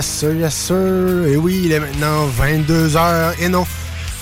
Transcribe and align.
Yes, 0.00 0.06
sir, 0.06 0.32
yes, 0.32 0.54
sir. 0.54 1.26
Et 1.26 1.36
oui, 1.36 1.62
il 1.64 1.72
est 1.72 1.80
maintenant 1.80 2.26
22h. 2.28 3.34
Et 3.38 3.48
non, 3.50 3.66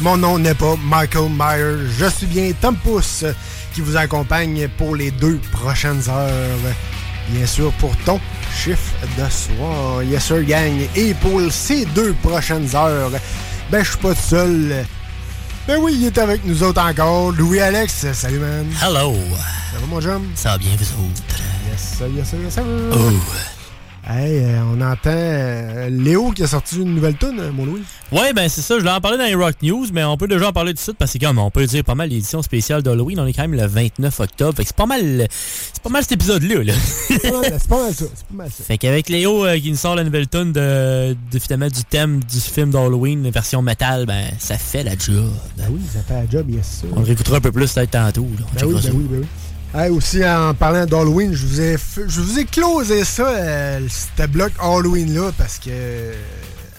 mon 0.00 0.16
nom 0.16 0.36
n'est 0.36 0.54
pas 0.54 0.74
Michael 0.82 1.30
Myers. 1.30 1.88
Je 1.96 2.06
suis 2.06 2.26
bien 2.26 2.50
Tom 2.60 2.74
Pousse 2.74 3.24
qui 3.72 3.80
vous 3.80 3.96
accompagne 3.96 4.66
pour 4.76 4.96
les 4.96 5.12
deux 5.12 5.38
prochaines 5.52 6.02
heures. 6.08 6.58
Bien 7.28 7.46
sûr, 7.46 7.70
pour 7.74 7.96
ton 7.98 8.18
chiffre 8.52 8.92
de 9.16 9.30
soir. 9.30 10.02
Yes, 10.02 10.24
sir, 10.24 10.42
gang. 10.42 10.80
Et 10.96 11.14
pour 11.14 11.40
ces 11.52 11.84
deux 11.84 12.12
prochaines 12.24 12.74
heures, 12.74 13.12
ben, 13.70 13.84
je 13.84 13.90
suis 13.90 13.98
pas 13.98 14.14
tout 14.14 14.20
seul. 14.20 14.84
Ben 15.68 15.78
oui, 15.80 15.94
il 15.96 16.06
est 16.06 16.18
avec 16.18 16.44
nous 16.44 16.60
autres 16.64 16.82
encore. 16.82 17.30
Louis-Alex, 17.30 18.06
salut, 18.14 18.40
man. 18.40 18.66
Hello. 18.82 19.14
Ça 19.72 19.78
va, 19.78 19.86
mon 19.86 20.00
chum? 20.00 20.26
Ça 20.34 20.50
va 20.50 20.58
bien, 20.58 20.70
vous 20.76 21.04
autres? 21.04 21.38
Yes, 21.70 21.98
sir, 21.98 22.08
yes, 22.08 22.30
sir, 22.30 22.38
yes, 22.42 22.54
sir. 22.54 22.64
Oh. 22.92 23.57
Hey, 24.10 24.38
euh, 24.42 24.62
on 24.72 24.80
entend 24.80 25.10
euh, 25.12 25.90
Léo 25.90 26.30
qui 26.30 26.42
a 26.42 26.46
sorti 26.46 26.76
une 26.76 26.94
nouvelle 26.94 27.16
tune, 27.18 27.42
mon 27.52 27.66
Louis. 27.66 27.82
Ouais, 28.10 28.32
ben 28.32 28.48
c'est 28.48 28.62
ça. 28.62 28.78
Je 28.78 28.84
l'ai 28.84 28.90
en 28.90 29.02
parlé 29.02 29.18
dans 29.18 29.24
les 29.26 29.34
Rock 29.34 29.56
News, 29.62 29.84
mais 29.92 30.02
on 30.02 30.16
peut 30.16 30.26
déjà 30.26 30.48
en 30.48 30.52
parler 30.54 30.70
tout 30.72 30.76
de 30.76 30.80
suite 30.80 30.96
parce 30.96 31.12
que 31.12 31.18
comme 31.18 31.38
on 31.38 31.50
peut 31.50 31.66
dire 31.66 31.84
pas 31.84 31.94
mal 31.94 32.08
l'édition 32.08 32.40
spéciale 32.40 32.82
d'Halloween, 32.82 33.20
on 33.20 33.26
est 33.26 33.34
quand 33.34 33.42
même 33.46 33.52
le 33.60 33.66
29 33.66 34.20
octobre. 34.20 34.56
Fait 34.56 34.62
que 34.62 34.68
c'est 34.68 34.76
pas 34.76 34.86
mal 34.86 35.26
c'est 35.30 35.82
pas 35.82 35.90
mal 35.90 36.02
cet 36.02 36.12
épisode-là. 36.12 36.62
Là. 36.64 36.72
C'est 37.06 37.18
pas, 37.30 37.40
mal- 37.40 37.58
c'est 37.60 37.68
pas 37.68 37.82
mal 37.82 37.94
ça. 37.94 38.04
C'est 38.14 38.26
pas 38.28 38.34
mal 38.34 38.50
ça. 38.50 38.64
fait 38.64 38.78
qu'avec 38.78 39.10
Léo 39.10 39.44
euh, 39.44 39.58
qui 39.58 39.70
nous 39.70 39.76
sort 39.76 39.94
la 39.94 40.04
nouvelle 40.04 40.26
tune 40.26 40.52
de, 40.52 41.14
de 41.30 41.38
finalement 41.38 41.68
du 41.68 41.84
thème 41.84 42.20
du 42.24 42.40
film 42.40 42.70
d'Halloween, 42.70 43.28
version 43.30 43.60
métal, 43.60 44.06
ben 44.06 44.24
ça 44.38 44.56
fait 44.56 44.84
la 44.84 44.92
job. 44.92 45.30
Ben 45.58 45.64
oui, 45.70 45.80
ça 45.92 46.00
fait 46.00 46.14
la 46.14 46.30
job, 46.30 46.48
yes, 46.50 46.78
sir. 46.80 46.88
On 46.96 47.00
le 47.00 47.04
réécoutera 47.06 47.36
un 47.36 47.40
peu 47.42 47.52
plus 47.52 47.70
peut-être 47.74 47.90
tantôt. 47.90 48.26
Là. 48.38 48.46
On 48.46 48.54
Ben 48.54 48.60
checkera 48.60 48.74
oui, 48.74 48.80
ben 48.90 48.96
oui, 48.96 49.06
ben 49.10 49.18
oui. 49.20 49.26
Hey, 49.74 49.90
aussi, 49.90 50.24
en 50.24 50.54
parlant 50.54 50.86
d'Halloween, 50.86 51.34
je 51.34 51.46
vous 51.46 51.60
ai 51.60 51.76
je 51.94 52.20
vous 52.22 52.38
ai 52.38 52.46
closé 52.46 53.04
ça, 53.04 53.28
euh, 53.28 53.86
ce 54.16 54.26
bloc 54.26 54.50
Halloween-là, 54.58 55.30
parce 55.36 55.58
que, 55.58 55.68
euh, 55.68 56.14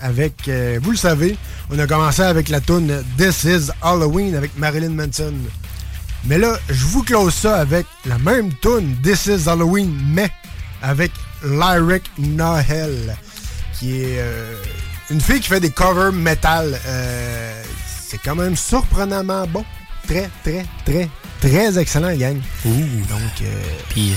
avec, 0.02 0.48
euh, 0.48 0.80
vous 0.82 0.90
le 0.90 0.98
savez, 0.98 1.38
on 1.70 1.78
a 1.78 1.86
commencé 1.86 2.24
avec 2.24 2.50
la 2.50 2.60
tune 2.60 3.04
This 3.16 3.44
is 3.44 3.70
Halloween 3.84 4.36
avec 4.36 4.58
Marilyn 4.58 4.90
Manson. 4.90 5.36
Mais 6.26 6.40
là, 6.40 6.58
je 6.68 6.84
vous 6.86 7.04
close 7.04 7.36
ça 7.36 7.58
avec 7.58 7.86
la 8.08 8.18
même 8.18 8.52
tune 8.56 8.96
This 9.04 9.28
is 9.28 9.48
Halloween, 9.48 9.96
mais 10.12 10.32
avec 10.82 11.12
Lyric 11.44 12.10
Noel, 12.18 13.16
qui 13.78 14.02
est 14.02 14.18
euh, 14.18 14.56
une 15.12 15.22
fille 15.22 15.42
qui 15.42 15.50
fait 15.50 15.60
des 15.60 15.70
covers 15.70 16.12
metal. 16.12 16.76
C'est 18.04 18.20
quand 18.26 18.36
même 18.36 18.56
surprenamment 18.56 19.46
bon. 19.46 19.64
Très, 20.08 20.28
très, 20.44 20.66
très, 20.86 21.08
très 21.42 21.78
excellent, 21.80 22.16
gang. 22.16 22.38
Ouh. 22.66 22.70
Donc, 23.10 23.42
euh, 23.42 23.62
Puis 23.90 24.14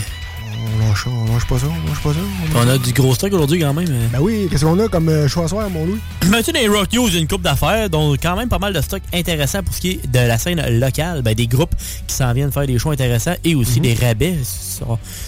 on 0.64 0.88
lâche, 0.88 1.06
on 1.06 1.32
lâche 1.32 1.46
pas 1.46 1.58
ça, 1.58 1.66
on 1.66 1.88
lâche 1.88 2.02
pas 2.02 2.12
ça. 2.12 2.18
on 2.56 2.68
a 2.68 2.78
du 2.78 2.92
gros 2.92 3.14
stock 3.14 3.32
aujourd'hui 3.32 3.60
quand 3.60 3.74
même. 3.74 3.88
euh. 3.88 4.06
Ben 4.12 4.18
oui, 4.20 4.48
qu'est-ce 4.50 4.64
qu'on 4.64 4.78
a 4.78 4.88
comme 4.88 5.08
euh, 5.08 5.28
choix 5.28 5.44
à 5.44 5.48
soir, 5.48 5.68
mon 5.70 5.86
Louis? 5.86 5.98
Mais 6.31 6.38
tu 6.42 6.44
sais, 6.44 6.52
dans 6.52 6.60
les 6.60 6.69
Rock 6.69 6.92
News, 6.92 7.08
une 7.16 7.26
coupe 7.26 7.42
d'affaires, 7.42 7.88
dont 7.90 8.14
quand 8.20 8.37
même 8.37 8.48
pas 8.48 8.58
mal 8.58 8.72
de 8.72 8.81
stock 8.81 9.02
intéressant 9.12 9.62
pour 9.62 9.75
ce 9.75 9.81
qui 9.81 9.90
est 9.92 10.06
de 10.10 10.19
la 10.19 10.38
scène 10.38 10.62
locale. 10.78 11.22
Ben, 11.22 11.34
des 11.34 11.46
groupes 11.46 11.75
qui 12.06 12.14
s'en 12.14 12.32
viennent 12.32 12.52
faire 12.52 12.66
des 12.66 12.78
choix 12.78 12.92
intéressants 12.92 13.34
et 13.44 13.54
aussi 13.54 13.81
Mhm. 13.81 13.82
des 13.82 13.94
rabais. 13.94 14.34
Ça, 14.44 14.84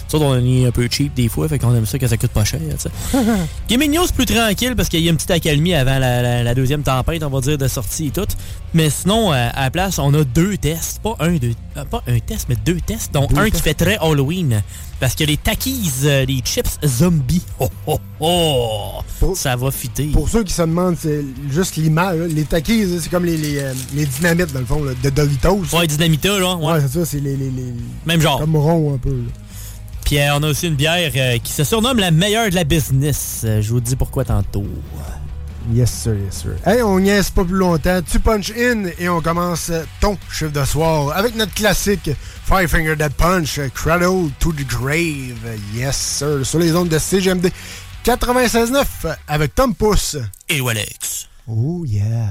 ça, 0.07 0.17
on 0.17 0.35
est 0.45 0.65
un 0.65 0.71
peu 0.71 0.87
cheap 0.89 1.13
des 1.13 1.29
fois, 1.29 1.47
fait 1.47 1.59
qu'on 1.59 1.73
aime 1.75 1.85
ça 1.85 1.97
que 1.99 2.07
ça 2.07 2.17
coûte 2.17 2.31
pas 2.31 2.43
cher. 2.45 2.59
tu. 2.81 3.17
Gaming 3.69 3.93
News 3.95 4.07
plus 4.15 4.25
tranquille 4.25 4.75
parce 4.75 4.89
qu'il 4.89 5.01
y 5.01 5.07
a 5.07 5.11
une 5.11 5.17
petite 5.17 5.31
accalmie 5.31 5.73
avant 5.73 5.99
la, 5.99 6.21
la- 6.21 6.43
la 6.43 6.55
deuxième 6.55 6.83
tempête, 6.83 7.23
on 7.23 7.29
va 7.29 7.41
dire, 7.41 7.57
de 7.57 7.67
sortie 7.67 8.07
et 8.07 8.11
tout. 8.11 8.25
Mais 8.73 8.89
sinon, 8.89 9.31
euh, 9.33 9.49
à 9.53 9.63
la 9.65 9.71
place, 9.71 9.99
on 9.99 10.13
a 10.13 10.23
deux 10.23 10.57
tests. 10.57 10.99
Pas 11.01 11.15
un, 11.19 11.33
deux, 11.37 11.53
euh, 11.77 11.85
pas 11.85 12.03
un 12.07 12.19
test, 12.19 12.47
mais 12.49 12.55
deux 12.65 12.79
tests, 12.81 13.13
dont 13.13 13.27
Deux 13.27 13.37
un 13.37 13.49
qui 13.49 13.61
fait 13.61 13.73
très 13.73 13.97
Halloween. 14.01 14.61
Parce 14.99 15.13
que 15.13 15.23
les 15.25 15.35
takis, 15.37 15.91
euh, 16.05 16.25
les 16.25 16.39
chips 16.43 16.79
zombies, 16.85 17.41
oh, 17.59 17.67
oh, 17.85 17.99
oh, 18.21 18.91
Pour- 19.19 19.35
ça 19.37 19.55
va 19.55 19.69
fitter. 19.69 20.07
Pour 20.07 20.29
ceux 20.29 20.43
qui 20.43 20.53
se 20.53 20.61
demandent, 20.61 20.95
c'est 20.99 21.23
juste 21.51 21.75
l'image. 21.75 22.17
Les 22.29 22.43
takis, 22.45 22.85
c'est 23.01 23.09
comme 23.09 23.25
les, 23.25 23.35
les, 23.37 23.57
euh, 23.59 23.73
les 23.93 24.05
dynamites, 24.05 24.53
dans 24.53 24.61
le 24.61 24.65
fond, 24.65 24.83
là, 24.83 24.93
de 25.03 25.09
Doritos. 25.09 25.61
Ouais, 25.73 25.85
Dynamita, 25.87 26.39
là. 26.39 26.55
Ouais. 26.55 26.65
Ouais, 26.73 26.81
c'est 26.81 26.99
ça, 26.99 27.05
c'est 27.05 27.19
les, 27.19 27.35
les, 27.35 27.49
les- 27.51 27.73
Même 28.05 28.21
genre. 28.21 28.39
Comme 28.39 28.55
rond 28.55 28.93
un 28.93 28.97
peu. 28.97 29.09
là. 29.11 29.29
Puis 30.05 30.19
euh, 30.19 30.35
on 30.37 30.43
a 30.43 30.49
aussi 30.49 30.67
une 30.67 30.75
bière 30.75 31.11
euh, 31.15 31.37
qui 31.39 31.51
se 31.51 31.63
surnomme 31.63 31.97
la 31.97 32.11
meilleure 32.11 32.49
de 32.49 32.55
la 32.55 32.63
business. 32.63 33.39
Je 33.43 33.69
vous 33.69 33.81
dis 33.81 33.95
pourquoi 33.95 34.23
tantôt. 34.23 34.63
Yes, 35.71 35.91
sir, 35.91 36.15
yes, 36.15 36.43
sir. 36.43 36.55
Hey, 36.65 36.81
on 36.83 36.99
niaise 36.99 37.31
pas 37.31 37.43
plus 37.43 37.55
longtemps. 37.55 38.01
Tu 38.09 38.19
punch 38.19 38.51
in 38.51 38.85
et 38.99 39.09
on 39.09 39.21
commence 39.21 39.71
ton 39.99 40.17
chiffre 40.31 40.51
de 40.51 40.63
soir 40.63 41.15
avec 41.15 41.35
notre 41.35 41.53
classique 41.53 42.11
Five 42.45 42.67
Finger 42.67 42.95
Dead 42.95 43.13
Punch, 43.13 43.59
Cradle 43.73 44.29
to 44.39 44.53
the 44.53 44.65
Grave. 44.67 45.57
Yes, 45.73 45.97
sir. 45.97 46.45
Sur 46.45 46.59
les 46.59 46.75
ondes 46.75 46.89
de 46.89 46.99
CGMD 46.99 47.47
96.9 48.05 49.15
avec 49.27 49.55
Tom 49.55 49.73
Pousse. 49.73 50.17
Et 50.49 50.59
Alex. 50.59 51.27
Oh, 51.47 51.83
yeah. 51.85 52.29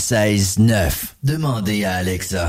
Seize 0.00 0.58
9 0.58 1.14
Demandez 1.22 1.84
à 1.84 1.98
Alexa. 1.98 2.48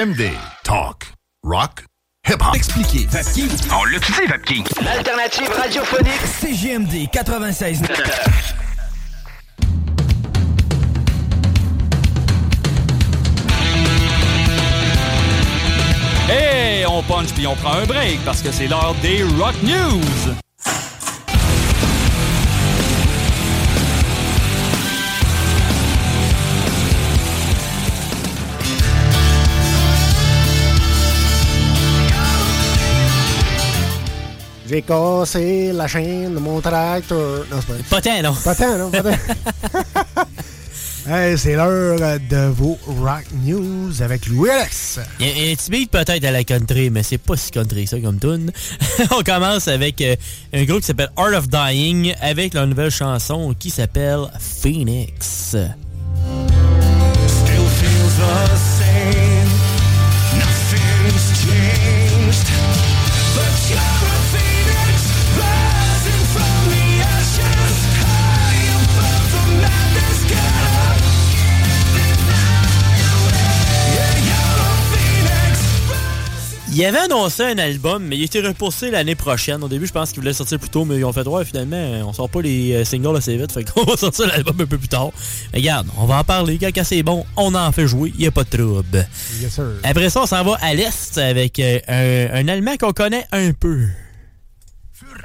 CJMD. 0.00 0.30
Talk. 0.64 1.12
Rock. 1.42 1.84
Hip-hop. 2.26 2.56
Expliqué. 2.56 3.06
Vapking. 3.10 3.50
On 3.70 3.84
l'a 3.84 3.98
dit, 3.98 4.26
Vapking. 4.26 4.64
L'alternative 4.82 5.50
radiophonique. 5.50 6.22
CJMD 6.40 7.10
96. 7.12 7.82
Hey, 16.30 16.86
on 16.86 17.02
punch 17.02 17.34
puis 17.34 17.46
on 17.46 17.54
prend 17.56 17.74
un 17.74 17.84
break 17.84 18.24
parce 18.24 18.40
que 18.40 18.50
c'est 18.50 18.68
l'heure 18.68 18.94
des 19.02 19.22
Rock 19.38 19.56
News. 19.62 20.39
J'ai 34.80 34.86
cassé 34.86 35.72
la 35.74 35.86
chaîne 35.86 36.34
de 36.34 36.38
mon 36.38 36.58
tracteur. 36.60 37.44
Non, 37.50 37.58
c'est 37.60 37.66
pas 37.66 37.72
vrai. 37.74 37.82
Pas 37.90 38.00
tant, 38.00 38.22
non. 38.22 38.34
Pas 38.42 38.54
tant, 38.54 38.78
non, 38.78 38.90
pas 38.90 39.02
tant. 39.02 39.10
Hey, 41.08 41.36
c'est 41.36 41.54
l'heure 41.54 41.98
de 41.98 42.50
vos 42.50 42.78
Rock 42.86 43.24
News 43.42 44.02
avec 44.02 44.26
Louis 44.26 44.50
Alex. 44.50 45.00
Il 45.18 45.26
y 45.26 45.48
a 45.48 45.52
un 45.52 45.54
petit 45.56 45.70
beat 45.70 45.90
peut-être 45.90 46.24
à 46.24 46.30
la 46.30 46.44
country, 46.44 46.90
mais 46.90 47.02
c'est 47.02 47.18
pas 47.18 47.36
si 47.36 47.50
country 47.50 47.86
ça 47.86 47.98
comme 48.00 48.18
tune. 48.18 48.52
On 49.10 49.22
commence 49.22 49.66
avec 49.66 50.00
euh, 50.02 50.14
un 50.52 50.64
groupe 50.64 50.80
qui 50.80 50.86
s'appelle 50.86 51.10
Art 51.16 51.32
of 51.34 51.48
Dying 51.48 52.14
avec 52.20 52.52
leur 52.54 52.66
nouvelle 52.66 52.90
chanson 52.90 53.54
qui 53.58 53.70
s'appelle 53.70 54.30
Phoenix. 54.38 55.56
Still 57.26 57.66
feels 57.66 58.18
the 58.18 58.69
Il 76.80 76.86
avait 76.86 76.96
annoncé 77.00 77.42
un 77.42 77.58
album, 77.58 78.06
mais 78.06 78.16
il 78.16 78.24
était 78.24 78.40
repoussé 78.40 78.90
l'année 78.90 79.14
prochaine. 79.14 79.62
Au 79.62 79.68
début, 79.68 79.86
je 79.86 79.92
pense 79.92 80.12
qu'il 80.12 80.20
voulait 80.20 80.32
sortir 80.32 80.58
plus 80.58 80.70
tôt, 80.70 80.86
mais 80.86 80.96
ils 80.96 81.04
ont 81.04 81.12
fait 81.12 81.24
droit. 81.24 81.44
Finalement, 81.44 81.76
on 82.08 82.14
sort 82.14 82.30
pas 82.30 82.40
les 82.40 82.72
euh, 82.72 82.84
singles 82.86 83.18
assez 83.18 83.36
vite, 83.36 83.52
fait 83.52 83.70
qu'on 83.70 83.84
va 83.90 83.98
sortir 83.98 84.28
l'album 84.28 84.58
un 84.58 84.64
peu 84.64 84.78
plus 84.78 84.88
tard. 84.88 85.10
Mais 85.52 85.58
regarde, 85.58 85.88
on 85.98 86.06
va 86.06 86.20
en 86.20 86.24
parler. 86.24 86.58
Quand 86.58 86.82
c'est 86.82 87.02
bon, 87.02 87.26
on 87.36 87.54
en 87.54 87.70
fait 87.70 87.86
jouer. 87.86 88.14
Il 88.18 88.26
a 88.26 88.30
pas 88.30 88.44
de 88.44 88.56
trouble. 88.56 89.06
Yes, 89.42 89.52
sir. 89.52 89.66
Après 89.82 90.08
ça, 90.08 90.22
on 90.22 90.26
s'en 90.26 90.42
va 90.42 90.56
à 90.62 90.72
l'Est 90.72 91.18
avec 91.18 91.60
euh, 91.60 91.80
un, 91.86 92.46
un 92.46 92.48
Allemand 92.48 92.78
qu'on 92.78 92.92
connaît 92.92 93.26
un 93.30 93.52
peu. 93.52 93.84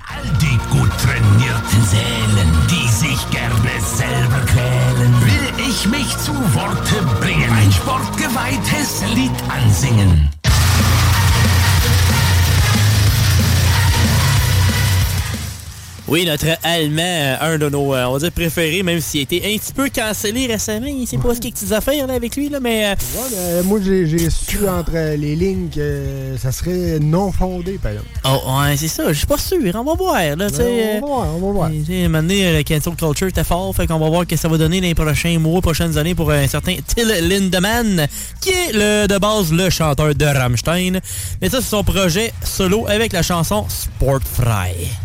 All 0.10 0.24
die 0.38 0.60
gut 0.72 0.92
trainierten 0.98 1.86
Seelen, 1.86 2.52
die 2.70 2.88
sich 2.90 3.30
gerne 3.32 3.80
selber 3.80 4.42
quälen, 4.46 5.14
will 5.22 5.70
ich 5.70 5.88
mich 5.88 6.18
zu 6.18 6.34
Worte 6.54 7.02
bringen, 7.22 7.50
ein 7.50 7.72
sportgeweihtes 7.72 9.04
Lied 9.16 9.32
ansingen. 9.50 10.35
Oui, 16.08 16.24
notre 16.24 16.46
Allemand, 16.62 17.02
euh, 17.02 17.36
un 17.42 17.58
de 17.58 17.68
nos, 17.68 17.96
euh, 17.96 18.06
on 18.06 18.14
va 18.14 18.20
dire, 18.20 18.32
préférés, 18.32 18.84
même 18.84 19.00
s'il 19.02 19.22
a 19.22 19.24
été 19.24 19.38
un 19.38 19.58
petit 19.58 19.74
peu 19.74 19.90
cancellé 19.90 20.46
récemment. 20.46 20.86
Il 20.86 21.08
sait 21.08 21.18
pas 21.18 21.34
ce 21.34 21.40
qu'il 21.40 21.50
y 21.50 21.54
a 21.54 21.56
petites 21.56 21.72
affaires 21.72 22.06
là, 22.06 22.14
avec 22.14 22.36
lui, 22.36 22.48
là, 22.48 22.60
mais... 22.62 22.86
euh, 22.86 22.92
Ouais, 22.92 23.30
mais 23.32 23.64
moi, 23.64 23.80
j'ai 23.82 24.30
su 24.30 24.70
entre 24.70 25.16
les 25.18 25.36
lignes 25.36 25.68
que 25.74 26.36
ça 26.40 26.52
serait 26.52 27.00
non 27.00 27.32
fondé, 27.32 27.80
par 27.82 27.94
exemple. 27.94 28.10
Oh, 28.24 28.60
ouais, 28.62 28.78
c'est 28.78 28.88
ça. 28.88 29.08
Je 29.12 29.18
suis 29.18 29.26
pas 29.26 29.40
sûr. 29.40 29.58
On 29.74 29.84
va 29.84 29.94
voir, 29.96 30.36
là, 30.36 30.48
tu 30.52 30.58
sais. 30.58 31.00
on 31.02 31.02
va 31.02 31.08
voir, 31.08 31.28
on 31.38 31.40
va 31.48 31.52
voir. 31.54 31.68
À 31.70 31.72
un 31.72 32.04
moment 32.04 32.22
donné, 32.22 32.48
euh, 32.50 32.58
le 32.58 32.64
cancel 32.64 32.96
culture 32.96 33.28
était 33.28 33.44
fort, 33.44 33.76
fait 33.76 33.88
qu'on 33.88 33.98
va 33.98 34.08
voir 34.10 34.22
ce 34.22 34.28
que 34.28 34.36
ça 34.38 34.48
va 34.48 34.60
donner 34.60 34.82
dans 34.82 34.88
les 34.88 34.94
prochains 34.96 35.40
mois, 35.40 35.60
prochaines 35.62 35.98
années 35.98 36.14
pour 36.14 36.30
un 36.30 36.48
certain 36.48 36.76
Till 36.86 37.08
Lindemann, 37.28 38.06
qui 38.42 38.52
est 38.52 38.74
le, 38.74 39.08
de 39.08 39.18
base 39.18 39.52
le 39.52 39.72
chanteur 39.72 40.14
de 40.14 40.26
Rammstein. 40.26 41.00
Mais 41.42 41.50
ça, 41.50 41.62
c'est 41.62 41.70
son 41.70 41.84
projet 41.84 42.32
solo 42.44 42.86
avec 42.88 43.12
la 43.12 43.24
chanson 43.24 43.66
Sportfrei. 43.70 44.88
auf 44.88 45.05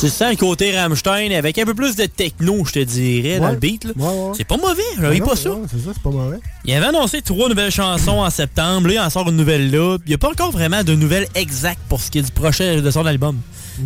Tu 0.00 0.08
sens 0.10 0.30
le 0.30 0.36
côté 0.36 0.76
Rammstein 0.76 1.32
avec 1.32 1.56
un 1.58 1.64
peu 1.64 1.72
plus 1.74 1.96
de 1.96 2.04
techno, 2.06 2.64
je 2.66 2.72
te 2.72 2.78
dirais, 2.80 3.38
dans 3.38 3.50
le 3.50 3.56
beat. 3.56 3.84
là. 3.84 3.92
Ouais, 3.96 4.06
ouais. 4.06 4.32
C'est 4.36 4.44
pas 4.44 4.56
mauvais, 4.56 4.82
j'avais 5.00 5.18
Non, 5.18 5.26
pas 5.26 5.36
ça. 5.36 5.50
C'est 5.70 5.78
ça, 5.78 5.90
c'est 5.94 6.02
pas 6.02 6.10
mauvais. 6.10 6.38
Il 6.64 6.74
avait 6.74 6.86
annoncé 6.86 7.22
trois 7.22 7.48
nouvelles 7.48 7.70
chansons 7.70 8.18
en 8.18 8.28
septembre. 8.30 8.88
Là, 8.88 8.94
il 8.94 9.00
en 9.00 9.08
sort 9.10 9.28
une 9.30 9.36
nouvelle 9.36 9.70
là. 9.70 9.96
Il 10.04 10.08
n'y 10.08 10.14
a 10.14 10.18
pas 10.18 10.30
encore 10.30 10.50
vraiment 10.50 10.82
de 10.84 10.94
nouvelles 10.94 11.26
exactes 11.34 11.80
pour 11.88 12.00
ce 12.00 12.10
qui 12.10 12.18
est 12.18 12.22
du 12.22 12.32
prochain 12.32 12.80
de 12.80 12.90
son 12.90 13.06
album. 13.06 13.38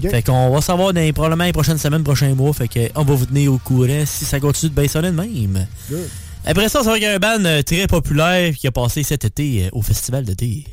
Fait 0.03 0.23
qu'on 0.23 0.51
va 0.51 0.61
savoir 0.61 0.93
dans 0.93 1.01
les, 1.01 1.13
probablement 1.13 1.45
les 1.45 1.53
prochaines 1.53 1.79
semaines, 1.79 2.03
prochains 2.05 2.35
mois. 2.35 2.53
Fait 2.53 2.69
qu'on 2.69 3.05
va 3.05 3.15
vous 3.15 3.27
tenir 3.27 3.53
au 3.53 3.59
courant 3.59 4.05
si 4.05 4.25
ça 4.25 4.41
continue 4.41 4.71
de 4.71 4.75
bien 4.81 4.89
sonner 4.89 5.11
de 5.11 5.17
même. 5.17 5.67
Good. 5.91 6.09
Après 6.45 6.69
ça, 6.69 6.81
c'est 6.83 6.89
vrai 6.89 6.99
qu'il 7.01 7.09
y 7.09 7.11
a 7.11 7.15
un 7.15 7.19
band 7.19 7.45
euh, 7.45 7.63
très 7.63 7.87
populaire 7.87 8.55
qui 8.55 8.67
a 8.67 8.71
passé 8.73 9.03
cet 9.03 9.25
été 9.25 9.65
euh, 9.65 9.69
au 9.73 9.83
festival 9.83 10.25
d'été. 10.25 10.65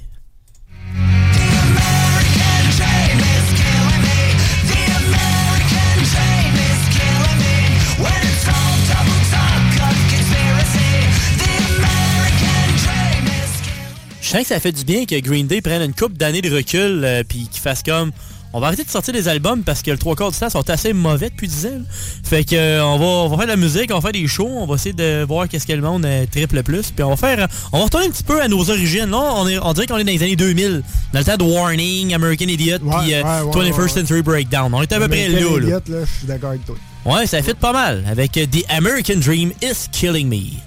Je 14.25 14.31
sens 14.31 14.41
que 14.41 14.47
ça 14.47 14.59
fait 14.59 14.71
du 14.71 14.83
bien 14.83 15.05
que 15.05 15.19
Green 15.19 15.45
Day 15.45 15.61
prenne 15.61 15.83
une 15.83 15.93
coupe 15.93 16.17
d'années 16.17 16.41
de 16.41 16.51
recul 16.51 17.03
euh, 17.03 17.21
puis 17.23 17.47
qu'ils 17.47 17.61
fassent 17.61 17.83
comme 17.83 18.11
on 18.53 18.59
va 18.59 18.67
arrêter 18.67 18.83
de 18.83 18.89
sortir 18.89 19.13
des 19.13 19.27
albums 19.27 19.61
parce 19.61 19.83
que 19.83 19.91
le 19.91 19.99
trois 19.99 20.15
quarts 20.15 20.31
du 20.31 20.37
temps 20.39 20.49
sont 20.49 20.67
assez 20.67 20.93
mauvais 20.93 21.29
depuis 21.29 21.47
10 21.47 21.65
ans. 21.67 21.69
là. 21.69 21.77
Fait 22.23 22.43
que 22.43 22.55
euh, 22.55 22.83
on, 22.83 22.97
va, 22.97 23.05
on 23.05 23.27
va 23.29 23.37
faire 23.37 23.45
de 23.45 23.51
la 23.51 23.55
musique, 23.55 23.91
on 23.91 23.99
va 23.99 24.01
faire 24.01 24.19
des 24.19 24.25
shows, 24.25 24.49
on 24.49 24.65
va 24.65 24.75
essayer 24.75 24.93
de 24.93 25.23
voir 25.25 25.47
qu'est-ce 25.47 25.67
que 25.67 25.73
le 25.73 25.81
monde 25.83 26.05
euh, 26.07 26.25
triple 26.31 26.63
plus. 26.63 26.89
Puis 26.89 27.03
on 27.03 27.11
va 27.11 27.17
faire 27.17 27.47
on 27.71 27.77
va 27.77 27.83
retourner 27.83 28.07
un 28.07 28.09
petit 28.09 28.23
peu 28.23 28.41
à 28.41 28.47
nos 28.47 28.67
origines. 28.71 29.11
Là, 29.11 29.19
on, 29.35 29.47
est, 29.47 29.59
on 29.59 29.73
dirait 29.73 29.85
qu'on 29.85 29.97
est 29.97 30.03
dans 30.03 30.11
les 30.11 30.23
années 30.23 30.35
2000, 30.35 30.81
dans 31.13 31.19
le 31.19 31.25
temps 31.25 31.37
de 31.37 31.43
Warning, 31.43 32.15
American 32.15 32.47
Idiot, 32.47 32.77
Ouais, 32.81 32.95
puis 33.03 33.13
euh, 33.13 33.21
ouais, 33.21 33.41
ouais, 33.41 33.69
21st 33.69 33.75
ouais, 33.75 33.81
ouais. 33.83 33.89
Century 33.89 34.21
Breakdown. 34.23 34.73
On 34.73 34.81
est 34.81 34.91
à 34.91 34.99
peu 34.99 35.07
près 35.07 35.27
là. 35.27 35.37
idiot, 35.39 35.59
là, 35.59 35.79
je 35.87 36.17
suis 36.17 36.25
d'accord 36.25 36.49
avec 36.49 36.65
toi. 36.65 36.75
Ouais, 37.05 37.27
ça 37.27 37.43
fit 37.43 37.53
pas 37.53 37.73
mal 37.73 38.03
avec 38.09 38.35
euh, 38.37 38.47
The 38.47 38.65
American 38.69 39.17
Dream 39.17 39.51
is 39.61 39.87
Killing 39.91 40.27
Me. 40.27 40.57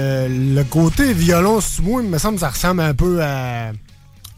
Le, 0.00 0.54
le 0.54 0.64
côté 0.64 1.12
violon 1.12 1.60
sous 1.60 1.82
moi, 1.82 2.02
il 2.02 2.08
me 2.08 2.18
semble 2.18 2.34
que 2.36 2.40
ça 2.40 2.50
ressemble 2.50 2.80
un 2.82 2.94
peu 2.94 3.22
à. 3.22 3.72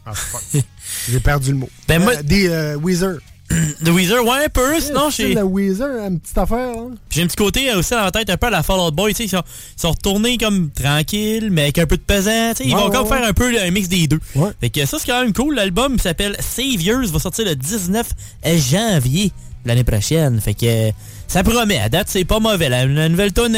Ah, 0.05 0.13
fuck. 0.13 0.41
J'ai 1.09 1.19
perdu 1.19 1.51
le 1.51 1.57
mot. 1.57 1.69
Ben, 1.87 2.01
moi- 2.01 2.13
Euh, 2.17 2.23
des 2.23 2.49
euh, 2.49 2.75
Weezer. 2.77 3.17
The 3.83 3.89
Weezer, 3.89 4.23
ouais, 4.25 4.45
un 4.45 4.49
peu, 4.49 4.79
sinon 4.79 5.11
C'est 5.11 5.27
j'ai... 5.29 5.33
la 5.35 5.45
Weezer, 5.45 6.07
une 6.07 6.19
petite 6.19 6.37
affaire. 6.37 6.75
Hein? 6.77 6.91
J'ai 7.09 7.21
un 7.23 7.27
petit 7.27 7.35
côté 7.35 7.69
euh, 7.69 7.79
aussi 7.79 7.91
dans 7.91 8.01
la 8.03 8.11
tête 8.11 8.29
un 8.29 8.37
peu 8.37 8.47
à 8.47 8.49
la 8.49 8.63
Fall 8.63 8.79
Out 8.79 8.95
Boy, 8.95 9.13
tu 9.13 9.17
sais, 9.17 9.23
ils 9.25 9.29
sont, 9.29 9.43
ils 9.77 9.81
sont 9.81 9.91
retournés 9.91 10.37
comme 10.37 10.71
tranquilles, 10.71 11.49
mais 11.51 11.63
avec 11.63 11.77
un 11.77 11.85
peu 11.85 11.97
de 11.97 12.01
pesant, 12.01 12.51
tu 12.55 12.63
sais, 12.63 12.69
ils 12.69 12.75
vont 12.75 12.85
ouais, 12.87 12.91
comme 12.95 13.07
ouais. 13.07 13.17
faire 13.17 13.27
un 13.27 13.33
peu 13.33 13.53
un 13.59 13.71
mix 13.71 13.87
des 13.89 14.07
deux. 14.07 14.19
Fait 14.59 14.69
que 14.69 14.85
ça, 14.85 14.97
c'est 14.99 15.07
quand 15.07 15.21
même 15.21 15.33
cool. 15.33 15.55
L'album 15.55 15.99
s'appelle 15.99 16.35
Saviors, 16.39 17.05
va 17.05 17.19
sortir 17.19 17.45
le 17.45 17.55
19 17.55 18.07
janvier 18.45 19.31
l'année 19.65 19.83
prochaine. 19.83 20.39
Fait 20.41 20.53
que 20.53 20.65
euh, 20.65 20.91
ça 21.27 21.43
promet. 21.43 21.79
À 21.79 21.89
date, 21.89 22.07
c'est 22.09 22.25
pas 22.25 22.39
mauvais. 22.39 22.69
La, 22.69 22.85
la 22.85 23.09
nouvelle 23.09 23.33
tonne, 23.33 23.55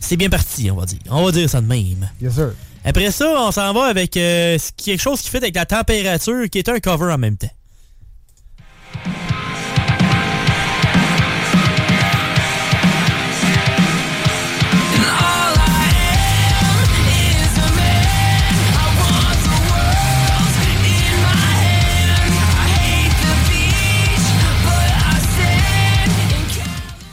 c'est 0.00 0.16
bien 0.16 0.30
parti, 0.30 0.70
on 0.70 0.76
va 0.76 0.86
dire. 0.86 0.98
On 1.10 1.24
va 1.24 1.32
dire 1.32 1.48
ça 1.48 1.60
de 1.60 1.66
même. 1.66 2.08
Yes, 2.20 2.34
sir. 2.34 2.52
Après 2.84 3.10
ça, 3.10 3.34
on 3.46 3.50
s'en 3.50 3.72
va 3.72 3.84
avec 3.84 4.16
euh, 4.16 4.56
quelque 4.76 5.00
chose 5.00 5.20
qui 5.20 5.28
fait 5.28 5.38
avec 5.38 5.54
la 5.54 5.66
température, 5.66 6.48
qui 6.50 6.58
est 6.58 6.68
un 6.68 6.78
cover 6.78 7.12
en 7.12 7.18
même 7.18 7.36
temps. 7.36 7.50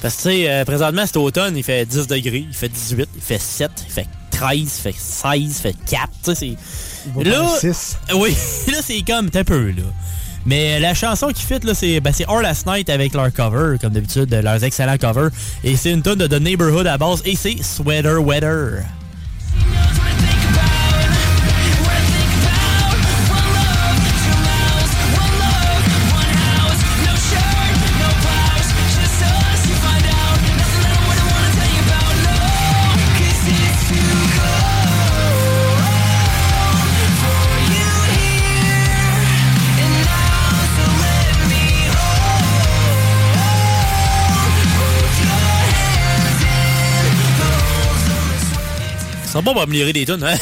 Parce 0.05 0.17
que, 0.17 0.21
tu 0.21 0.35
sais, 0.35 0.49
euh, 0.51 0.65
présentement, 0.65 1.03
cet 1.07 1.17
automne, 1.17 1.57
il 1.57 1.63
fait 1.63 1.83
10 1.83 2.05
degrés, 2.05 2.45
il 2.47 2.53
fait 2.53 2.69
18, 2.69 3.09
il 3.15 3.21
fait 3.23 3.41
7, 3.41 3.71
il 3.87 3.91
fait 3.91 4.07
13, 4.29 4.59
il 4.59 4.67
fait 4.67 4.95
16, 4.95 5.41
il 5.41 5.49
fait 5.51 5.75
4. 5.89 6.09
Tu 6.23 6.35
sais, 6.35 6.35
c'est. 6.35 7.23
Là, 7.23 7.41
oui, 8.15 8.29
là, 8.67 8.77
c'est 8.83 9.01
comme 9.01 9.31
un 9.33 9.43
peu, 9.43 9.71
là. 9.71 9.81
Mais 10.45 10.79
la 10.79 10.93
chanson 10.93 11.29
qui 11.29 11.41
fit, 11.41 11.57
là, 11.63 11.73
c'est 11.73 12.01
ben, 12.01 12.13
c'est 12.13 12.29
All 12.29 12.43
Last 12.43 12.67
Night 12.67 12.87
avec 12.91 13.15
leur 13.15 13.33
cover, 13.33 13.79
comme 13.81 13.93
d'habitude, 13.93 14.31
leurs 14.31 14.63
excellents 14.63 14.99
covers. 14.99 15.31
Et 15.63 15.75
c'est 15.75 15.89
une 15.89 16.03
tonne 16.03 16.19
de 16.19 16.27
The 16.27 16.39
Neighborhood 16.39 16.85
à 16.85 16.99
base, 16.99 17.23
et 17.25 17.35
c'est 17.35 17.57
Sweater 17.63 18.23
Weather. 18.23 18.83
Ça 49.35 49.41
va 49.41 49.53
pas 49.53 49.63
améliorer 49.63 49.91
des 49.93 50.05
tunes, 50.05 50.23
hein? 50.23 50.35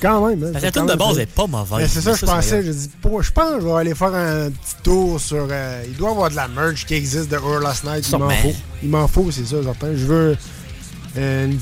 Quand 0.00 0.26
même. 0.26 0.42
hein, 0.44 0.50
la 0.62 0.70
tune 0.70 0.86
de 0.86 0.94
base 0.98 1.16
ça. 1.16 1.22
est 1.22 1.26
pas 1.26 1.46
mauvaise. 1.46 1.90
C'est 1.92 2.00
ça, 2.00 2.14
je 2.14 2.24
pensais. 2.26 2.62
Je 2.64 2.70
dis, 2.72 2.90
pour- 3.02 3.22
je 3.22 3.30
pense 3.32 3.54
que 3.56 3.60
je 3.60 3.66
vais 3.66 3.72
aller 3.72 3.94
faire 3.94 4.14
un 4.14 4.50
petit 4.50 4.74
tour 4.82 5.20
sur. 5.20 5.46
euh, 5.50 5.82
il 5.86 5.94
doit 5.96 6.08
y 6.08 6.12
avoir 6.12 6.30
de 6.30 6.36
la 6.36 6.48
merch 6.48 6.86
qui 6.86 6.94
existe 6.94 7.28
de 7.30 7.36
Earl 7.36 7.62
Last 7.62 7.84
Night. 7.84 8.06
Il 8.08 8.10
m'en 8.18 8.28
faut. 8.42 8.54
Il 8.82 8.88
m'en 8.88 9.08
faut, 9.08 9.30
c'est 9.30 9.44
ça, 9.46 9.62
certain. 9.62 9.88
Je 9.94 10.04
veux 10.06 10.36
euh, 11.18 11.46
une 11.46 11.58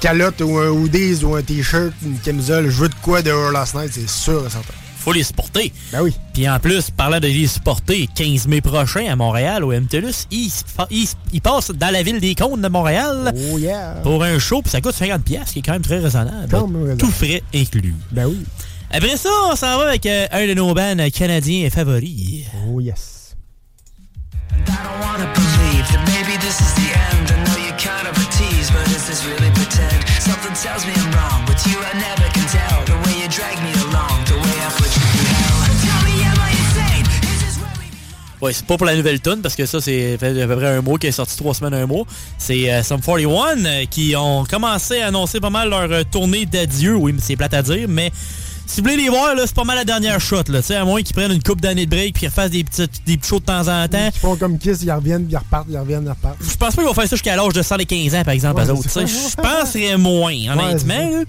calotte 0.00 0.40
ou 0.42 0.58
un 0.58 0.68
hoodies 0.68 1.24
ou 1.24 1.34
un 1.34 1.42
t-shirt, 1.42 1.92
une 2.04 2.18
camisole. 2.18 2.64
Je 2.70 2.76
veux 2.82 2.88
de 2.88 2.94
quoi 3.02 3.22
de 3.22 3.30
Earl 3.30 3.52
Last 3.52 3.74
Night, 3.74 3.90
c'est 3.94 4.08
sûr 4.08 4.46
et 4.46 4.50
certain. 4.50 4.74
Faut 5.00 5.12
les 5.12 5.24
supporter. 5.24 5.72
Ben 5.92 6.02
oui. 6.02 6.14
Puis 6.34 6.48
en 6.48 6.58
plus, 6.60 6.90
parlant 6.90 7.20
de 7.20 7.26
les 7.26 7.46
supporter, 7.46 8.06
15 8.14 8.46
mai 8.48 8.60
prochain 8.60 9.06
à 9.10 9.16
Montréal, 9.16 9.64
au 9.64 9.72
MTLUS, 9.72 10.26
ils, 10.30 10.50
ils, 10.90 11.08
ils 11.32 11.40
passent 11.40 11.70
dans 11.70 11.90
la 11.90 12.02
ville 12.02 12.20
des 12.20 12.34
Cônes 12.34 12.60
de 12.60 12.68
Montréal 12.68 13.32
Oh 13.50 13.58
yeah. 13.58 13.94
pour 14.02 14.22
un 14.22 14.38
show, 14.38 14.60
puis 14.60 14.70
ça 14.70 14.82
coûte 14.82 14.94
50$, 14.94 15.20
piastres, 15.20 15.54
qui 15.54 15.58
est 15.60 15.62
quand 15.62 15.72
même 15.72 15.82
très 15.82 15.98
raisonnable. 16.00 16.54
Tout 16.98 17.10
frais 17.10 17.42
inclus. 17.54 17.94
Ben 18.12 18.26
oui. 18.26 18.44
Après 18.90 19.16
ça, 19.16 19.30
on 19.50 19.56
s'en 19.56 19.78
va 19.78 19.88
avec 19.88 20.04
euh, 20.04 20.26
un 20.32 20.46
de 20.46 20.54
nos 20.54 20.74
bands 20.74 20.96
canadiens 21.12 21.70
favoris. 21.70 22.44
Oh 22.68 22.80
yes. 22.80 23.20
tells 30.62 30.84
me 30.84 30.92
I'm 30.92 31.10
wrong. 31.12 31.46
With 31.46 31.66
you, 31.66 31.78
I 31.80 31.92
never 31.96 32.28
can 32.36 32.46
tell. 32.48 32.84
The 32.84 32.96
way 33.06 33.22
you 33.22 33.28
drag 33.28 33.56
me 33.64 33.79
Ouais, 38.42 38.52
c'est 38.54 38.64
pas 38.64 38.76
pour 38.78 38.86
la 38.86 38.96
nouvelle 38.96 39.20
tune 39.20 39.40
parce 39.42 39.54
que 39.54 39.66
ça, 39.66 39.80
c'est 39.80 40.14
à 40.14 40.18
peu 40.18 40.56
près 40.56 40.68
un 40.68 40.80
mois 40.80 40.98
qui 40.98 41.06
est 41.08 41.12
sorti 41.12 41.36
trois 41.36 41.52
semaines, 41.54 41.74
un 41.74 41.86
mois. 41.86 42.04
C'est 42.38 42.72
euh, 42.72 42.82
Sum 42.82 43.00
41 43.00 43.64
euh, 43.66 43.84
qui 43.90 44.14
ont 44.16 44.44
commencé 44.44 45.00
à 45.02 45.08
annoncer 45.08 45.40
pas 45.40 45.50
mal 45.50 45.68
leur 45.68 45.90
euh, 45.92 46.02
tournée 46.10 46.46
d'adieu. 46.46 46.94
Oui, 46.96 47.12
mais 47.12 47.20
c'est 47.22 47.36
plate 47.36 47.52
à 47.52 47.62
dire, 47.62 47.86
mais 47.88 48.10
si 48.66 48.80
vous 48.80 48.88
voulez 48.88 49.02
les 49.02 49.08
voir, 49.10 49.34
là, 49.34 49.42
c'est 49.46 49.54
pas 49.54 49.64
mal 49.64 49.76
la 49.76 49.84
dernière 49.84 50.20
shot, 50.20 50.44
là. 50.48 50.60
Tu 50.60 50.68
sais, 50.68 50.76
à 50.76 50.84
moins 50.84 51.02
qu'ils 51.02 51.14
prennent 51.14 51.32
une 51.32 51.42
coupe 51.42 51.60
d'années 51.60 51.86
de 51.86 51.90
break 51.90 52.14
puis 52.14 52.20
qu'ils 52.20 52.28
refassent 52.28 52.52
des 52.52 52.62
petits, 52.64 52.86
des 53.04 53.16
petits 53.18 53.28
shows 53.28 53.40
de 53.40 53.44
temps 53.44 53.66
en 53.68 53.86
temps. 53.88 54.10
Ils 54.14 54.18
font 54.18 54.36
comme 54.36 54.58
Kiss, 54.58 54.78
ils 54.84 54.92
reviennent, 54.92 55.26
ils 55.28 55.36
repartent, 55.36 55.66
ils 55.68 55.76
reviennent, 55.76 56.04
ils 56.06 56.10
repartent. 56.10 56.36
Je 56.40 56.56
pense 56.56 56.74
pas 56.76 56.82
qu'ils 56.82 56.84
vont 56.84 56.94
faire 56.94 57.08
ça 57.08 57.16
jusqu'à 57.16 57.36
l'âge 57.36 57.52
de 57.52 57.62
115 57.62 58.14
ans, 58.14 58.22
par 58.22 58.32
exemple, 58.32 58.62
Ouais. 58.62 59.06
Je 59.06 59.36
penserais 59.36 59.96
moins, 59.98 60.32
honnêtement. 60.52 61.10
là. 61.10 61.24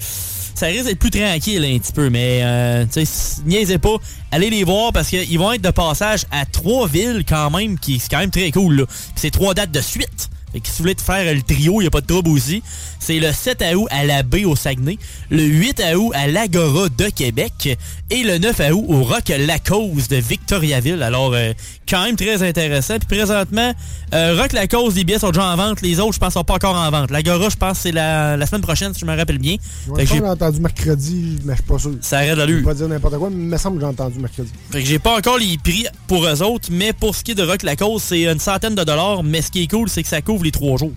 Ça 0.55 0.67
risque 0.67 0.85
d'être 0.85 0.99
plus 0.99 1.11
tranquille 1.11 1.63
un 1.63 1.79
petit 1.79 1.93
peu, 1.93 2.09
mais 2.09 2.41
euh, 2.43 2.85
tu 2.91 3.03
niaisez 3.45 3.77
pas. 3.77 3.95
Allez 4.31 4.49
les 4.49 4.63
voir 4.63 4.93
parce 4.93 5.09
qu'ils 5.09 5.39
vont 5.39 5.51
être 5.53 5.61
de 5.61 5.71
passage 5.71 6.25
à 6.31 6.45
trois 6.45 6.87
villes 6.87 7.23
quand 7.27 7.49
même, 7.49 7.77
qui 7.77 7.99
c'est 7.99 8.09
quand 8.09 8.19
même 8.19 8.31
très 8.31 8.51
cool. 8.51 8.85
Puis 8.87 9.13
c'est 9.15 9.31
trois 9.31 9.53
dates 9.53 9.71
de 9.71 9.81
suite. 9.81 10.29
Fait 10.53 10.59
que 10.59 10.67
si 10.67 10.73
vous 10.77 10.83
voulez 10.83 10.95
te 10.95 11.01
faire 11.01 11.33
le 11.33 11.41
trio, 11.41 11.79
il 11.79 11.83
n'y 11.83 11.87
a 11.87 11.91
pas 11.91 12.01
de 12.01 12.07
trouble 12.07 12.29
aussi. 12.29 12.61
C'est 12.99 13.19
le 13.19 13.31
7 13.31 13.63
août 13.75 13.87
à 13.89 14.03
la 14.05 14.21
baie 14.23 14.45
au 14.45 14.55
Saguenay, 14.55 14.97
le 15.29 15.43
8 15.43 15.81
août 15.95 16.11
à 16.13 16.27
l'Agora 16.27 16.89
de 16.89 17.09
Québec 17.09 17.77
et 18.09 18.23
le 18.23 18.37
9 18.37 18.59
août 18.73 18.85
au 18.87 19.03
Rock 19.03 19.29
Lacoste 19.29 20.11
de 20.11 20.17
Victoriaville. 20.17 21.01
Alors, 21.03 21.31
euh, 21.33 21.53
quand 21.89 22.03
même 22.03 22.15
très 22.15 22.43
intéressant. 22.47 22.97
Puis 22.99 23.17
présentement, 23.17 23.73
euh, 24.13 24.35
Rock 24.39 24.53
Lacoste, 24.53 24.97
les 24.97 25.03
billets 25.03 25.19
sont 25.19 25.31
déjà 25.31 25.45
en 25.45 25.55
vente. 25.55 25.81
Les 25.81 25.99
autres, 25.99 26.13
je 26.13 26.19
pense, 26.19 26.33
sont 26.33 26.43
pas 26.43 26.55
encore 26.55 26.75
en 26.75 26.89
vente. 26.91 27.11
L'Agora, 27.11 27.49
je 27.49 27.55
pense, 27.55 27.79
c'est 27.79 27.91
la, 27.91 28.37
la 28.37 28.45
semaine 28.45 28.61
prochaine, 28.61 28.93
si 28.93 29.01
je 29.01 29.05
me 29.05 29.15
rappelle 29.15 29.37
bien. 29.39 29.55
Je 29.55 29.85
j'ai- 29.85 29.91
pense 30.05 30.09
que 30.09 30.15
j'ai 30.17 30.21
entendu 30.29 30.59
mercredi, 30.59 31.37
mais 31.45 31.53
je 31.53 31.57
suis 31.61 31.67
pas 31.67 31.79
sûr. 31.79 31.91
ça 32.01 32.17
arrête 32.17 32.31
Je 32.31 32.35
l'allure. 32.35 32.57
vais 32.59 32.63
pas 32.63 32.73
dire 32.73 32.87
n'importe 32.87 33.17
quoi, 33.17 33.29
mais 33.29 33.35
il 33.43 33.47
me 33.49 33.57
semble 33.57 33.77
que 33.77 33.81
j'ai 33.81 33.87
entendu 33.89 34.19
mercredi. 34.19 34.49
Fait 34.71 34.81
que 34.81 34.85
j'ai 34.87 34.99
pas 34.99 35.17
encore 35.17 35.37
les 35.37 35.57
prix 35.57 35.85
pour 36.07 36.25
eux 36.25 36.41
autres, 36.43 36.69
mais 36.71 36.93
pour 36.93 37.15
ce 37.15 37.23
qui 37.23 37.31
est 37.31 37.35
de 37.35 37.43
Rock 37.43 37.63
Lacoste, 37.63 38.05
c'est 38.09 38.23
une 38.23 38.39
centaine 38.39 38.75
de 38.75 38.83
dollars. 38.83 39.23
Mais 39.23 39.41
ce 39.41 39.49
qui 39.51 39.63
est 39.63 39.67
cool, 39.71 39.89
c'est 39.89 40.03
que 40.03 40.09
ça 40.09 40.21
couvre 40.21 40.40
les 40.43 40.51
trois 40.51 40.77
jours. 40.77 40.91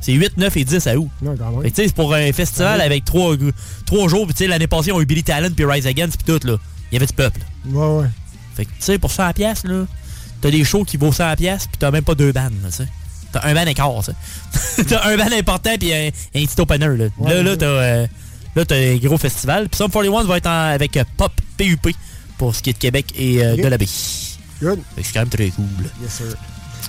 C'est 0.00 0.12
8, 0.12 0.36
9 0.36 0.56
et 0.56 0.64
10 0.64 0.86
à 0.86 0.96
août. 0.96 1.08
C'est 1.74 1.94
pour 1.94 2.14
un 2.14 2.32
festival 2.32 2.80
avec 2.80 3.04
trois, 3.04 3.34
trois 3.86 4.08
jours. 4.08 4.26
Puis 4.26 4.34
tu 4.34 4.44
sais, 4.44 4.46
l'année 4.48 4.66
passée, 4.66 4.92
on 4.92 4.98
a 4.98 5.02
eu 5.02 5.06
Billy 5.06 5.22
Talent 5.24 5.48
puis 5.56 5.64
Rise 5.64 5.86
Against 5.86 6.22
puis 6.22 6.38
tout, 6.38 6.46
là. 6.46 6.56
Il 6.90 6.94
y 6.94 6.96
avait 6.98 7.06
du 7.06 7.12
peuple. 7.14 7.40
Ouais, 7.66 7.86
ouais. 8.02 8.06
Fait 8.54 8.64
que 8.66 8.70
tu 8.70 8.76
sais, 8.80 8.98
pour 8.98 9.10
100 9.10 9.32
pièces 9.32 9.64
là, 9.64 9.84
t'as 10.40 10.50
des 10.50 10.64
shows 10.64 10.84
qui 10.84 10.96
vaut 10.98 11.12
100 11.12 11.34
pièces 11.36 11.66
puis 11.66 11.76
t'as 11.78 11.90
même 11.90 12.04
pas 12.04 12.14
deux 12.14 12.30
bandes, 12.32 12.52
là, 12.62 12.68
tu 12.70 12.76
sais. 12.76 12.88
T'as 13.32 13.44
un 13.48 13.54
band 13.54 13.66
écart, 13.66 13.90
tu 14.04 14.84
t'as 14.84 15.08
un 15.08 15.16
band 15.16 15.32
important 15.36 15.70
puis 15.78 15.92
un, 15.92 16.06
un 16.08 16.44
petit 16.46 16.60
opener, 16.60 16.86
là. 16.96 17.06
Ouais, 17.18 17.34
là, 17.34 17.42
là, 17.42 17.56
t'as 17.56 17.66
euh, 17.66 18.06
là, 18.54 18.64
t'as 18.64 18.76
un 18.76 18.96
gros 18.96 19.18
festival. 19.18 19.68
Puis 19.68 19.78
Sum 19.78 19.90
41 19.90 20.24
va 20.24 20.36
être 20.36 20.46
en- 20.46 20.72
avec 20.72 20.96
euh, 20.96 21.04
Pop 21.16 21.32
PUP 21.56 21.88
pour 22.38 22.54
ce 22.54 22.62
qui 22.62 22.70
est 22.70 22.74
de 22.74 22.78
Québec 22.78 23.06
et 23.16 23.42
euh, 23.44 23.56
de 23.56 23.66
la 23.66 23.76
baie. 23.78 23.86
Good. 24.62 24.78
Fait 24.94 25.00
que 25.02 25.06
c'est 25.06 25.12
quand 25.14 25.20
même 25.20 25.28
très 25.28 25.48
cool. 25.50 25.64
Yes, 26.02 26.12
sir. 26.12 26.26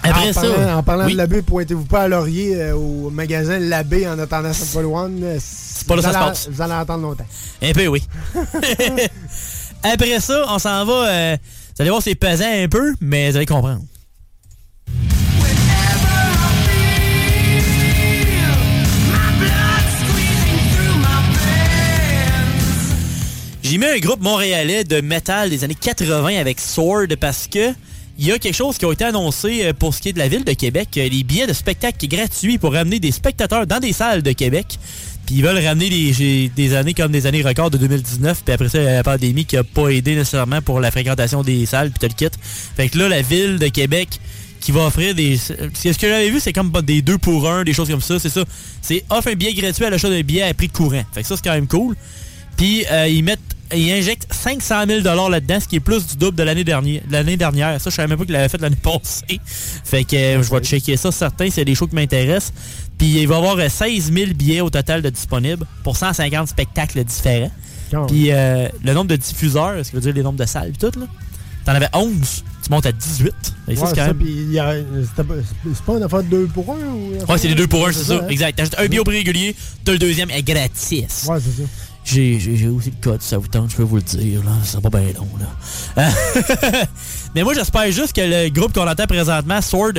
Après 0.04 0.30
en 0.30 0.34
ça, 0.34 0.41
Parlant, 0.41 0.78
en 0.78 0.84
parlant 0.84 1.06
oui. 1.06 1.13
de 1.13 1.17
l'abbé, 1.17 1.41
pointez-vous 1.41 1.86
pas 1.86 2.04
à 2.04 2.08
Laurier 2.08 2.56
euh, 2.62 2.76
au 2.76 3.10
magasin 3.10 3.60
L'abbé 3.60 4.08
en 4.08 4.17
attendant 4.19 4.54
Simple 4.54 4.86
One. 4.86 5.19
euh, 5.23 5.38
C'est 5.41 5.88
pas 5.88 5.95
là 5.95 6.02
que 6.02 6.08
ça 6.08 6.13
se 6.13 6.17
passe. 6.17 6.50
Vous 6.52 6.62
allez 6.62 6.73
attendre 6.73 7.04
longtemps. 7.04 7.26
Un 7.62 7.71
peu, 7.73 7.88
oui. 7.88 8.04
Après 9.84 10.19
ça, 10.19 10.45
on 10.50 10.60
s'en 10.60 10.86
va. 10.86 10.93
euh, 11.10 11.38
vous 11.76 11.82
allez 11.82 11.89
voir, 11.89 12.02
c'est 12.02 12.15
pesant 12.15 12.45
un 12.50 12.67
peu, 12.67 12.93
mais 13.02 13.32
vous 13.32 13.38
allez 13.38 13.45
comprendre. 13.45 13.82
J'ai 23.63 23.78
mis 23.78 23.86
un 23.86 23.97
groupe 24.00 24.21
montréalais 24.21 24.84
de 24.86 25.02
métal 25.02 25.50
des 25.50 25.63
années 25.65 25.76
80 25.76 26.38
avec 26.39 26.60
Sword 26.60 27.08
parce 27.19 27.47
que 27.47 27.73
il 28.18 28.26
y 28.26 28.32
a 28.32 28.40
quelque 28.40 28.56
chose 28.56 28.78
qui 28.78 28.86
a 28.86 28.92
été 28.92 29.04
annoncé 29.04 29.66
euh, 29.66 29.74
pour 29.74 29.94
ce 29.94 30.02
qui 30.02 30.10
est 30.10 30.14
de 30.14 30.20
la 30.20 30.28
ville 30.28 30.44
de 30.44 30.54
Québec. 30.54 30.90
euh, 30.98 31.08
Les 31.08 31.24
billets 31.24 31.48
de 31.48 31.54
spectacle 31.54 32.08
gratuits 32.08 32.58
pour 32.58 32.74
ramener 32.74 33.00
des 33.00 33.12
spectateurs 33.12 33.68
dans 33.68 33.80
des 33.80 33.94
salles 33.94 34.24
de 34.24 34.32
Québec. 34.32 34.80
Puis 35.26 35.36
ils 35.36 35.44
veulent 35.44 35.64
ramener 35.64 35.90
des, 35.90 36.74
années 36.74 36.94
comme 36.94 37.12
des 37.12 37.28
années 37.28 37.42
records 37.42 37.70
de 37.70 37.78
2019. 37.78 38.44
Puis 38.46 38.54
après 38.54 38.70
ça, 38.70 38.82
la 38.82 39.04
pandémie 39.04 39.46
qui 39.46 39.58
a 39.58 39.64
pas 39.64 39.90
aidé 39.90 40.16
nécessairement 40.16 40.62
pour 40.62 40.80
la 40.80 40.90
fréquentation 40.90 41.44
des 41.44 41.66
salles. 41.66 41.92
Puis 41.92 42.00
t'as 42.00 42.08
le 42.08 42.14
kit. 42.14 42.38
Fait 42.76 42.88
que 42.88 42.98
là, 42.98 43.10
la 43.10 43.22
ville 43.22 43.60
de 43.60 43.68
Québec 43.68 44.08
qui 44.62 44.72
va 44.72 44.86
offrir 44.86 45.14
des... 45.14 45.38
Ce 45.38 45.54
que 45.54 46.08
j'avais 46.08 46.30
vu, 46.30 46.40
c'est 46.40 46.54
comme 46.54 46.72
des 46.82 47.02
deux 47.02 47.18
pour 47.18 47.50
un, 47.50 47.64
des 47.66 47.74
choses 47.74 47.90
comme 47.90 48.02
ça. 48.02 48.20
C'est 48.20 48.30
ça. 48.30 48.44
C'est 48.82 49.04
offre 49.10 49.28
un 49.28 49.36
billet 49.36 49.54
gratuit 49.54 49.86
à 49.86 49.90
l'achat 49.90 50.10
d'un 50.10 50.22
billet 50.22 50.44
à 50.44 50.54
prix 50.54 50.70
courant. 50.70 51.04
Fait 51.14 51.22
que 51.22 51.28
ça, 51.28 51.36
c'est 51.36 51.44
quand 51.44 51.54
même 51.54 51.68
cool. 51.68 51.96
Puis 52.56 52.86
euh, 52.90 53.08
ils 53.08 53.24
mettent 53.24 53.57
ils 53.76 53.92
injectent 53.92 54.32
500 54.34 54.86
000 54.88 55.30
là-dedans, 55.30 55.60
ce 55.60 55.68
qui 55.68 55.76
est 55.78 55.80
plus 55.82 56.06
du 56.08 56.16
double 56.16 56.38
de 56.38 56.44
l'année 56.44 56.64
dernière. 56.64 57.02
L'année 57.10 57.38
dernière. 57.38 57.80
Ça, 57.82 57.90
je 57.90 57.96
savais 57.96 58.08
même 58.08 58.18
pas 58.18 58.24
qu'il 58.26 58.34
l'avait 58.34 58.50
fait 58.50 58.62
l'année 58.62 58.76
passée. 58.82 59.40
Fait 59.84 60.04
que 60.04 60.16
euh, 60.16 60.44
je 60.44 60.50
vais 60.52 60.60
checker 60.62 60.96
ça, 60.98 61.12
certain. 61.12 61.50
C'est 61.50 61.66
des 61.66 61.76
shows 61.76 61.88
qui 61.88 61.96
m'intéressent. 61.96 62.54
Puis 62.98 63.08
il 63.22 63.28
va 63.28 63.36
y 63.36 63.38
avoir 63.38 63.58
euh, 63.58 63.70
16 63.70 64.12
000 64.14 64.32
billets 64.34 64.62
au 64.62 64.70
total 64.70 65.02
de 65.02 65.10
disponibles 65.10 65.66
pour 65.84 65.98
150 65.98 66.48
spectacles 66.48 67.04
différents. 67.04 67.52
Puis 68.08 68.32
euh, 68.32 68.68
le 68.84 68.94
nombre 68.94 69.08
de 69.08 69.16
diffuseurs, 69.16 69.76
ce 69.84 69.90
qui 69.90 69.96
veut 69.96 70.02
dire 70.02 70.14
les 70.14 70.24
nombres 70.24 70.40
de 70.40 70.46
salles, 70.46 70.72
puis 70.78 70.90
tout, 70.90 71.00
là. 71.00 71.06
T'en 71.66 71.74
avais 71.74 71.90
11, 71.94 72.14
tu 72.64 72.70
montes 72.72 72.86
à 72.86 72.94
18. 72.94 73.34
Et 73.68 73.76
ça, 73.76 73.82
Ouais, 73.84 73.90
c'est 73.90 73.96
ça, 73.96 74.14
il 74.22 74.58
pas- 75.86 75.98
une 75.98 76.04
affaire 76.04 76.24
de 76.24 76.30
2 76.30 76.48
pour 76.48 76.72
1 76.72 76.76
ou 76.78 77.12
Ouais, 77.30 77.38
c'est 77.38 77.50
les 77.50 77.56
deux 77.56 77.68
pour 77.68 77.86
un, 77.86 77.92
c'est 77.92 78.06
ça. 78.06 78.22
hein? 78.24 78.28
Exact. 78.30 78.56
T'achètes 78.56 78.80
un 78.80 78.86
billet 78.88 79.00
au 79.02 79.04
prix 79.04 79.18
régulier, 79.18 79.54
t'as 79.84 79.92
le 79.92 79.98
deuxième 80.00 80.30
est 80.32 80.44
gratis. 80.44 81.26
Ouais, 81.28 81.38
c'est 81.44 81.62
ça. 81.62 81.68
J'ai, 82.08 82.67
aussi 82.67 82.89
le 82.91 83.02
code, 83.02 83.22
ça 83.22 83.38
vous 83.38 83.48
tente, 83.48 83.72
je 83.72 83.76
peux 83.76 83.84
vous 83.84 83.98
le 83.98 84.02
dire. 84.02 84.43
Là. 84.43 84.52
Ça 84.63 84.72
sera 84.74 84.89
pas 84.89 85.00
bien 85.00 85.12
long. 85.13 85.28
Là. 85.39 86.10
Mais 87.36 87.43
moi, 87.43 87.54
j'espère 87.54 87.91
juste 87.91 88.13
que 88.13 88.22
le 88.22 88.50
groupe 88.50 88.74
qu'on 88.74 88.88
entend 88.88 89.08
présentement, 89.08 89.62
Sword, 89.62 89.93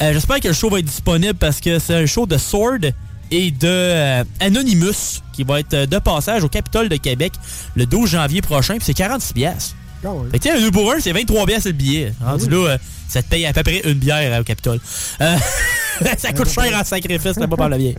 euh, 0.00 0.12
j'espère 0.12 0.40
que 0.40 0.48
le 0.48 0.54
show 0.54 0.70
va 0.70 0.78
être 0.78 0.84
disponible 0.84 1.34
parce 1.34 1.60
que 1.60 1.78
c'est 1.78 1.94
un 1.94 2.06
show 2.06 2.26
de 2.26 2.38
Sword 2.38 2.92
et 3.30 3.50
de 3.50 3.66
euh, 3.66 4.24
Anonymous 4.40 5.20
qui 5.32 5.42
va 5.42 5.60
être 5.60 5.74
euh, 5.74 5.86
de 5.86 5.98
passage 5.98 6.44
au 6.44 6.48
Capitole 6.48 6.88
de 6.88 6.96
Québec 6.96 7.32
le 7.74 7.86
12 7.86 8.08
janvier 8.08 8.40
prochain. 8.40 8.74
Puis 8.74 8.84
c'est 8.84 8.94
46 8.94 9.32
piastres. 9.32 9.74
Fait 10.00 10.38
que, 10.38 10.44
tu 10.44 10.48
sais, 10.48 10.56
un 10.56 10.60
2 10.60 10.70
pour 10.70 10.92
1, 10.92 11.00
c'est 11.00 11.12
23 11.12 11.46
piastres 11.46 11.68
le 11.68 11.72
billet. 11.72 12.12
Rendu 12.20 12.44
oui. 12.44 12.50
là, 12.50 12.70
euh, 12.70 12.78
ça 13.08 13.22
te 13.22 13.28
paye 13.28 13.46
à 13.46 13.52
peu 13.52 13.62
près 13.62 13.80
une 13.84 13.94
bière 13.94 14.32
euh, 14.32 14.40
au 14.40 14.44
Capitole. 14.44 14.80
Euh, 15.20 15.36
ça 16.18 16.32
coûte 16.32 16.50
cher 16.50 16.72
en 16.78 16.84
sacrifice, 16.84 17.36
là, 17.36 17.48
pas 17.48 17.56
par 17.56 17.68
la 17.68 17.78
bière. 17.78 17.96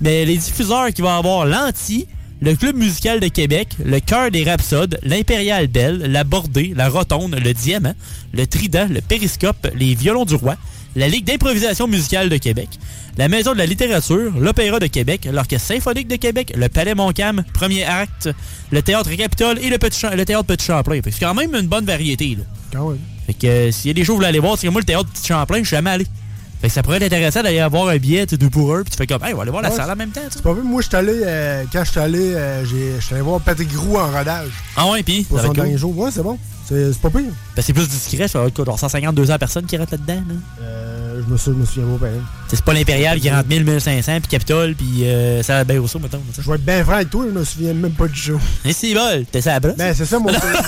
Mais 0.00 0.24
les 0.24 0.36
diffuseurs 0.36 0.88
qui 0.92 1.02
vont 1.02 1.16
avoir 1.16 1.46
l'Anti, 1.46 2.08
le 2.40 2.54
Club 2.54 2.76
musical 2.76 3.20
de 3.20 3.28
Québec, 3.28 3.68
le 3.84 3.98
Cœur 4.00 4.30
des 4.30 4.44
Rhapsodes, 4.44 4.98
l'Impérial 5.02 5.66
Belle, 5.66 5.98
la 6.10 6.24
Bordée, 6.24 6.72
la 6.76 6.88
Rotonde, 6.88 7.34
le 7.42 7.52
Diamant, 7.52 7.94
le 8.32 8.46
Trident, 8.46 8.86
le 8.90 9.00
Périscope, 9.00 9.68
les 9.74 9.94
Violons 9.94 10.24
du 10.24 10.34
Roi, 10.36 10.56
la 10.96 11.08
Ligue 11.08 11.24
d'improvisation 11.24 11.86
musicale 11.88 12.28
de 12.28 12.36
Québec, 12.36 12.68
la 13.16 13.28
Maison 13.28 13.52
de 13.52 13.58
la 13.58 13.66
littérature, 13.66 14.32
l'Opéra 14.38 14.78
de 14.78 14.86
Québec, 14.86 15.28
l'Orchestre 15.32 15.66
symphonique 15.74 16.06
de 16.08 16.16
Québec, 16.16 16.52
le 16.56 16.68
Palais 16.68 16.94
Montcalm, 16.94 17.42
Premier 17.52 17.82
Acte, 17.84 18.28
le 18.70 18.82
Théâtre 18.82 19.10
Capitole 19.16 19.58
et 19.60 19.68
le, 19.70 19.78
Petit 19.78 19.98
Champ- 19.98 20.14
le 20.14 20.24
Théâtre 20.24 20.44
Petit 20.46 20.66
Champlain. 20.66 21.00
C'est 21.04 21.18
quand 21.20 21.34
même 21.34 21.54
une 21.54 21.66
bonne 21.66 21.84
variété. 21.84 22.36
Là. 22.36 22.44
Quand 22.72 22.90
même. 22.90 22.98
Fait 23.26 23.34
que 23.34 23.46
euh, 23.46 23.72
s'il 23.72 23.88
y 23.88 23.90
a 23.90 23.94
des 23.94 24.00
choses 24.02 24.06
que 24.06 24.12
vous 24.12 24.16
voulez 24.18 24.28
aller 24.28 24.38
voir, 24.38 24.56
c'est 24.56 24.66
que 24.68 24.72
moi, 24.72 24.80
le 24.80 24.86
Théâtre 24.86 25.08
Petit 25.12 25.26
Champlain, 25.26 25.58
je 25.58 25.64
suis 25.64 25.76
jamais 25.76 25.90
allé. 25.90 26.06
Fait 26.60 26.68
que 26.68 26.74
ça 26.74 26.82
pourrait 26.82 26.96
être 26.96 27.04
intéressant 27.04 27.42
d'aller 27.42 27.60
avoir 27.60 27.88
un 27.88 27.96
billet, 27.98 28.26
deux 28.26 28.50
pour 28.50 28.74
un, 28.74 28.82
puis 28.82 28.90
tu 28.90 28.96
fais 28.96 29.06
comme, 29.06 29.22
hey, 29.22 29.32
on 29.32 29.36
va 29.36 29.42
aller 29.42 29.50
voir 29.50 29.62
la 29.62 29.70
Ouais, 29.70 29.76
salle 29.76 29.90
en 29.90 29.96
même 29.96 30.10
temps. 30.10 30.20
C'est 30.28 30.42
pas 30.42 30.52
vrai, 30.52 30.62
moi, 30.62 30.82
je 30.82 30.88
suis 30.88 30.96
allé, 30.96 31.20
euh, 31.24 31.64
quand 31.72 31.84
je 31.84 31.90
suis 31.90 32.00
allé, 32.00 32.34
euh, 32.34 32.64
je 32.64 33.00
suis 33.00 33.14
allé 33.14 33.22
voir 33.22 33.40
Patrick 33.40 33.70
Roux 33.76 33.96
en 33.96 34.10
rodage 34.10 34.50
Ah 34.76 34.90
ouais, 34.90 35.02
puis? 35.02 35.22
Pour 35.22 35.38
son 35.38 35.46
cool. 35.48 35.56
dernier 35.56 35.78
jour. 35.78 35.96
Ouais, 35.96 36.10
c'est 36.12 36.22
bon. 36.22 36.38
C'est 36.68 36.98
pas 37.00 37.08
pire. 37.08 37.30
Ben, 37.56 37.62
c'est 37.62 37.72
plus 37.72 37.88
discret, 37.88 38.28
ça 38.28 38.40
va 38.40 38.46
être 38.48 38.64
genre 38.64 38.78
150, 38.78 39.14
200 39.14 39.38
personnes 39.38 39.64
qui 39.64 39.78
rentrent 39.78 39.92
là-dedans. 39.92 40.22
Là? 40.28 40.34
Euh, 40.60 41.22
je, 41.22 41.50
me 41.50 41.56
me 41.56 41.64
souviens 41.64 41.90
pas, 41.94 41.98
pareil. 42.06 42.20
Sais, 42.48 42.56
C'est 42.56 42.64
pas 42.64 42.74
l'Impérial 42.74 43.18
qui 43.20 43.30
rentre 43.30 43.48
1000, 43.48 43.64
1500, 43.64 44.12
puis 44.20 44.28
Capitole, 44.28 44.74
puis 44.74 45.04
euh, 45.06 45.42
ça 45.42 45.54
va 45.54 45.64
bien 45.64 45.80
au 45.80 45.86
saut, 45.86 45.98
mettons. 45.98 46.20
Je 46.38 46.46
vais 46.46 46.56
être 46.56 46.64
bien 46.64 46.84
franc 46.84 46.94
avec 46.94 47.08
toi, 47.08 47.24
je 47.26 47.38
me 47.38 47.42
souviens 47.42 47.72
même 47.72 47.92
pas 47.92 48.06
du 48.06 48.14
show. 48.20 48.38
Et 48.66 48.74
c'est 48.74 48.92
bol, 48.92 49.24
t'es 49.32 49.40
ça 49.40 49.54
à 49.54 49.60
brosse? 49.60 49.76
Ben, 49.76 49.94
c'est 49.94 50.04
ça 50.04 50.18
mon 50.18 50.28
TDA. 50.28 50.62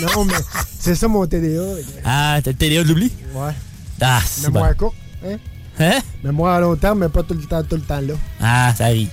non, 0.14 0.24
mais 0.24 0.34
c'est 0.78 0.94
ça 0.94 1.06
mon 1.06 1.26
TDA. 1.26 1.60
Ah, 2.02 2.38
t'as 2.42 2.52
le 2.52 2.56
TDA 2.56 2.82
de 2.84 2.88
l'oubli? 2.88 3.12
Ouais. 3.34 3.52
Ah, 4.00 4.20
c'est 4.24 4.50
bon. 4.50 4.62
Courte. 4.78 4.94
Hein? 5.24 5.36
Hein? 5.78 6.00
Mémoire 6.22 6.56
à 6.56 6.60
long 6.60 6.76
terme, 6.76 7.00
mais 7.00 7.08
pas 7.08 7.22
tout 7.22 7.34
le 7.34 7.42
temps, 7.44 7.62
tout 7.62 7.76
le 7.76 7.82
temps 7.82 8.00
là. 8.00 8.14
Ah, 8.40 8.72
ça 8.76 8.86
arrive. 8.86 9.08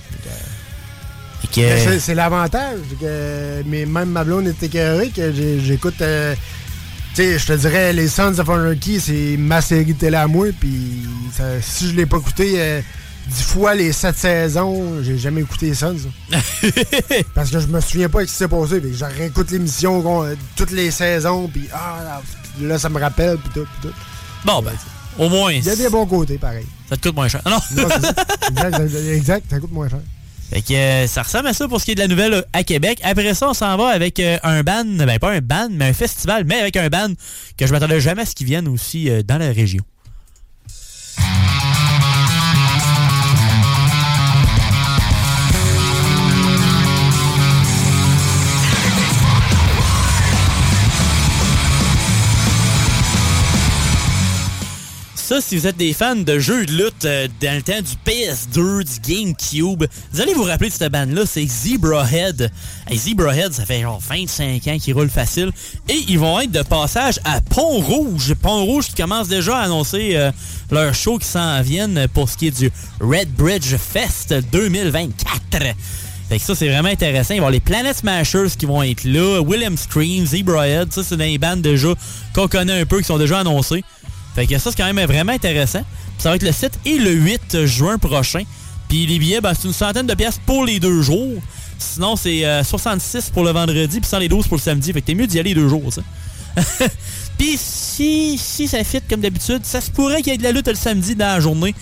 Que, 1.54 1.98
c'est- 1.98 2.14
l'avantage. 2.14 2.78
que 3.00 3.62
mais 3.66 3.84
même 3.84 4.10
ma 4.10 4.22
blonde 4.22 4.46
est 4.46 4.62
écœurée 4.62 5.08
que 5.08 5.32
j'écoute. 5.32 6.00
euh, 6.00 6.34
tu 7.14 7.22
sais, 7.22 7.38
je 7.40 7.46
te 7.46 7.52
dirais, 7.54 7.92
les 7.92 8.06
Sons 8.06 8.38
of 8.38 8.48
Anarchy, 8.48 9.00
c'est 9.00 9.36
ma 9.36 9.60
série 9.60 9.94
télé 9.94 10.16
à 10.16 10.28
moi. 10.28 10.46
Puis 10.60 11.02
si 11.60 11.88
je 11.90 11.96
l'ai 11.96 12.06
pas 12.06 12.18
écouté 12.18 12.52
euh, 12.60 12.80
dix 13.26 13.42
fois 13.42 13.74
les 13.74 13.92
sept 13.92 14.16
saisons, 14.16 15.02
j'ai 15.02 15.18
jamais 15.18 15.40
écouté 15.40 15.66
les 15.70 15.74
Sons. 15.74 15.96
Parce 17.34 17.50
que 17.50 17.58
je 17.58 17.66
me 17.66 17.80
souviens 17.80 18.08
pas 18.08 18.20
de 18.20 18.26
ce 18.26 18.32
qui 18.32 18.38
s'est 18.38 18.46
passé. 18.48 18.80
Que 18.80 18.92
je 18.92 19.04
réécoute 19.04 19.50
l'émission 19.50 20.22
euh, 20.22 20.34
toutes 20.54 20.70
les 20.70 20.92
saisons. 20.92 21.48
Puis 21.48 21.68
ah, 21.72 21.98
là, 22.04 22.22
puis 22.56 22.68
là, 22.68 22.78
ça 22.78 22.88
me 22.88 23.00
rappelle. 23.00 23.38
Puis 23.38 23.50
tout, 23.54 23.66
puis 23.80 23.88
tout. 23.88 23.94
bon, 24.44 24.62
ben, 24.62 24.72
au 25.18 25.28
moins, 25.28 25.52
Il 25.52 25.64
y 25.64 25.70
a 25.70 25.76
des 25.76 25.88
bons 25.88 26.06
côtés, 26.06 26.38
pareil. 26.38 26.64
ça 26.88 26.96
te 26.96 27.02
coûte 27.02 27.14
moins 27.16 27.28
cher. 27.28 27.42
Ah, 27.44 27.50
Non, 27.50 27.82
Non, 27.82 27.88
exact, 28.48 28.88
ça- 28.88 29.12
exact, 29.14 29.46
ça 29.50 29.58
coûte 29.60 29.72
moins 29.72 29.88
cher. 29.88 30.00
Fait 30.52 30.62
que 30.62 30.72
euh, 30.74 31.06
ça 31.06 31.22
ressemble 31.22 31.46
à 31.46 31.52
ça 31.52 31.68
pour 31.68 31.78
ce 31.80 31.84
qui 31.84 31.92
est 31.92 31.94
de 31.94 32.00
la 32.00 32.08
nouvelle 32.08 32.34
euh, 32.34 32.42
à 32.52 32.64
Québec. 32.64 32.98
Après 33.04 33.34
ça, 33.34 33.48
on 33.50 33.54
s'en 33.54 33.76
va 33.76 33.88
avec 33.88 34.18
euh, 34.18 34.36
un 34.42 34.64
band, 34.64 34.84
ben 34.84 35.18
pas 35.20 35.30
un 35.32 35.40
band, 35.40 35.68
mais 35.70 35.84
un 35.86 35.92
festival, 35.92 36.42
mais 36.44 36.58
avec 36.60 36.76
un 36.76 36.88
band 36.88 37.06
que 37.56 37.66
je 37.68 37.72
m'attendais 37.72 38.00
jamais 38.00 38.22
à 38.22 38.26
ce 38.26 38.34
qu'ils 38.34 38.48
viennent 38.48 38.66
aussi 38.66 39.08
euh, 39.10 39.22
dans 39.22 39.38
la 39.38 39.52
région. 39.52 39.82
Ça, 55.30 55.40
si 55.40 55.56
vous 55.56 55.68
êtes 55.68 55.76
des 55.76 55.92
fans 55.92 56.16
de 56.16 56.40
jeux 56.40 56.66
de 56.66 56.72
lutte 56.72 57.04
euh, 57.04 57.28
dans 57.40 57.54
le 57.54 57.62
temps 57.62 57.80
du 57.80 57.94
PS2, 58.04 58.82
du 58.82 59.14
GameCube, 59.14 59.84
vous 60.12 60.20
allez 60.20 60.34
vous 60.34 60.42
rappeler 60.42 60.70
de 60.70 60.74
cette 60.74 60.90
bande-là, 60.90 61.22
c'est 61.24 61.46
Zebrahead. 61.46 62.50
Hey, 62.88 62.98
Zebrahead, 62.98 63.52
ça 63.52 63.64
fait 63.64 63.80
genre 63.82 64.00
25 64.00 64.66
ans 64.66 64.76
qu'ils 64.80 64.92
roulent 64.92 65.08
facile. 65.08 65.52
Et 65.88 66.02
ils 66.08 66.18
vont 66.18 66.40
être 66.40 66.50
de 66.50 66.62
passage 66.62 67.20
à 67.22 67.40
Pont-Rouge. 67.42 68.34
Pont-Rouge 68.42 68.86
qui 68.86 68.94
commence 68.94 69.28
déjà 69.28 69.58
à 69.58 69.62
annoncer 69.66 70.16
euh, 70.16 70.32
leur 70.72 70.92
show 70.94 71.16
qui 71.16 71.28
s'en 71.28 71.62
viennent 71.62 72.08
pour 72.12 72.28
ce 72.28 72.36
qui 72.36 72.48
est 72.48 72.58
du 72.58 72.72
Red 73.00 73.32
Bridge 73.32 73.76
Fest 73.76 74.34
2024. 74.50 75.58
Fait 76.28 76.38
que 76.38 76.44
ça, 76.44 76.56
c'est 76.56 76.68
vraiment 76.68 76.88
intéressant. 76.88 77.34
Il 77.34 77.36
va 77.36 77.36
y 77.36 77.38
avoir 77.38 77.52
les 77.52 77.60
Planet 77.60 77.96
Smashers 77.96 78.48
qui 78.58 78.66
vont 78.66 78.82
être 78.82 79.04
là, 79.04 79.40
William 79.42 79.76
Scream, 79.76 80.26
Zebrahead, 80.26 80.92
ça, 80.92 81.04
c'est 81.04 81.16
des 81.16 81.38
bandes 81.38 81.62
déjà 81.62 81.94
qu'on 82.34 82.48
connaît 82.48 82.80
un 82.80 82.84
peu, 82.84 82.98
qui 82.98 83.04
sont 83.04 83.18
déjà 83.18 83.38
annoncées. 83.38 83.84
Fait 84.34 84.46
que 84.46 84.58
ça, 84.58 84.70
c'est 84.70 84.76
quand 84.76 84.92
même 84.92 85.06
vraiment 85.06 85.32
intéressant. 85.32 85.82
Puis 85.82 86.22
ça 86.22 86.30
va 86.30 86.36
être 86.36 86.42
le 86.42 86.52
7 86.52 86.78
et 86.84 86.98
le 86.98 87.12
8 87.12 87.66
juin 87.66 87.98
prochain. 87.98 88.42
Puis 88.88 89.06
les 89.06 89.18
billets, 89.18 89.40
ben, 89.40 89.52
c'est 89.54 89.68
une 89.68 89.74
centaine 89.74 90.06
de 90.06 90.14
pièces 90.14 90.40
pour 90.44 90.64
les 90.64 90.80
deux 90.80 91.02
jours. 91.02 91.40
Sinon, 91.78 92.16
c'est 92.16 92.44
euh, 92.44 92.62
66 92.62 93.30
pour 93.30 93.44
le 93.44 93.52
vendredi, 93.52 94.00
puis 94.00 94.08
112 94.08 94.46
pour 94.46 94.56
le 94.56 94.62
samedi. 94.62 94.92
Fait 94.92 95.00
que 95.00 95.06
t'es 95.06 95.14
mieux 95.14 95.26
d'y 95.26 95.38
aller 95.38 95.54
deux 95.54 95.68
jours, 95.68 95.92
ça. 95.92 96.02
puis 97.38 97.56
si, 97.56 98.36
si 98.38 98.68
ça 98.68 98.82
fit 98.84 99.00
comme 99.08 99.20
d'habitude, 99.20 99.60
ça 99.64 99.80
se 99.80 99.90
pourrait 99.90 100.22
qu'il 100.22 100.32
y 100.32 100.34
ait 100.34 100.38
de 100.38 100.42
la 100.42 100.52
lutte 100.52 100.68
le 100.68 100.74
samedi 100.74 101.14
dans 101.14 101.26
la 101.26 101.40
journée. 101.40 101.74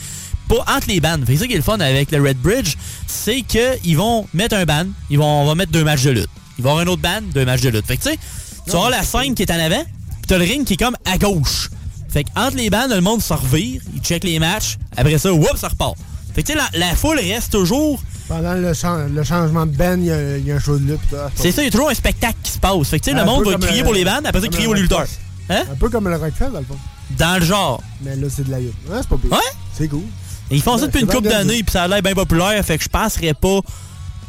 Pas 0.49 0.65
entre 0.77 0.89
les 0.89 1.01
bandes. 1.01 1.25
Fait 1.27 1.35
que 1.35 1.41
ça 1.41 1.47
qui 1.47 1.55
est 1.55 1.57
le 1.57 1.63
fun 1.63 1.79
avec 1.81 2.11
le 2.11 2.23
Red 2.23 2.39
Bridge, 2.39 2.77
c'est 3.07 3.43
qu'ils 3.43 3.97
vont 3.97 4.27
mettre 4.33 4.57
un 4.57 4.65
band, 4.65 4.87
ils 5.11 5.19
vont, 5.19 5.43
on 5.43 5.47
va 5.47 5.55
mettre 5.55 5.73
deux 5.73 5.85
matchs 5.85 6.05
de 6.05 6.11
lutte. 6.11 6.31
Il 6.59 6.65
va 6.65 6.71
y 6.71 6.73
avoir 6.73 6.87
un 6.87 6.91
autre 6.91 7.03
band, 7.03 7.23
deux 7.35 7.45
matchs 7.45 7.63
de 7.63 7.71
lutte. 7.71 7.87
Fait 7.87 7.97
que 7.97 8.03
tu 8.03 8.11
sais, 8.11 8.19
tu 8.65 8.71
vas 8.71 8.79
avoir 8.79 8.91
la 8.91 9.03
scène 9.03 9.35
qui 9.35 9.43
est 9.43 9.51
en 9.51 9.59
avant, 9.59 9.83
puis 9.85 10.27
t'as 10.27 10.39
le 10.39 10.45
ring 10.45 10.67
qui 10.67 10.75
est 10.75 10.79
comme 10.79 10.97
à 11.05 11.19
gauche. 11.19 11.71
Fait 12.09 12.25
que 12.25 12.29
entre 12.37 12.57
les 12.57 12.71
bandes, 12.71 12.91
le 12.91 13.01
monde 13.01 13.21
se 13.23 13.33
revire, 13.35 13.81
il 13.95 14.01
check 14.01 14.25
les 14.25 14.39
matchs, 14.39 14.79
après 14.97 15.19
ça, 15.19 15.33
whoop, 15.33 15.57
ça 15.57 15.69
repart. 15.69 15.95
Fait 16.35 16.43
que 16.43 16.53
tu 16.53 16.59
sais, 16.59 16.59
la, 16.73 16.87
la 16.87 16.95
foule 16.95 17.19
reste 17.19 17.53
toujours. 17.53 18.01
Pendant 18.29 18.55
le, 18.55 18.73
chan- 18.75 19.07
le 19.09 19.25
changement 19.25 19.67
de 19.67 19.73
band, 19.77 19.97
il 19.99 20.05
y, 20.07 20.11
a- 20.13 20.37
il 20.39 20.47
y 20.47 20.53
a 20.53 20.57
un 20.57 20.59
show 20.61 20.79
de 20.79 20.85
lutte. 20.93 21.01
C'est 21.35 21.51
ça, 21.53 21.63
il 21.63 21.67
y 21.67 21.69
a 21.69 21.71
toujours 21.71 21.91
un 21.91 21.95
spectacle 21.95 22.37
qui 22.43 22.53
se 22.53 22.59
passe. 22.59 22.89
Fait 22.89 22.99
que 22.99 23.05
tu 23.05 23.11
sais, 23.11 23.17
le 23.17 23.25
monde 23.25 23.45
va 23.47 23.57
crier 23.57 23.79
le- 23.81 23.85
pour 23.85 23.95
les 23.95 24.05
bandes, 24.05 24.27
après 24.27 24.41
ça, 24.41 24.49
crier 24.49 24.67
aux 24.67 24.75
lutteurs. 24.75 25.07
Hein? 25.51 25.65
Un 25.73 25.77
peu 25.77 25.89
comme 25.89 26.09
le 26.09 26.17
Rockfest, 26.17 26.51
dans 26.53 26.59
le 26.61 26.65
fond. 26.67 26.77
Dans 27.17 27.39
le 27.41 27.45
genre. 27.45 27.83
Mais 28.03 28.15
là, 28.17 28.27
c'est 28.31 28.45
de 28.45 28.51
la 28.51 28.61
lutte. 28.61 28.75
Ouais, 28.89 28.99
c'est 29.01 29.09
pas 29.09 29.17
pire. 29.17 29.33
Ouais? 29.33 29.39
C'est 29.73 29.89
cool. 29.89 30.03
Et 30.51 30.57
ils 30.57 30.63
font 30.63 30.77
ça 30.79 30.87
depuis 30.87 31.01
une 31.01 31.07
couple 31.07 31.29
d'années, 31.29 31.63
puis 31.63 31.73
ça 31.73 31.85
a 31.85 31.89
l'air 31.89 32.03
bien 32.03 32.15
populaire, 32.15 32.63
fait 32.65 32.77
que 32.79 32.85
je 32.85 32.89
penserais 32.89 33.35
pas 33.35 33.61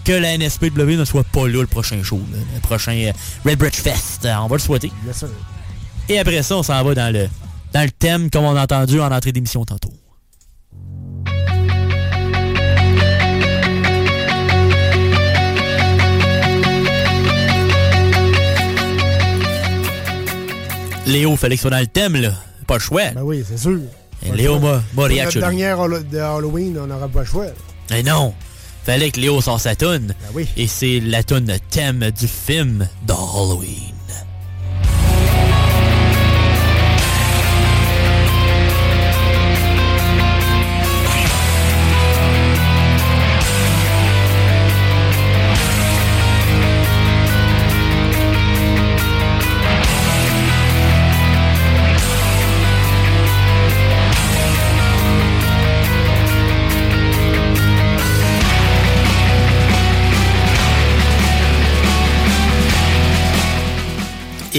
que 0.06 0.12
la 0.14 0.38
NSPW 0.38 0.96
ne 0.98 1.06
soit 1.06 1.24
pas 1.26 1.48
là 1.48 1.62
le 1.62 1.68
prochain 1.68 2.02
show, 2.04 2.20
là, 2.32 2.38
le 2.56 2.62
prochain 2.62 2.94
euh, 2.94 3.12
Red 3.46 3.58
Bridge 3.58 3.76
Fest. 3.76 4.26
On 4.42 4.48
va 4.48 4.56
le 4.56 4.62
souhaiter. 4.62 4.92
Bien 5.04 5.14
sûr. 5.14 5.28
Et 6.08 6.20
après 6.20 6.42
ça, 6.42 6.56
on 6.58 6.64
s'en 6.64 6.82
va 6.84 6.94
dans 6.96 7.14
le, 7.14 7.28
dans 7.74 7.82
le 7.84 7.92
thème, 7.92 8.30
comme 8.30 8.44
on 8.46 8.56
a 8.56 8.64
entendu 8.64 9.00
en 9.00 9.12
entrée 9.12 9.32
d'émission 9.32 9.64
tantôt. 9.66 9.94
Léo, 21.06 21.36
fallait 21.36 21.56
que 21.56 21.62
soit 21.62 21.72
dans 21.72 21.80
le 21.80 21.88
thème, 21.88 22.16
là. 22.16 22.34
Pas 22.68 22.76
le 22.76 22.80
choix. 22.80 23.10
Ben 23.16 23.24
oui, 23.24 23.44
c'est 23.48 23.58
sûr. 23.58 23.80
Et 24.24 24.32
Léo 24.32 24.60
m'a 24.60 24.82
réactionné. 24.98 25.46
dernière 25.48 25.80
Hall- 25.80 26.08
de 26.08 26.18
Halloween, 26.20 26.78
on 26.80 26.88
n'aura 26.88 27.08
pas 27.08 27.22
le 27.22 27.26
choix. 27.26 27.48
Mais 27.90 28.04
non, 28.04 28.34
fallait 28.84 29.10
que 29.10 29.20
Léo 29.20 29.42
sorte 29.42 29.62
sa 29.64 29.76
toune. 29.76 30.08
Ben 30.08 30.16
oui. 30.36 30.48
Et 30.56 30.68
c'est 30.68 31.00
la 31.00 31.24
toune 31.24 31.52
thème 31.72 32.12
du 32.12 32.28
film 32.28 32.88
d'Halloween. 33.08 33.94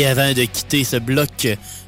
Et 0.01 0.07
avant 0.07 0.33
de 0.33 0.45
quitter 0.45 0.83
ce 0.83 0.97
bloc, 0.97 1.29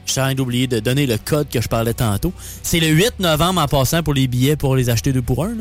j'ai 0.05 0.20
envie 0.20 0.35
d'oublier 0.35 0.66
de 0.66 0.81
donner 0.81 1.07
le 1.07 1.16
code 1.16 1.48
que 1.48 1.62
je 1.62 1.66
parlais 1.68 1.94
tantôt. 1.94 2.35
C'est 2.62 2.79
le 2.79 2.88
8 2.88 3.20
novembre 3.20 3.62
en 3.62 3.66
passant 3.66 4.03
pour 4.03 4.12
les 4.12 4.27
billets 4.29 4.55
pour 4.55 4.77
les 4.77 4.90
acheter 4.90 5.14
deux 5.14 5.22
pour 5.22 5.42
un. 5.46 5.55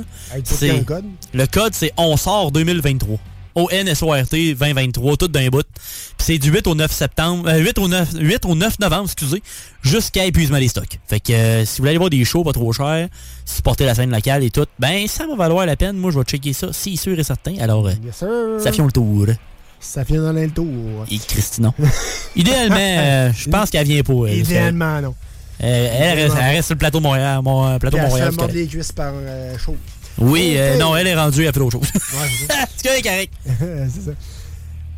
C'est- 0.43 0.83
code? 0.83 1.05
Le 1.33 1.45
code, 1.47 1.73
c'est 1.73 1.93
On 1.95 2.17
sort 2.17 2.51
2023. 2.51 3.19
O-N-S-O-R-T 3.55 4.55
2023, 4.55 5.15
tout 5.15 5.29
d'un 5.29 5.47
bout. 5.47 5.65
Puis 5.75 5.85
c'est 6.17 6.37
du 6.39 6.51
8 6.51 6.67
au 6.67 6.75
9 6.75 6.91
septembre, 6.91 7.47
euh, 7.47 7.59
8 7.59 7.77
au 7.79 7.87
9, 7.87 8.09
8 8.19 8.45
au 8.45 8.55
9 8.55 8.79
novembre, 8.79 9.05
excusez, 9.05 9.41
jusqu'à 9.81 10.25
épuisement 10.25 10.59
des 10.59 10.67
stocks. 10.67 10.99
Fait 11.07 11.21
que 11.21 11.31
euh, 11.31 11.65
si 11.65 11.77
vous 11.77 11.83
voulez 11.83 11.89
aller 11.91 11.97
voir 11.99 12.09
des 12.09 12.25
shows 12.25 12.43
pas 12.43 12.51
trop 12.51 12.73
chers, 12.73 13.07
supporter 13.45 13.85
la 13.85 13.95
scène 13.95 14.11
locale 14.11 14.43
et 14.43 14.49
tout, 14.49 14.65
ben 14.77 15.07
ça 15.07 15.25
va 15.25 15.35
valoir 15.37 15.65
la 15.65 15.77
peine. 15.77 15.95
Moi, 15.95 16.11
je 16.11 16.17
vais 16.19 16.25
checker 16.25 16.51
ça, 16.51 16.67
c'est 16.73 16.97
sûr 16.97 17.17
et 17.17 17.23
certain. 17.23 17.55
Alors, 17.61 17.87
euh, 17.87 17.93
Yes, 18.03 18.25
ça 18.61 18.73
fait 18.73 18.81
le 18.83 18.91
tour. 18.91 19.27
Ça 19.81 20.03
vient 20.03 20.21
dans 20.21 20.31
le 20.31 20.49
tour. 20.49 21.05
Et 21.09 21.19
non. 21.59 21.73
Idéalement, 22.35 22.75
euh, 22.79 23.31
je 23.35 23.49
pense 23.49 23.69
qu'elle 23.71 23.87
vient 23.87 24.03
pas. 24.03 24.13
elle. 24.27 24.37
Idéalement, 24.37 25.01
non. 25.01 25.15
Euh, 25.63 25.89
elle, 25.91 26.19
reste, 26.19 26.35
elle 26.39 26.55
reste 26.55 26.65
sur 26.67 26.75
le 26.75 26.79
plateau 26.79 26.99
Montréal. 26.99 27.41
Mon, 27.43 27.67
euh, 27.67 27.77
plateau 27.77 27.97
Puis 27.97 28.05
de 28.05 28.17
elle 28.17 28.31
Montréal. 28.31 28.49
se 28.49 28.55
les 28.55 28.67
cuisses 28.67 28.91
par 28.91 29.11
euh, 29.13 29.57
chose. 29.57 29.75
Oui, 30.17 30.53
euh, 30.55 30.77
non, 30.77 30.95
elle 30.95 31.07
est 31.07 31.15
rendue, 31.15 31.45
elle 31.45 31.53
fait 31.53 31.59
autre 31.59 31.79
chose. 31.79 31.89
Ouais, 31.93 32.27
c'est 32.39 32.51
ça. 32.51 32.65
c'est 32.75 32.87
correct, 32.87 33.03
correct. 33.03 33.33
c'est 33.93 34.01
ça. 34.01 34.11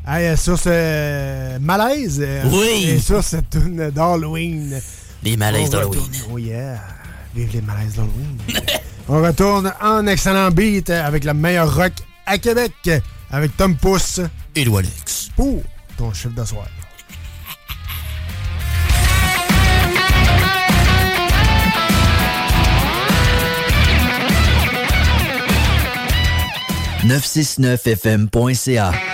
Hey, 0.06 0.38
sur 0.38 0.60
ce 0.60 1.58
malaise, 1.60 2.26
Oui. 2.52 2.90
et 2.90 3.00
sur 3.00 3.24
cette 3.24 3.50
tune 3.50 3.90
d'Halloween. 3.90 4.82
Les 5.24 5.38
malaises 5.38 5.70
d'Halloween. 5.70 6.02
Oh 6.32 6.38
yeah. 6.38 6.82
Vive 7.34 7.54
les 7.54 7.62
malaises 7.62 7.96
d'Halloween. 7.96 8.38
on 9.08 9.22
retourne 9.22 9.72
en 9.82 10.06
excellent 10.08 10.52
beat 10.52 10.90
avec 10.90 11.24
le 11.24 11.34
meilleur 11.34 11.74
rock 11.74 11.94
à 12.26 12.38
Québec 12.38 12.74
avec 13.34 13.58
Tom 13.58 13.76
Pousse 13.76 14.22
Et 14.56 14.66
Alex. 14.66 15.30
pour 15.36 15.64
ton 15.98 16.14
chiffre 16.14 16.36
de 16.36 16.46
soir. 16.46 16.68
fm 27.04 28.30
969fm.ca. 28.30 29.13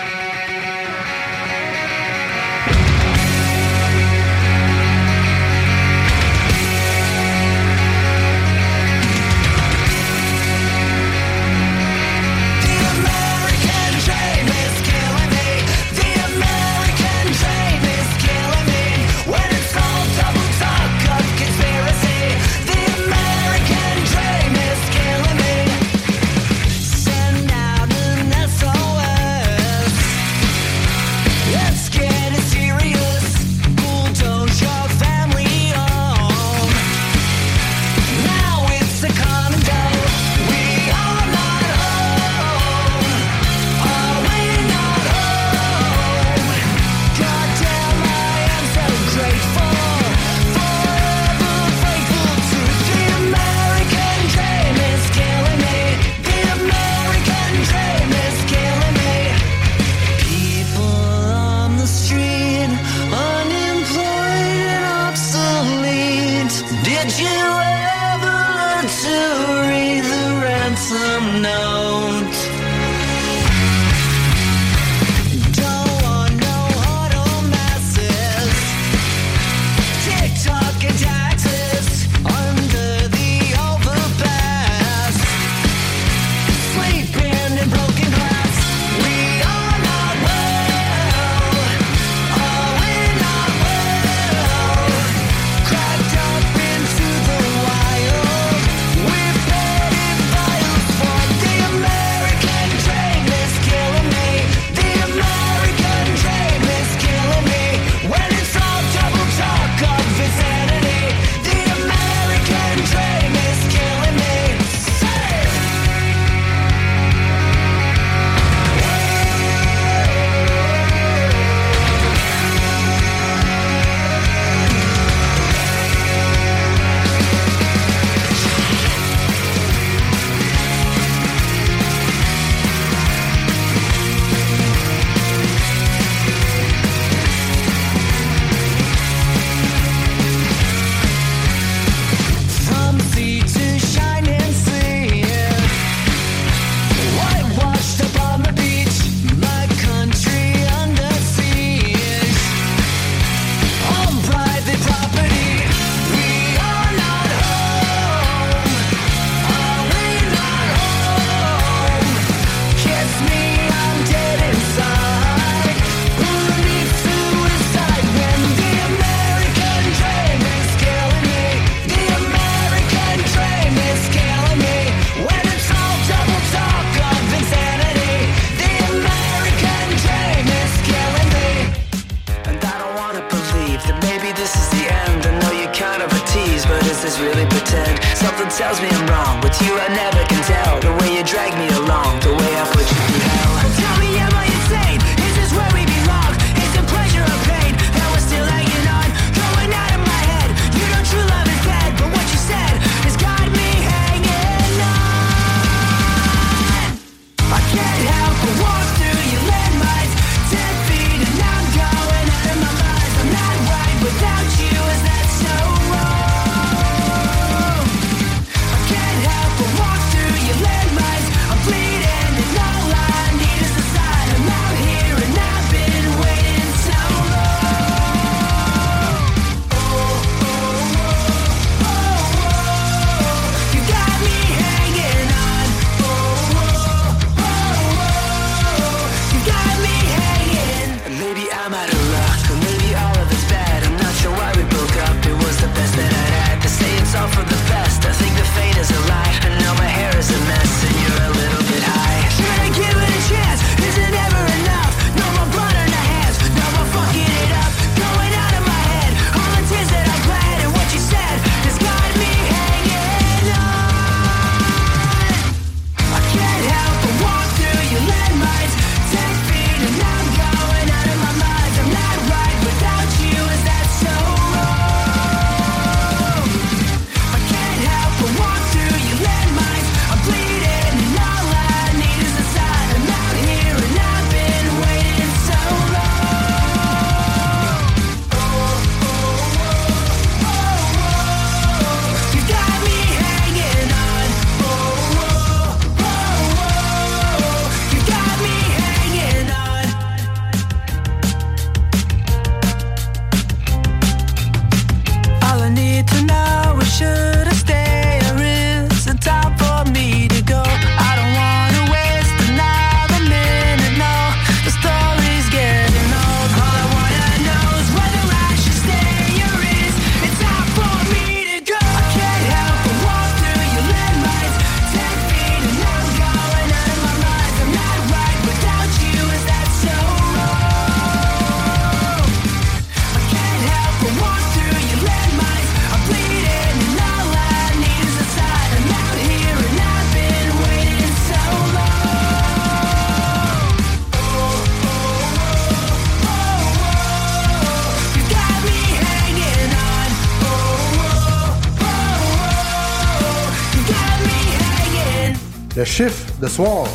soir, 356.50 356.88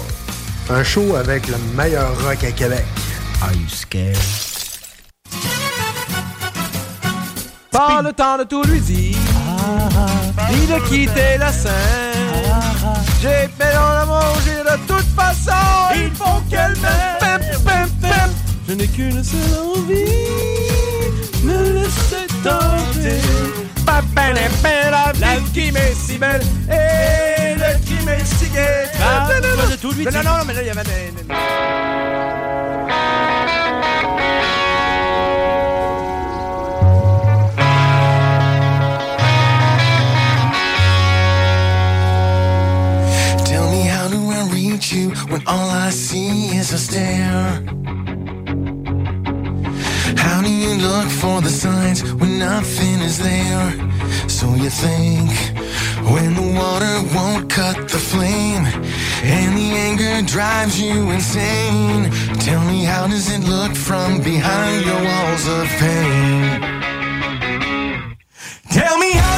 un 0.69 0.83
show 0.83 1.17
avec 1.17 1.49
le 1.49 1.57
meilleur 1.77 2.11
rock 2.23 2.43
à 2.45 2.53
Québec. 2.53 2.85
Are 3.43 3.53
you 3.53 3.69
scared? 3.69 4.19
Pas 7.71 8.03
le 8.03 8.13
temps 8.13 8.39
de 8.39 8.45
tout 8.45 8.63
lui 8.65 8.81
dire, 8.81 9.19
ni 10.51 10.67
de 10.67 10.89
quitter 10.89 11.39
la 11.39 11.53
scène. 11.53 11.73
J'ai 13.23 13.49
fait 13.59 13.75
dans 13.75 13.95
l'amour, 13.95 14.37
j'ai 14.45 14.63
de 14.63 14.77
toute 14.87 15.09
façon, 15.17 15.51
il 15.95 16.11
faut 16.15 16.41
qu'elle 16.51 16.77
m'aime. 16.81 17.15
Je 18.67 18.73
n'ai 18.73 18.87
qu'une 18.89 19.23
seule 19.23 19.41
envie, 19.77 20.05
me 21.43 21.73
laisser 21.75 22.27
tenter. 22.43 23.21
La 25.21 25.37
vie 25.37 25.51
qui 25.53 25.71
m'est 25.71 25.95
si 25.95 26.19
belle, 26.19 26.43
eh, 26.71 27.34
Tell 43.47 43.71
me 43.71 43.83
how 43.83 44.09
do 44.09 44.21
I 44.31 44.49
reach 44.53 44.93
you 44.93 45.11
when 45.31 45.43
all 45.47 45.71
I 45.71 45.91
see 45.91 46.57
is 46.57 46.73
a 46.73 46.79
stare? 46.79 47.63
How 50.17 50.43
do 50.43 50.51
you 50.51 50.75
look 50.89 51.09
for 51.09 51.41
the 51.41 51.51
signs 51.51 52.03
when 52.15 52.39
nothing 52.39 53.01
is 53.01 53.19
there? 53.19 53.71
So 54.29 54.55
you 54.55 54.71
think. 54.71 55.54
When 56.13 56.35
the 56.35 56.49
water 56.61 56.95
won't 57.15 57.51
cut 57.51 57.89
the 57.89 57.99
flame 57.99 58.65
and 59.23 59.57
the 59.57 59.71
anger 59.89 60.27
drives 60.27 60.81
you 60.81 61.11
insane, 61.11 62.11
tell 62.41 62.63
me 62.65 62.85
how 62.85 63.07
does 63.07 63.31
it 63.31 63.43
look 63.49 63.75
from 63.75 64.21
behind 64.23 64.85
your 64.85 65.03
walls 65.03 65.49
of 65.49 65.67
pain? 65.81 66.61
Tell 68.71 68.99
me 68.99 69.13
how. 69.13 69.34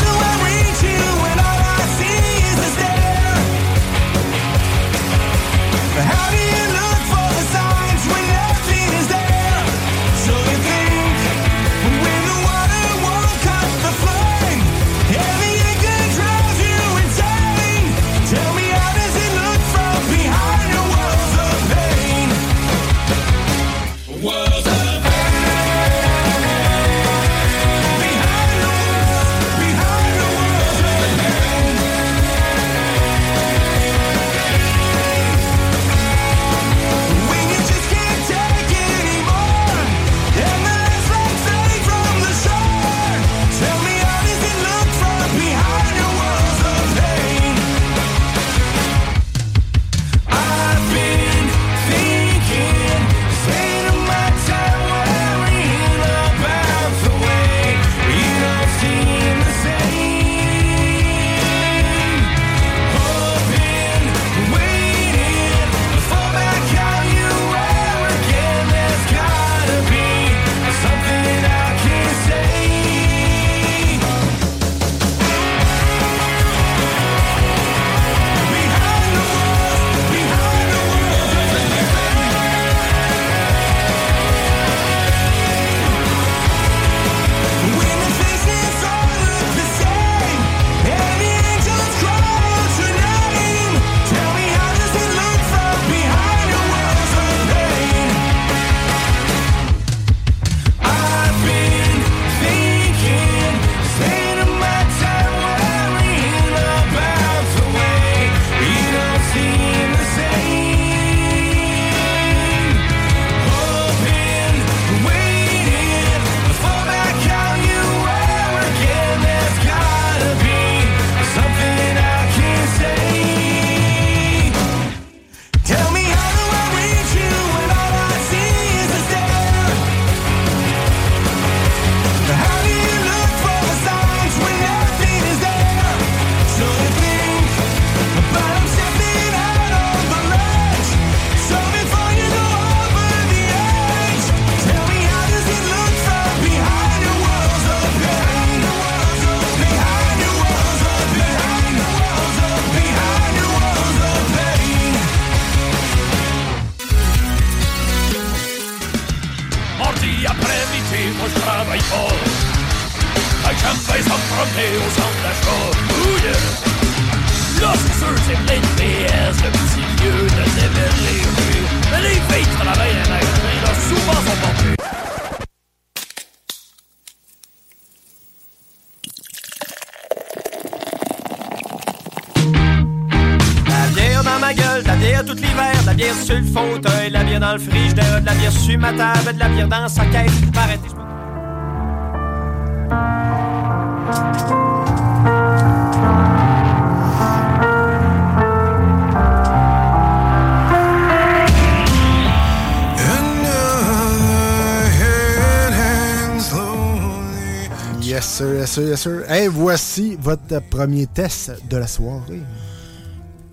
votre 210.26 210.60
premier 210.70 211.06
test 211.06 211.52
de 211.70 211.76
la 211.76 211.86
soirée. 211.86 212.42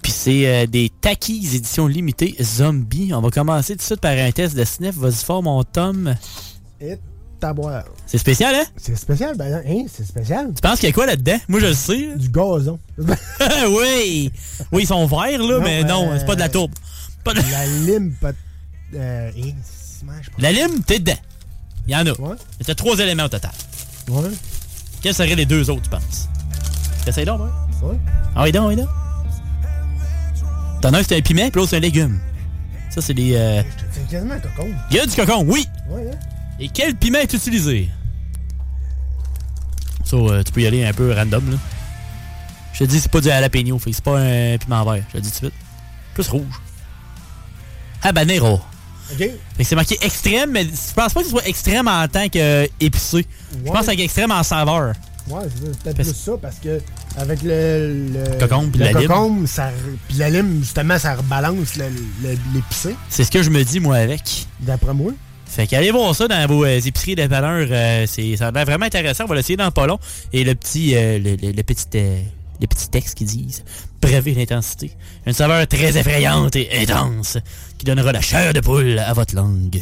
Puis 0.02 0.12
c'est 0.12 0.48
euh, 0.48 0.66
des 0.66 0.90
Takis 0.90 1.56
édition 1.56 1.86
limitée 1.86 2.36
Zombie. 2.42 3.12
On 3.14 3.22
va 3.22 3.30
commencer 3.30 3.74
tout 3.74 3.78
de 3.78 3.84
suite 3.84 4.02
par 4.02 4.14
un 4.14 4.32
test 4.32 4.56
de 4.56 4.64
sniff. 4.64 4.96
Vas-y 4.96 5.24
fort, 5.24 5.44
mon 5.44 5.64
Tom. 5.64 6.16
Et 6.82 6.98
boire. 7.54 7.84
C'est 8.08 8.18
spécial, 8.18 8.56
hein? 8.56 8.64
C'est 8.78 8.96
spécial, 8.96 9.38
ben 9.38 9.62
hein, 9.68 9.86
c'est 9.88 10.06
spécial. 10.06 10.52
Tu 10.56 10.62
penses 10.62 10.80
qu'il 10.80 10.90
y 10.90 10.92
a 10.92 10.94
quoi 10.94 11.06
là-dedans? 11.06 11.38
Moi, 11.48 11.60
je 11.60 11.66
le 11.68 11.74
sais. 11.74 12.10
Du 12.18 12.30
gazon. 12.30 12.80
oui! 12.98 14.32
Oui, 14.72 14.84
ils 14.84 14.88
sont 14.88 15.06
verts, 15.06 15.44
là, 15.44 15.60
mais 15.60 15.84
non, 15.84 16.10
euh, 16.10 16.18
c'est 16.18 16.26
pas 16.26 16.36
de 16.36 16.40
la 16.40 16.50
tourbe. 16.50 16.72
La 17.26 17.68
lime, 17.86 18.14
pas... 18.20 18.32
Euh, 18.96 19.32
la 20.40 20.52
lime, 20.52 20.82
t'es 20.84 21.00
dedans. 21.00 21.20
Il 21.88 21.94
y 21.94 21.96
en 21.96 22.08
a. 22.08 22.12
Ouais. 22.14 22.74
Trois 22.76 22.98
éléments 23.00 23.26
au 23.26 23.30
total. 23.30 23.52
Ouais. 24.08 24.30
Quels 25.02 25.14
seraient 25.14 25.36
les 25.36 25.46
deux 25.46 25.70
autres, 25.70 25.84
tu 25.84 25.90
penses? 25.90 26.30
Essaye 27.08 27.26
donc, 27.26 27.42
ouais. 27.42 27.90
Ouais. 27.90 27.98
Ah 28.36 28.44
oui, 28.44 28.52
donc, 28.52 28.70
oui, 28.70 28.76
donc. 28.76 28.88
T'en 30.82 30.94
as 30.94 31.00
un, 31.00 31.04
c'est 31.04 31.18
un 31.18 31.22
piment, 31.22 31.50
puis 31.50 31.60
l'autre, 31.60 31.70
c'est 31.72 31.78
un 31.78 31.82
légume. 31.82 32.20
Ça, 32.90 33.02
c'est 33.02 33.14
des... 33.14 33.34
euh, 33.36 33.64
C'est 33.92 34.08
quasiment 34.10 34.34
un 34.36 34.40
cocon. 34.40 34.68
Il 34.92 34.98
y 34.98 35.00
a 35.00 35.06
du 35.06 35.16
cocon, 35.16 35.44
oui! 35.48 35.68
Ouais, 35.90 36.10
hein? 36.12 36.18
Et 36.60 36.70
quel 36.70 36.96
piment 36.96 37.20
est 37.20 37.34
utilisé? 37.34 37.90
Ça, 40.06 40.16
euh, 40.18 40.44
tu 40.44 40.52
peux 40.52 40.62
y 40.62 40.68
aller 40.68 40.86
un 40.86 40.94
peu 40.94 41.14
random, 41.14 41.52
là. 41.52 41.58
Je 42.74 42.80
te 42.80 42.84
dis, 42.86 43.00
c'est 43.00 43.12
pas 43.12 43.22
du 43.22 43.28
jalapeno, 43.28 43.78
fait 43.80 43.94
c'est 43.94 44.04
pas 44.04 44.20
un 44.20 44.58
piment 44.58 44.84
vert, 44.84 45.04
je 45.10 45.18
te 45.18 45.24
dis 45.24 45.30
tout 45.32 45.46
de 45.46 45.52
suite. 45.52 45.54
Plus 46.14 46.28
rouge. 46.28 46.62
Habanero. 48.02 48.62
OK. 49.12 49.30
C'est 49.62 49.76
marqué 49.76 49.98
extrême, 50.02 50.52
mais 50.52 50.64
je 50.66 50.94
pense 50.96 51.14
pas 51.14 51.20
que 51.20 51.26
ce 51.26 51.32
soit 51.32 51.48
extrême 51.48 51.88
en 51.88 52.08
tant 52.08 52.28
qu'épicé. 52.30 53.26
Je 53.66 53.72
pense 53.72 53.86
que 53.86 53.94
c'est 53.94 54.00
extrême 54.00 54.32
en 54.32 54.44
saveur. 54.44 54.94
Ouais, 55.30 55.44
c'est 55.56 55.80
peut-être 55.84 55.96
plus 55.96 56.14
ça, 56.16 56.34
parce 56.42 56.58
que 56.58 56.82
avec 57.18 57.42
le... 57.44 58.10
le 58.14 58.40
Cocombe 58.40 58.72
puis 58.72 58.80
la 58.82 58.92
lime. 58.92 59.08
cocombe, 59.08 59.46
ça, 59.48 59.72
puis 60.10 60.18
la 60.18 60.30
lime, 60.30 60.60
justement, 60.62 61.00
ça 61.00 61.16
rebalance 61.16 61.76
l'épicé, 62.54 62.96
C'est 63.10 63.24
ce 63.24 63.32
que 63.32 63.42
je 63.42 63.50
me 63.50 63.64
dis, 63.64 63.80
moi, 63.80 63.96
avec. 63.98 64.22
d'après 64.60 64.94
moi. 64.94 65.14
Fait 65.46 65.68
qu'allez 65.68 65.92
voir 65.92 66.16
ça 66.16 66.28
dans 66.28 66.48
vos 66.48 66.66
euh, 66.66 66.80
épiceries 66.84 67.16
de 67.16 67.24
valeur. 67.24 67.68
euh, 67.70 68.06
c'est, 68.08 68.36
ça 68.38 68.48
a 68.48 68.52
l'air 68.52 68.66
vraiment 68.66 68.86
intéressant. 68.88 69.26
On 69.26 69.28
va 69.28 69.36
l'essayer 69.36 69.56
dans 69.56 69.70
pas 69.72 69.86
long. 69.86 70.00
Et 70.34 70.44
le 70.44 70.56
petit, 70.56 70.96
euh, 70.96 71.20
le, 71.20 71.36
le- 71.36 71.52
le 71.52 71.64
petit, 71.64 71.86
euh, 71.96 72.18
les 72.60 72.66
petits 72.68 72.90
textes 72.90 73.16
qui 73.16 73.24
disent 73.26 73.64
Brevez 74.02 74.34
l'intensité. 74.34 74.92
Une 75.28 75.34
saveur 75.34 75.68
très 75.68 75.96
effrayante 75.96 76.56
et 76.56 76.70
intense 76.82 77.38
qui 77.78 77.86
donnera 77.86 78.12
la 78.12 78.22
chair 78.22 78.52
de 78.54 78.62
poule 78.62 78.98
à 78.98 79.14
votre 79.14 79.36
langue. 79.36 79.80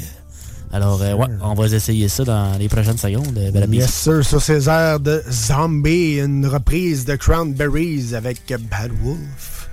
Alors, 0.74 1.02
euh, 1.02 1.14
ouais, 1.14 1.28
on 1.42 1.54
va 1.54 1.66
essayer 1.68 2.08
ça 2.08 2.24
dans 2.24 2.58
les 2.58 2.70
prochaines 2.70 2.98
secondes. 2.98 3.38
euh, 3.38 3.68
messieurs. 3.68 4.22
sir, 4.22 4.26
sur 4.26 4.42
ces 4.42 4.70
airs 4.70 5.00
de 5.00 5.22
Zombie, 5.30 6.20
une 6.20 6.46
reprise 6.46 7.04
de 7.06 7.16
Cranberries 7.16 8.16
avec 8.16 8.42
Bad 8.70 8.92
Wolf. 9.04 9.70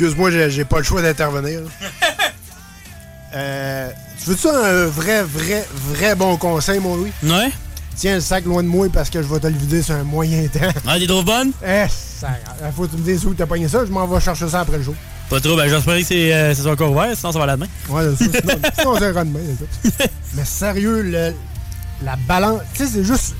Excuse-moi, 0.00 0.30
j'ai 0.48 0.64
pas 0.64 0.78
le 0.78 0.84
choix 0.84 1.02
d'intervenir. 1.02 1.60
là. 1.60 1.66
euh, 3.34 3.90
tu 4.22 4.30
veux-tu 4.30 4.48
un 4.48 4.86
vrai, 4.86 5.22
vrai, 5.24 5.66
vrai 5.88 6.14
bon 6.14 6.36
conseil, 6.36 6.78
mon 6.78 6.94
Louis? 6.96 7.12
Ouais. 7.24 7.50
Tiens 7.96 8.14
le 8.14 8.20
sac 8.20 8.44
loin 8.44 8.62
de 8.62 8.68
moi 8.68 8.86
parce 8.92 9.10
que 9.10 9.20
je 9.20 9.26
vais 9.26 9.40
te 9.40 9.48
le 9.48 9.58
vider 9.58 9.82
sur 9.82 9.96
un 9.96 10.04
moyen 10.04 10.46
temps. 10.46 10.60
Ah, 10.86 10.98
des 11.00 11.06
trouves 11.08 11.24
bonnes? 11.24 11.50
Eh, 11.66 11.86
ça, 11.88 12.28
il 12.64 12.72
faut 12.72 12.86
que 12.86 12.92
tu 12.92 12.96
me 12.98 13.02
dises 13.04 13.24
où 13.26 13.34
t'as 13.34 13.46
pogné 13.46 13.66
ça, 13.66 13.84
je 13.84 13.90
m'en 13.90 14.06
vais 14.06 14.20
chercher 14.20 14.48
ça 14.48 14.60
après 14.60 14.76
le 14.78 14.84
jour. 14.84 14.94
Pas 15.28 15.40
trop, 15.40 15.56
ben 15.56 15.68
j'espère 15.68 15.98
que 15.98 16.04
c'est, 16.04 16.32
euh, 16.32 16.54
encore 16.72 16.92
ouvert, 16.92 17.14
sinon 17.16 17.32
ça 17.32 17.38
va 17.40 17.46
la 17.46 17.56
demain. 17.56 17.66
Ouais, 17.88 18.04
c'est 18.16 18.32
ça. 18.32 18.38
Sinon, 18.40 18.60
sinon 18.78 18.94
c'est 18.98 19.04
un 19.18 19.24
demain. 19.24 19.40
Mais 20.34 20.44
sérieux, 20.44 21.02
le- 21.02 21.34
la 22.04 22.14
balance, 22.28 22.60
tu 22.72 22.86
sais, 22.86 22.92
c'est 22.94 23.04
juste, 23.04 23.34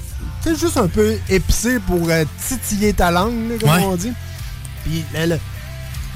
juste 0.45 0.77
un 0.77 0.89
peu 0.89 1.15
épicé 1.31 1.79
pour 1.79 2.01
euh, 2.11 2.25
titiller 2.49 2.93
ta 2.93 3.11
langue, 3.13 3.49
là, 3.53 3.55
comme 3.61 3.71
Ouais. 3.71 3.85
on 3.85 3.95
dit. 3.97 4.13
Puis 4.85 5.05
le, 5.15 5.39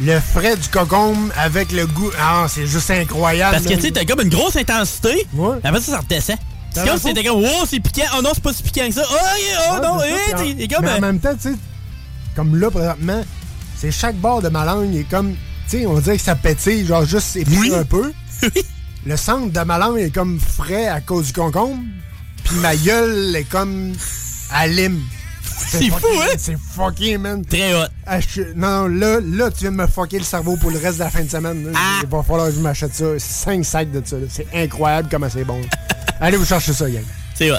le- 0.01 0.21
frais 0.21 0.57
du 0.57 0.69
cocombe 0.69 1.31
avec 1.37 1.73
le 1.73 1.87
goût, 1.87 2.11
ah, 2.19 2.47
c'est 2.49 2.67
juste 2.67 2.91
incroyable. 2.91 3.57
Parce 3.57 3.67
que 3.67 3.75
tu 3.75 3.81
sais, 3.81 3.91
t'as 3.91 4.05
comme 4.05 4.21
une 4.21 4.29
grosse 4.31 4.57
intensité. 4.57 5.27
Ouais. 5.35 5.57
Après 5.63 5.81
ça, 5.81 5.93
ça 5.93 5.99
redescend. 6.01 6.37
C'est 6.75 6.87
comme 6.87 6.99
si 6.99 7.05
t'étais 7.05 7.25
comme, 7.25 7.43
wow, 7.43 7.67
c'est 7.69 7.81
piquant. 7.81 8.07
Oh 8.17 8.23
non, 8.23 8.31
c'est 8.35 8.43
pas 8.43 8.53
si 8.53 8.63
piquant 8.63 8.87
que 8.89 8.95
ça. 8.95 9.03
Oh, 9.11 9.15
oh 9.15 9.75
Ouais, 9.75 9.87
non, 9.87 9.99
eh, 10.03 10.55
t'es 10.57 10.69
comme. 10.75 10.85
mais 10.85 10.93
en 10.93 10.97
euh, 10.97 11.01
même 11.01 11.21
temps, 11.21 11.35
tu 11.35 11.51
sais, 11.51 11.57
comme 12.35 12.59
là, 12.59 12.71
présentement, 12.71 13.23
c'est 13.77 13.91
chaque 13.91 14.17
bord 14.17 14.41
de 14.41 14.49
ma 14.49 14.65
langue 14.65 14.95
est 14.95 15.09
comme, 15.09 15.35
tu 15.69 15.81
sais, 15.81 15.87
on 15.87 15.99
dirait 15.99 16.17
que 16.17 16.23
ça 16.23 16.35
pétille, 16.35 16.87
genre 16.87 17.05
juste 17.05 17.37
épicé 17.37 17.75
un 17.75 17.85
peu. 17.85 18.13
Le 19.05 19.17
centre 19.17 19.53
de 19.53 19.61
ma 19.67 19.79
langue 19.79 19.99
est 19.99 20.11
comme 20.15 20.39
frais 20.41 20.87
à 20.87 21.01
cause 21.01 21.27
du 21.27 21.33
concombre, 21.33 21.83
puis 22.45 22.57
ma 22.57 22.77
gueule 22.77 23.35
est 23.37 23.45
comme 23.45 23.93
à 24.51 24.67
lime. 24.67 25.01
C'est 25.69 25.89
fou, 25.91 26.07
hein? 26.23 26.35
C'est 26.37 26.57
fucking, 26.75 27.19
man. 27.19 27.45
Très 27.45 27.75
hot. 27.75 27.87
Ah, 28.07 28.21
je- 28.21 28.43
non, 28.55 28.89
non, 28.89 28.99
là, 28.99 29.21
là, 29.23 29.51
tu 29.51 29.61
viens 29.63 29.73
de 29.73 29.77
me 29.77 29.87
fucker 29.87 30.19
le 30.19 30.25
cerveau 30.25 30.57
pour 30.57 30.71
le 30.71 30.79
reste 30.79 30.99
de 30.99 31.05
la 31.05 31.11
fin 31.11 31.23
de 31.23 31.31
semaine. 31.31 31.65
là. 31.65 31.71
Ah! 31.75 32.01
Il 32.03 32.09
va 32.09 32.23
falloir 32.23 32.49
que 32.49 32.55
je 32.55 32.61
m'achète 32.61 32.95
ça. 32.95 33.05
5 33.19 33.65
sacs 33.65 33.91
de 33.91 34.03
ça. 34.05 34.17
C'est 34.29 34.47
incroyable 34.55 35.09
comment 35.11 35.29
c'est 35.31 35.45
bon. 35.45 35.61
Allez 36.21 36.37
vous 36.37 36.45
chercher 36.45 36.73
ça, 36.73 36.89
gang. 36.91 37.03
C'est 37.35 37.51
hot. 37.51 37.57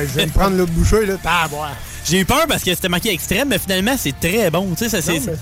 Je 0.00 0.04
vais 0.14 0.26
me 0.26 0.30
prendre 0.30 0.56
le 0.56 0.64
bouchée, 0.66 1.06
là. 1.06 1.14
Ah, 1.24 1.46
boire. 1.48 1.74
J'ai 2.04 2.20
eu 2.20 2.24
peur 2.24 2.46
parce 2.48 2.62
que 2.62 2.74
c'était 2.74 2.88
marqué 2.88 3.12
extrême, 3.12 3.48
mais 3.48 3.58
finalement, 3.58 3.94
c'est 3.98 4.18
très 4.18 4.50
bon. 4.50 4.68
Tu 4.76 4.84
sais, 4.84 4.88
ça, 4.88 5.02
c'est, 5.02 5.20
Non, 5.20 5.32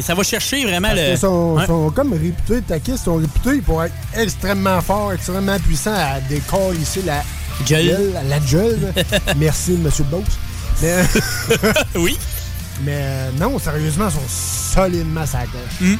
ça. 0.00 0.14
va 0.14 0.22
chercher 0.22 0.64
vraiment 0.64 0.88
Parce 0.88 1.00
le. 1.00 1.08
qu'ils 1.08 1.18
sont, 1.66 1.92
comme 1.94 2.12
réputés, 2.12 2.62
taquistes 2.62 3.04
sont 3.04 3.16
réputés 3.16 3.60
pour 3.60 3.82
être 3.84 3.94
extrêmement 4.16 4.80
forts, 4.80 5.12
extrêmement 5.12 5.58
puissants 5.58 5.94
à 5.94 6.20
décoller 6.20 6.78
ici 6.80 7.00
la 7.04 7.22
Gueule. 7.66 8.14
La 8.28 8.38
gueule. 8.38 8.92
Merci, 9.36 9.72
monsieur 9.72 10.04
boss. 10.04 10.22
Mais, 10.82 11.02
oui. 11.96 12.16
mais 12.84 12.92
euh, 12.94 13.30
non, 13.38 13.58
sérieusement, 13.58 14.08
ils 14.08 14.12
sont 14.12 14.74
solidement 14.80 15.26
sa 15.26 15.40
coche. 15.40 15.80
Mm. 15.80 15.94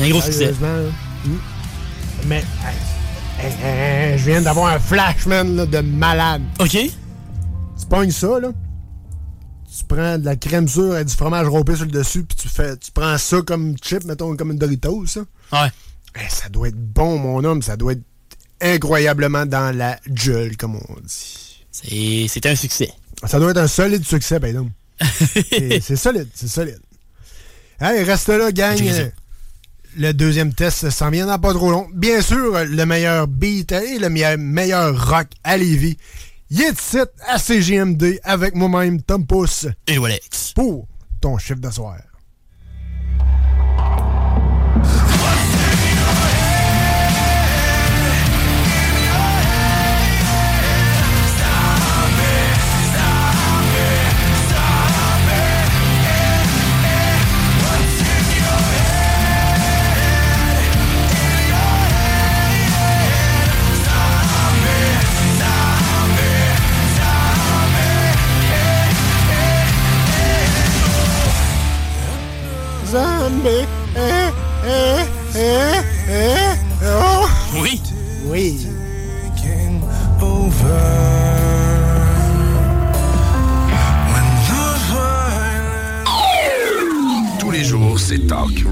Un 0.00 0.08
gros 0.10 0.20
succès. 0.20 0.38
Sérieusement, 0.38 0.68
là. 0.68 0.90
Mm. 1.24 1.38
Mais, 2.26 2.44
je 4.16 4.24
viens 4.24 4.40
d'avoir 4.40 4.74
un 4.74 4.78
flash, 4.78 5.26
man, 5.26 5.56
là, 5.56 5.66
de 5.66 5.80
malade. 5.80 6.42
OK. 6.60 6.70
Tu 6.70 7.86
pognes 7.88 8.10
ça, 8.10 8.38
là. 8.40 8.48
Tu 9.78 9.84
prends 9.84 10.18
de 10.18 10.24
la 10.24 10.34
crème 10.34 10.66
sûre 10.66 10.96
et 10.96 11.04
du 11.04 11.14
fromage 11.14 11.46
râpé 11.46 11.76
sur 11.76 11.84
le 11.84 11.92
dessus, 11.92 12.24
puis 12.24 12.36
tu 12.36 12.48
fais, 12.48 12.76
tu 12.76 12.90
prends 12.90 13.16
ça 13.16 13.42
comme 13.42 13.76
chip, 13.80 14.04
mettons, 14.04 14.36
comme 14.36 14.50
une 14.50 14.58
Doritos, 14.58 15.06
ça. 15.06 15.20
Ouais. 15.52 15.68
Eh, 16.16 16.28
ça 16.28 16.48
doit 16.48 16.68
être 16.68 16.76
bon, 16.76 17.18
mon 17.18 17.44
homme. 17.44 17.62
Ça 17.62 17.76
doit 17.76 17.92
être 17.92 18.02
incroyablement 18.60 19.46
dans 19.46 19.76
la 19.76 19.98
gueule, 20.08 20.56
comme 20.56 20.76
on 20.76 21.00
dit. 21.00 22.28
C'est, 22.28 22.46
un 22.46 22.56
succès. 22.56 22.90
Ça 23.24 23.38
doit 23.38 23.52
être 23.52 23.58
un 23.58 23.68
solide 23.68 24.04
succès, 24.04 24.40
ben 24.40 24.54
non. 24.56 24.70
c'est 25.00 25.96
solide, 25.96 26.28
c'est 26.34 26.48
solide. 26.48 26.80
Hey, 27.80 28.02
reste 28.02 28.28
là, 28.28 28.50
gang. 28.50 28.76
Le 29.96 30.12
deuxième 30.12 30.52
test 30.52 30.90
s'en 30.90 31.10
vient 31.10 31.26
dans 31.26 31.38
pas 31.38 31.54
trop 31.54 31.70
long. 31.70 31.88
Bien 31.94 32.20
sûr, 32.20 32.64
le 32.64 32.84
meilleur 32.84 33.28
beat 33.28 33.72
et 33.72 33.98
le 33.98 34.08
meilleur, 34.10 34.36
meilleur 34.38 35.08
rock 35.08 35.28
à 35.44 35.56
Lévis. 35.56 35.96
Il 36.50 36.62
est 36.62 36.98
à 37.26 37.38
CGMD 37.38 38.20
avec 38.22 38.54
moi-même, 38.54 39.02
Tom 39.02 39.26
Pousse. 39.26 39.66
Et 39.86 39.98
Walex. 39.98 40.54
Pour 40.54 40.88
ton 41.20 41.36
chiffre 41.36 41.60
de 41.60 41.70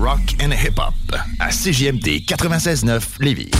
rock 0.06 0.36
and 0.40 0.52
hip-hop 0.52 0.94
à 1.40 1.48
CJMD 1.48 2.22
96.9 2.24 3.02
Lévis. 3.18 3.50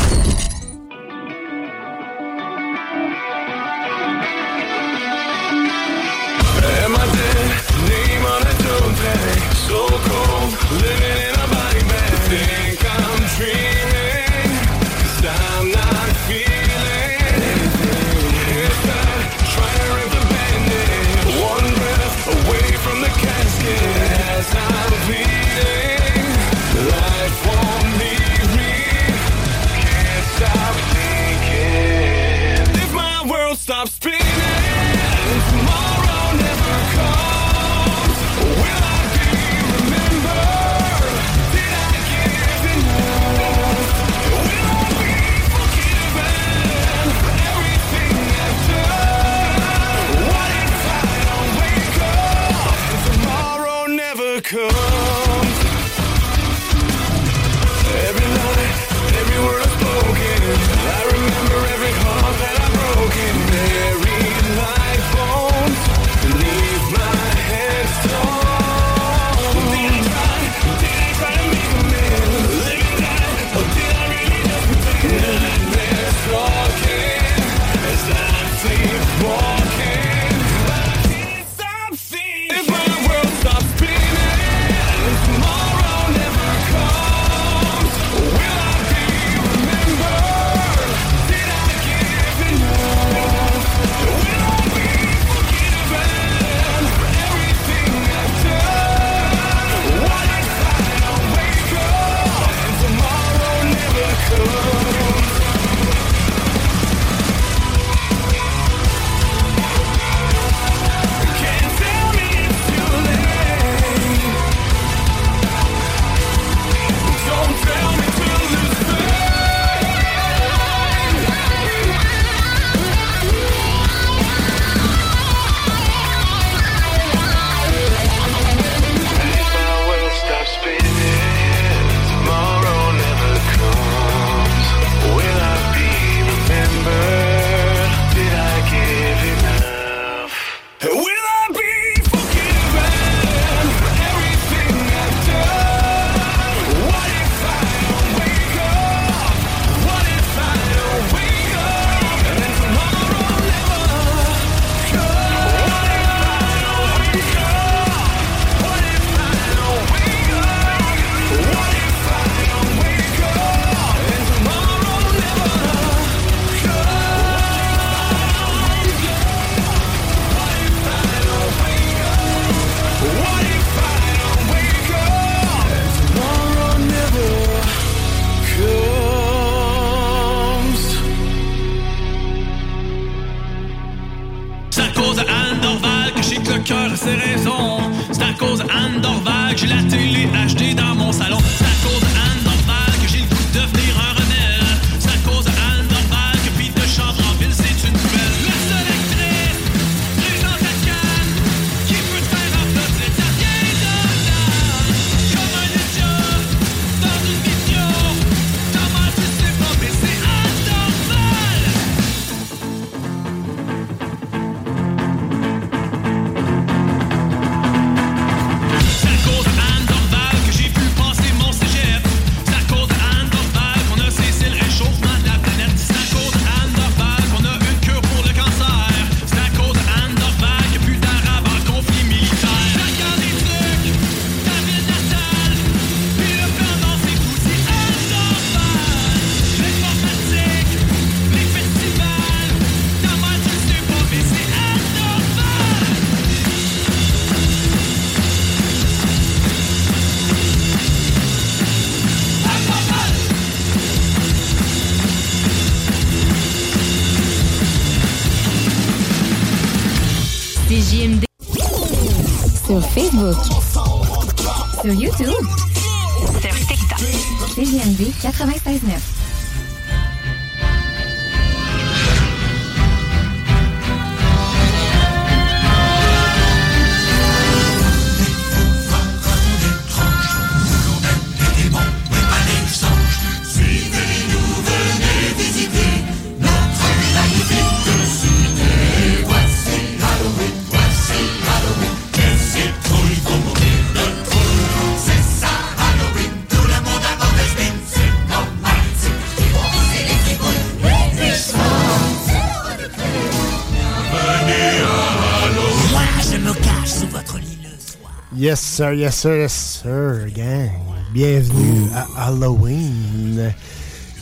Sir, 308.77 308.93
yes, 308.93 309.16
sir, 309.16 309.37
yes, 309.37 309.81
sir, 309.83 310.27
gang. 310.37 310.70
Bienvenue 311.14 311.89
à 311.95 312.27
Halloween. 312.27 313.55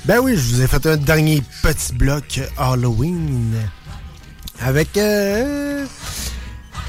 Ben 0.04 0.20
oui, 0.20 0.36
je 0.36 0.54
vous 0.54 0.62
ai 0.62 0.68
fait 0.68 0.86
un 0.86 0.96
dernier 0.96 1.42
petit 1.60 1.92
bloc 1.92 2.40
Halloween 2.56 3.52
avec 4.60 4.96
euh, 4.96 5.84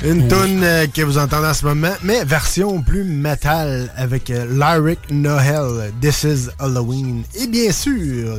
une 0.04 0.22
Oui. 0.22 0.28
tune 0.28 0.64
euh, 0.64 0.86
que 0.86 1.02
vous 1.02 1.18
entendez 1.18 1.48
en 1.48 1.56
ce 1.56 1.66
moment, 1.66 1.96
mais 2.04 2.24
version 2.24 2.84
plus 2.84 3.04
metal 3.04 3.92
avec 3.98 4.30
euh, 4.30 4.46
Lyric 4.46 5.00
Noel, 5.10 5.92
This 6.02 6.24
is 6.24 6.50
Halloween. 6.60 7.24
Et 7.34 7.48
bien 7.48 7.72
sûr, 7.72 8.38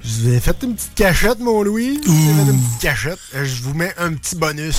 je 0.00 0.08
vous 0.22 0.28
ai 0.30 0.40
fait 0.40 0.56
une 0.62 0.74
petite 0.74 0.94
cachette, 0.94 1.40
mon 1.40 1.62
Louis. 1.62 2.00
Je 2.02 2.08
vous 2.08 2.30
ai 2.30 2.44
fait 2.46 2.50
une 2.50 2.60
petite 2.62 2.80
cachette. 2.80 3.18
Je 3.34 3.62
vous 3.62 3.74
mets 3.74 3.92
un 3.98 4.14
petit 4.14 4.36
bonus. 4.36 4.78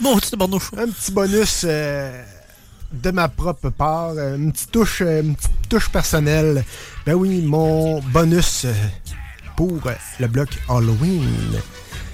Bon, 0.00 0.16
petit 0.18 0.36
bonus. 0.36 0.62
Un 0.76 0.88
petit 0.88 1.12
bonus 1.12 1.62
euh, 1.64 2.22
de 2.92 3.10
ma 3.10 3.28
propre 3.28 3.70
part, 3.70 4.12
euh, 4.16 4.36
une 4.36 4.52
petite 4.52 4.70
touche, 4.70 5.02
euh, 5.02 5.22
une 5.22 5.34
petite 5.34 5.68
touche 5.68 5.88
personnelle. 5.88 6.64
Ben 7.06 7.14
oui, 7.14 7.40
mon 7.40 8.00
bonus 8.00 8.66
pour 9.56 9.80
le 10.18 10.26
bloc 10.26 10.48
Halloween, 10.68 11.60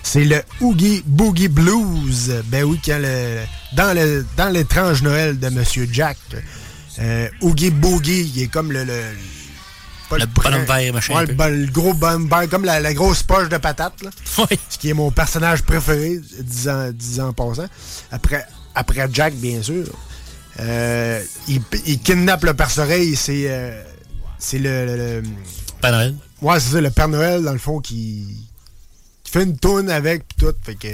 c'est 0.02 0.24
le 0.24 0.42
Oogie 0.60 1.02
Boogie 1.06 1.48
Blues. 1.48 2.42
Ben 2.46 2.64
oui, 2.64 2.80
quand 2.84 2.98
le, 3.00 3.40
dans 3.74 3.94
le 3.96 4.24
dans 4.36 4.52
l'étrange 4.52 5.02
Noël 5.02 5.38
de 5.38 5.48
Monsieur 5.48 5.88
Jack, 5.90 6.18
euh, 6.98 7.28
Oogie 7.40 7.70
Boogie, 7.70 8.32
il 8.34 8.42
est 8.42 8.48
comme 8.48 8.70
le, 8.72 8.84
le 8.84 9.02
pas 10.08 10.18
Le 10.50 10.64
vert, 10.64 10.92
machin, 10.92 11.14
Ouais, 11.14 11.26
le, 11.26 11.66
gros 11.66 11.94
bonhomme 11.94 12.28
vert, 12.28 12.48
comme 12.48 12.64
la, 12.64 12.80
la 12.80 12.94
grosse 12.94 13.22
poche 13.22 13.48
de 13.48 13.56
patate. 13.56 13.94
Là. 14.02 14.10
Ce 14.68 14.78
qui 14.78 14.90
est 14.90 14.94
mon 14.94 15.10
personnage 15.10 15.62
préféré, 15.62 16.20
disant, 16.40 16.90
disant 16.92 17.28
en 17.28 17.32
passant. 17.32 17.66
Après, 18.10 18.46
après 18.74 19.08
Jack, 19.12 19.34
bien 19.34 19.62
sûr. 19.62 19.86
Euh, 20.60 21.22
il, 21.48 21.60
il 21.86 21.98
kidnappe 22.00 22.44
le 22.44 22.54
Perce-Oreille, 22.54 23.14
c'est 23.16 23.44
euh, 23.48 23.82
c'est 24.38 24.58
le, 24.58 24.86
le- 24.86 24.96
le- 25.20 25.22
Père 25.82 25.92
Noël. 25.92 26.14
Ouais, 26.40 26.60
c'est 26.60 26.70
ça, 26.72 26.80
le 26.80 26.90
Père 26.90 27.08
Noël, 27.08 27.42
dans 27.42 27.52
le 27.52 27.58
fond, 27.58 27.80
qui, 27.80 28.26
qui 29.22 29.32
fait 29.32 29.42
une 29.42 29.58
tourne 29.58 29.90
avec, 29.90 30.26
pis 30.28 30.36
tout. 30.36 30.54
Fait 30.62 30.74
que 30.76 30.88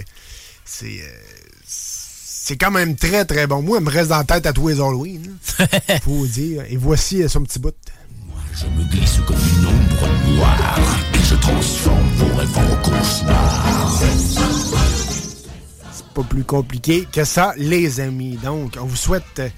c'est. 0.65 0.87
euh, 1.01 1.07
c'est 1.65 2.57
quand 2.57 2.73
même 2.73 2.97
très 2.97 3.25
très 3.25 3.47
bon. 3.47 3.63
Moi, 3.63 3.79
il 3.79 3.85
me 3.85 3.91
reste 3.91 4.09
dans 4.11 4.19
la 4.19 4.25
tête 4.25 4.47
à 4.47 4.53
tous 4.53 4.67
les 4.67 4.75
Halloween. 4.81 5.37
Faut 6.05 6.27
dire. 6.27 6.65
Et 6.69 6.77
voici 6.77 7.23
son 7.29 7.43
petit 7.45 7.61
bout. 7.61 7.73
Je 8.55 8.67
me 8.67 8.85
glisse 8.85 9.19
comme 9.27 9.37
une 9.37 9.67
ombre 9.67 10.09
noire 10.29 10.79
et 11.15 11.25
je 11.25 11.35
transforme 11.37 12.09
vos 12.17 12.37
rêves 12.37 12.59
en 12.59 12.77
cauchemars. 12.83 14.03
C'est 15.91 16.07
pas 16.15 16.23
plus 16.23 16.45
compliqué 16.45 17.09
que 17.11 17.25
ça, 17.25 17.55
les 17.57 18.01
amis. 18.01 18.39
Donc, 18.43 18.77
on 18.81 18.85
vous 18.85 18.97
souhaite 18.97 19.39
euh, 19.39 19.49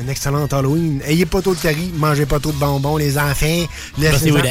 un 0.00 0.06
excellent 0.08 0.46
Halloween. 0.46 1.02
Ayez 1.04 1.26
pas 1.26 1.42
trop 1.42 1.54
de 1.54 1.60
caries, 1.60 1.90
mangez 1.96 2.26
pas 2.26 2.38
trop 2.38 2.52
de 2.52 2.58
bonbons, 2.58 2.96
les 2.96 3.18
enfants. 3.18 3.64
Dents. 3.98 4.08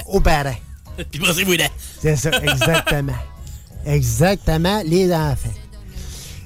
aux 0.08 0.20
parents. 0.20 0.56
Puis 1.12 1.20
dents. 1.20 1.64
C'est 2.02 2.18
ça, 2.18 2.32
exactement. 2.42 3.14
exactement, 3.86 4.82
les 4.86 5.14
enfants. 5.14 5.54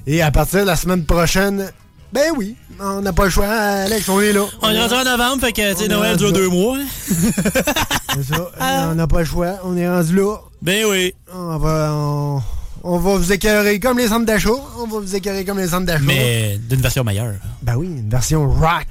Et 0.05 0.21
à 0.21 0.29
partir 0.29 0.61
de 0.61 0.65
la 0.65 0.75
semaine 0.75 1.05
prochaine, 1.05 1.71
ben 2.13 2.31
oui, 2.37 2.55
on 2.79 3.01
n'a 3.01 3.13
pas 3.13 3.25
le 3.25 3.29
choix, 3.29 3.47
Alex, 3.47 4.07
on 4.09 4.19
est 4.21 4.33
là. 4.33 4.45
On 4.61 4.69
est 4.69 4.79
rentré 4.81 4.97
en 4.97 5.03
novembre, 5.05 5.41
fait 5.41 5.53
que, 5.53 5.85
On 5.85 5.87
Noël 5.87 6.11
rendu 6.11 6.23
dure 6.25 6.33
deux 6.33 6.49
mois. 6.49 6.77
C'est 7.07 8.23
ça, 8.35 8.51
on 8.91 8.95
n'a 8.95 9.07
pas 9.07 9.19
le 9.19 9.25
choix, 9.25 9.53
on 9.63 9.77
est 9.77 9.87
rendu 9.89 10.15
là. 10.15 10.35
Ben 10.61 10.85
oui. 10.89 11.13
On 11.33 11.57
va, 11.57 11.89
on, 11.93 12.41
on 12.83 12.97
va 12.99 13.15
vous 13.15 13.31
écœurer 13.31 13.79
comme 13.79 13.97
les 13.97 14.07
centres 14.09 14.25
d'achat. 14.25 14.49
On 14.77 14.87
va 14.87 14.99
vous 14.99 15.15
écœurer 15.15 15.45
comme 15.45 15.57
les 15.59 15.67
centres 15.67 15.85
d'achat. 15.85 16.03
Mais 16.05 16.59
d'une 16.69 16.81
version 16.81 17.03
meilleure. 17.03 17.33
Ben 17.61 17.75
oui, 17.77 17.87
une 17.87 18.09
version 18.09 18.47
rock 18.49 18.87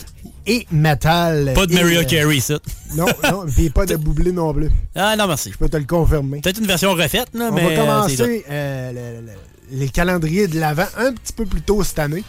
et 0.46 0.66
metal. 0.72 1.52
Pas 1.54 1.66
de 1.66 1.74
Mariah 1.74 2.00
euh, 2.00 2.04
Carey, 2.04 2.40
ça. 2.40 2.58
Non, 2.96 3.06
non, 3.30 3.44
puis 3.54 3.68
pas 3.70 3.84
de 3.86 3.96
boublé 3.96 4.32
non 4.32 4.54
plus. 4.54 4.70
Ah 4.96 5.14
non, 5.16 5.26
merci. 5.26 5.50
Je 5.52 5.58
peux 5.58 5.68
te 5.68 5.76
le 5.76 5.84
confirmer. 5.84 6.40
Peut-être 6.40 6.58
une 6.60 6.66
version 6.66 6.92
refaite, 6.92 7.28
là, 7.34 7.48
On 7.50 7.54
mais. 7.54 7.62
va 7.62 7.66
euh, 7.68 7.70
c'est 8.08 8.16
commencer 8.16 8.44
euh, 8.50 8.92
le- 8.92 9.26
le- 9.26 9.78
les 9.78 9.88
calendriers 9.90 10.48
de 10.48 10.58
l'avant 10.58 10.86
un 10.98 11.12
petit 11.12 11.32
peu 11.32 11.44
plus 11.44 11.60
tôt 11.60 11.84
cette 11.84 11.98
année, 12.00 12.24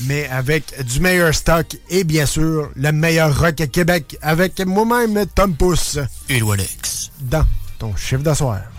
mais 0.00 0.28
avec 0.28 0.84
du 0.84 1.00
meilleur 1.00 1.34
stock 1.34 1.66
et 1.90 2.04
bien 2.04 2.26
sûr 2.26 2.70
le 2.76 2.92
meilleur 2.92 3.38
rock 3.38 3.60
à 3.60 3.66
Québec 3.66 4.16
avec 4.22 4.60
moi-même 4.64 5.26
Tom 5.34 5.54
Pousse. 5.54 5.98
Et 6.28 6.40
Alex. 6.40 7.10
Dans 7.20 7.44
ton 7.78 7.94
chiffre 7.96 8.22
de 8.22 8.77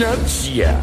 tiens, 0.00 0.16
tiens. 0.26 0.80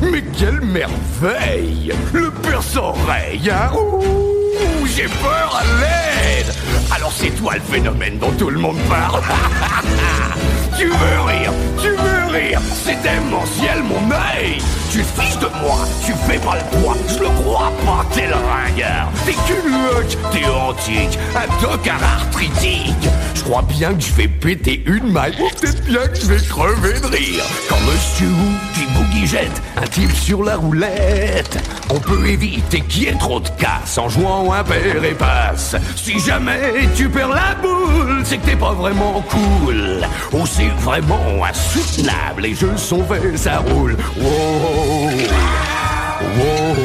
Mais 0.00 0.22
quelle 0.38 0.60
merveille. 0.60 1.92
Le 2.12 2.30
père 2.30 2.62
oreille, 2.76 3.50
hein. 3.50 3.70
Ouh, 3.74 4.86
j'ai 4.86 5.08
peur 5.08 5.60
à 5.60 5.64
l'aide. 5.80 6.54
Alors 6.94 7.10
c'est 7.12 7.30
toi 7.30 7.54
le 7.54 7.60
phénomène 7.60 8.18
dont 8.18 8.30
tout 8.32 8.50
le 8.50 8.60
monde 8.60 8.78
parle. 8.88 9.22
Tu 10.78 10.86
veux 10.86 11.20
rire 11.26 11.52
Tu 11.82 11.88
veux 11.88 12.19
rire 12.30 12.60
C'est 12.84 13.00
démentiel 13.02 13.82
mon 13.82 14.10
œil. 14.10 14.58
Tu 14.90 15.02
te 15.02 15.20
fiches 15.20 15.38
de 15.38 15.46
moi. 15.62 15.86
Tu 16.04 16.12
fais 16.28 16.38
pas 16.38 16.56
le 16.56 16.78
poids. 16.78 16.96
Je 17.08 17.18
le 17.18 17.28
crois 17.42 17.72
pas. 17.84 18.04
T'es 18.12 18.26
le 18.26 18.34
ringard. 18.34 19.10
T'es 19.24 19.34
culotte 19.46 20.18
T'es 20.32 20.46
antique. 20.46 21.18
Un 21.36 21.48
tocard 21.62 22.02
arthritique 22.02 22.94
Je 23.34 23.42
crois 23.42 23.62
bien 23.62 23.94
que 23.94 24.00
je 24.00 24.12
vais 24.12 24.28
péter 24.28 24.82
une 24.86 25.12
maille. 25.12 25.36
Peut-être 25.36 25.84
bien 25.84 26.06
que 26.06 26.16
je 26.16 26.26
vais 26.26 26.42
crever 26.46 27.00
de 27.00 27.06
rire. 27.06 27.44
Quand 27.68 27.80
monsieur 27.80 28.28
jette 29.26 29.62
Un 29.76 29.86
type 29.86 30.12
sur 30.12 30.42
la 30.42 30.56
roulette. 30.56 31.58
On 31.90 31.98
peut 31.98 32.26
éviter 32.28 32.80
qu'il 32.80 33.04
y 33.04 33.06
ait 33.06 33.18
trop 33.18 33.40
de 33.40 33.48
casse 33.58 33.98
En 33.98 34.08
jouant 34.08 34.52
un 34.52 34.64
père 34.64 35.04
et 35.04 35.14
passe. 35.14 35.76
Si 35.96 36.18
jamais 36.18 36.88
tu 36.96 37.08
perds 37.08 37.28
la 37.28 37.54
boule 37.60 38.22
C'est 38.24 38.38
que 38.38 38.46
t'es 38.46 38.56
pas 38.56 38.72
vraiment 38.72 39.22
cool. 39.28 40.06
Ou 40.32 40.46
c'est 40.46 40.70
vraiment 40.80 41.44
insoutenable 41.44 42.42
Les 42.42 42.54
jeux 42.54 42.76
sont 42.76 43.04
faits, 43.04 43.38
ça 43.38 43.58
roule. 43.58 43.96
Wow. 44.16 45.10
Wow 46.36 46.79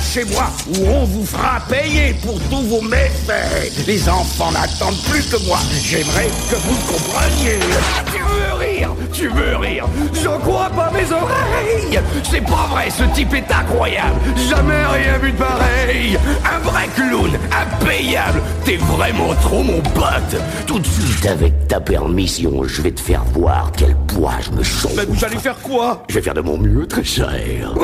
Chez 0.00 0.24
moi 0.26 0.44
où 0.68 0.86
on 0.86 1.04
vous 1.04 1.26
fera 1.26 1.60
payer 1.68 2.14
pour 2.22 2.38
tous 2.48 2.62
vos 2.62 2.80
méfaits. 2.80 3.86
Les 3.86 4.08
enfants 4.08 4.52
n'attendent 4.52 5.00
plus 5.10 5.26
que 5.28 5.44
moi. 5.44 5.58
J'aimerais 5.82 6.28
que 6.48 6.54
vous 6.54 6.76
compreniez. 6.86 7.58
Tu 8.06 8.18
veux 8.18 8.54
rire? 8.58 8.90
Tu 9.12 9.28
veux 9.28 9.56
rire? 9.56 9.86
J'en 10.22 10.38
crois 10.38 10.70
pas 10.70 10.90
mes 10.92 11.10
oreilles. 11.12 12.00
C'est 12.30 12.40
pas 12.40 12.68
vrai, 12.70 12.88
ce 12.90 13.02
type 13.14 13.34
est 13.34 13.52
incroyable. 13.52 14.20
Jamais 14.48 14.86
rien 14.86 15.18
vu 15.18 15.32
de 15.32 15.36
pareil. 15.36 16.18
Un 16.44 16.58
vrai 16.60 16.88
clown, 16.94 17.30
impayable. 17.50 18.40
T'es 18.64 18.76
vraiment 18.76 19.34
trop 19.42 19.62
mon 19.62 19.80
pote. 19.80 20.40
Tout 20.66 20.78
de 20.78 20.86
suite 20.86 21.26
avec 21.26 21.66
ta 21.68 21.80
permission 21.80 22.62
Je 22.64 22.82
vais 22.82 22.92
te 22.92 23.00
faire 23.00 23.24
voir 23.34 23.72
quel 23.76 23.96
poids 24.06 24.34
je 24.40 24.50
me 24.52 24.62
chauffe 24.62 24.94
Mais 24.96 25.04
vous 25.04 25.24
allez 25.24 25.38
faire 25.38 25.58
quoi? 25.58 26.04
Je 26.08 26.14
vais 26.14 26.22
faire 26.22 26.34
de 26.34 26.40
mon 26.40 26.56
mieux 26.56 26.86
très 26.86 27.04
cher 27.04 27.74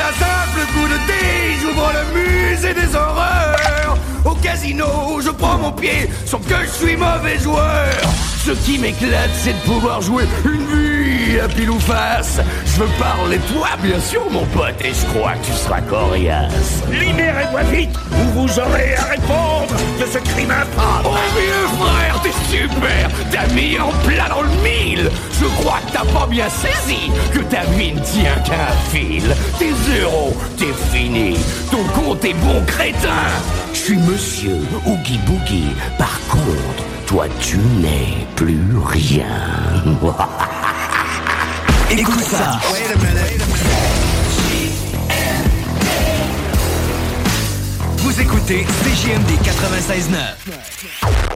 D'un 0.00 0.06
simple 0.12 0.66
coup 0.72 0.88
de 0.88 0.96
dé, 1.06 1.60
j'ouvre 1.60 1.92
le 1.92 2.04
musée 2.18 2.72
des 2.72 2.96
horreurs. 2.96 3.98
Au 4.24 4.34
casino, 4.34 5.20
je 5.20 5.28
prends 5.28 5.58
mon 5.58 5.72
pied, 5.72 6.08
sauf 6.24 6.40
que 6.48 6.54
je 6.64 6.86
suis 6.86 6.96
mauvais 6.96 7.38
joueur. 7.38 8.29
Ce 8.44 8.52
qui 8.52 8.78
m'éclate, 8.78 9.30
c'est 9.34 9.52
de 9.52 9.58
pouvoir 9.66 10.00
jouer 10.00 10.24
une 10.44 10.64
vie 10.64 11.38
à 11.38 11.46
pile 11.46 11.70
ou 11.70 11.78
face. 11.78 12.40
Je 12.64 12.80
veux 12.80 12.88
parler 12.98 13.36
de 13.36 13.42
toi, 13.52 13.68
bien 13.82 14.00
sûr, 14.00 14.22
mon 14.30 14.46
pote, 14.46 14.74
et 14.82 14.92
je 14.94 15.06
crois 15.14 15.34
que 15.34 15.46
tu 15.46 15.52
seras 15.52 15.82
coriace. 15.82 16.82
Libérez-moi 16.90 17.62
vite, 17.64 17.90
ou 18.10 18.40
vous 18.40 18.58
aurez 18.58 18.94
à 18.96 19.04
répondre 19.04 19.74
de 20.00 20.06
ce 20.06 20.18
crime 20.18 20.50
infâme. 20.50 21.04
Oh, 21.04 21.14
vieux 21.36 21.78
frère, 21.78 22.20
t'es 22.22 22.32
super, 22.50 23.10
t'as 23.30 23.54
mis 23.54 23.78
en 23.78 23.90
plein 24.08 24.28
dans 24.30 24.42
le 24.42 24.48
mille. 24.62 25.10
Je 25.38 25.44
crois 25.60 25.80
que 25.86 25.92
t'as 25.92 26.06
pas 26.06 26.26
bien 26.26 26.48
saisi 26.48 27.10
que 27.34 27.40
ta 27.40 27.60
vie 27.76 27.92
ne 27.92 28.00
tient 28.00 28.36
qu'à 28.46 28.72
un 28.72 28.90
fil. 28.90 29.34
T'es 29.58 29.72
zéro, 29.86 30.34
t'es 30.56 30.72
fini, 30.90 31.36
ton 31.70 31.84
compte 32.00 32.24
est 32.24 32.34
bon 32.34 32.62
crétin. 32.66 33.28
Je 33.74 33.78
suis 33.78 33.98
monsieur 33.98 34.56
Oogie 34.86 35.20
Boogie, 35.26 35.76
par 35.98 36.18
contre, 36.30 36.84
toi 37.10 37.26
tu 37.40 37.56
n'es 37.56 38.24
plus 38.36 38.78
rien. 38.86 39.26
Écoute 41.90 42.20
ça. 42.20 42.60
Vous 47.96 48.20
écoutez 48.20 48.64
CJMD 48.64 49.30
96.9. 49.42 51.29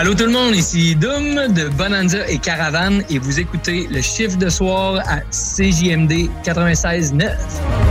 Allô 0.00 0.14
tout 0.14 0.24
le 0.24 0.30
monde, 0.30 0.56
ici 0.56 0.96
Doom 0.96 1.52
de 1.52 1.68
Bonanza 1.68 2.26
et 2.26 2.38
Caravane 2.38 3.04
et 3.10 3.18
vous 3.18 3.38
écoutez 3.38 3.86
le 3.86 4.00
chiffre 4.00 4.38
de 4.38 4.48
soir 4.48 5.02
à 5.06 5.20
CJMD 5.30 6.30
96.9. 6.42 7.89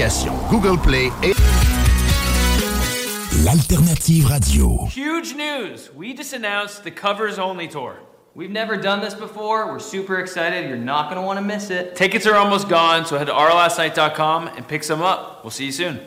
Google 0.00 0.78
Play 0.78 1.10
et 1.22 1.36
L'Alternative 3.44 4.30
Radio. 4.30 4.86
Huge 4.86 5.34
news! 5.34 5.92
We 5.94 6.14
just 6.14 6.32
announced 6.32 6.84
the 6.84 6.90
Covers 6.90 7.38
Only 7.38 7.68
Tour. 7.68 7.98
We've 8.34 8.50
never 8.50 8.78
done 8.78 9.02
this 9.02 9.12
before. 9.12 9.66
We're 9.66 9.78
super 9.78 10.18
excited. 10.18 10.66
You're 10.70 10.78
not 10.78 11.10
going 11.10 11.20
to 11.20 11.26
want 11.26 11.38
to 11.38 11.44
miss 11.44 11.68
it. 11.68 11.96
Tickets 11.96 12.26
are 12.26 12.36
almost 12.36 12.70
gone, 12.70 13.04
so 13.04 13.18
head 13.18 13.26
to 13.26 13.34
rlastnight.com 13.34 14.48
and 14.48 14.66
pick 14.66 14.84
some 14.84 15.02
up. 15.02 15.44
We'll 15.44 15.50
see 15.50 15.66
you 15.66 15.72
soon. 15.72 16.00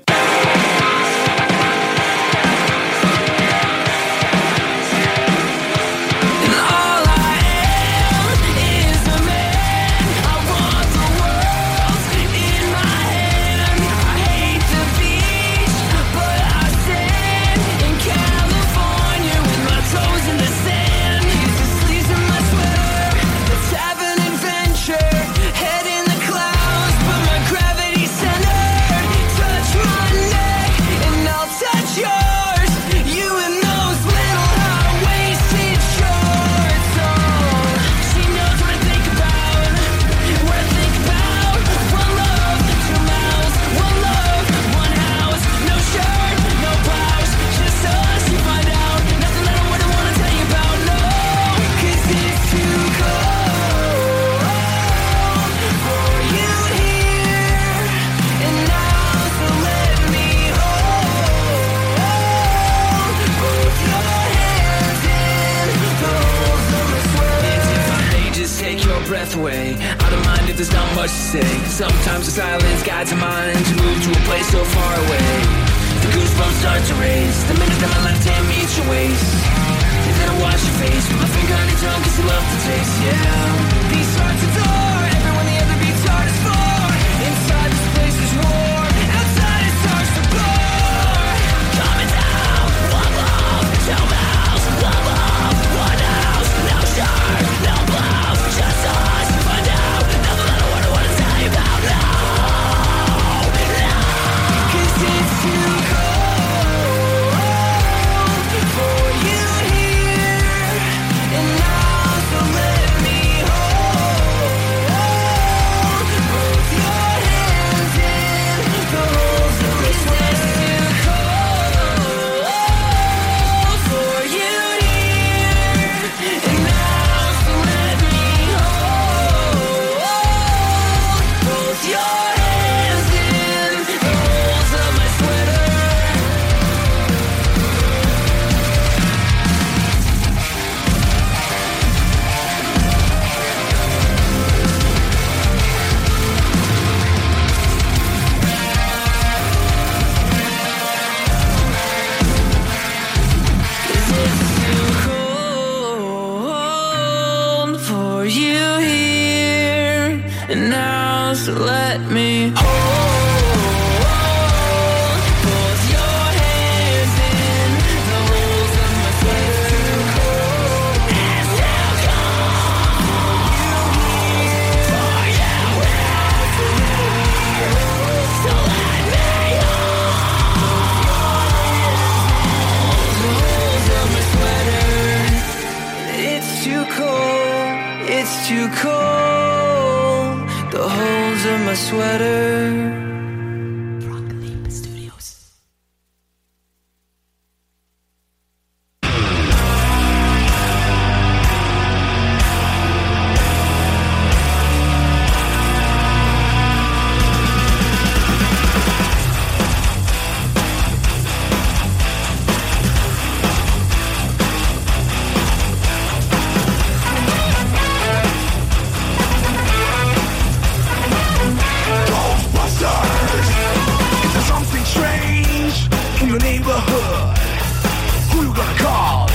Who 228.31 228.37
you 228.47 228.53
gonna 228.53 228.77
call? 228.79 229.27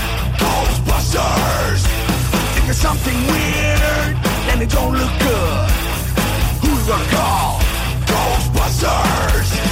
Ghostbusters. 0.43 1.83
Think 2.55 2.69
of 2.71 2.77
something 2.77 3.19
weird 3.33 4.17
and 4.51 4.63
it 4.63 4.71
don't 4.71 4.95
look 4.95 5.15
good. 5.21 5.71
Who 6.63 6.69
you 6.69 6.87
gonna 6.87 7.11
call? 7.11 7.61
Ghostbusters. 8.13 9.68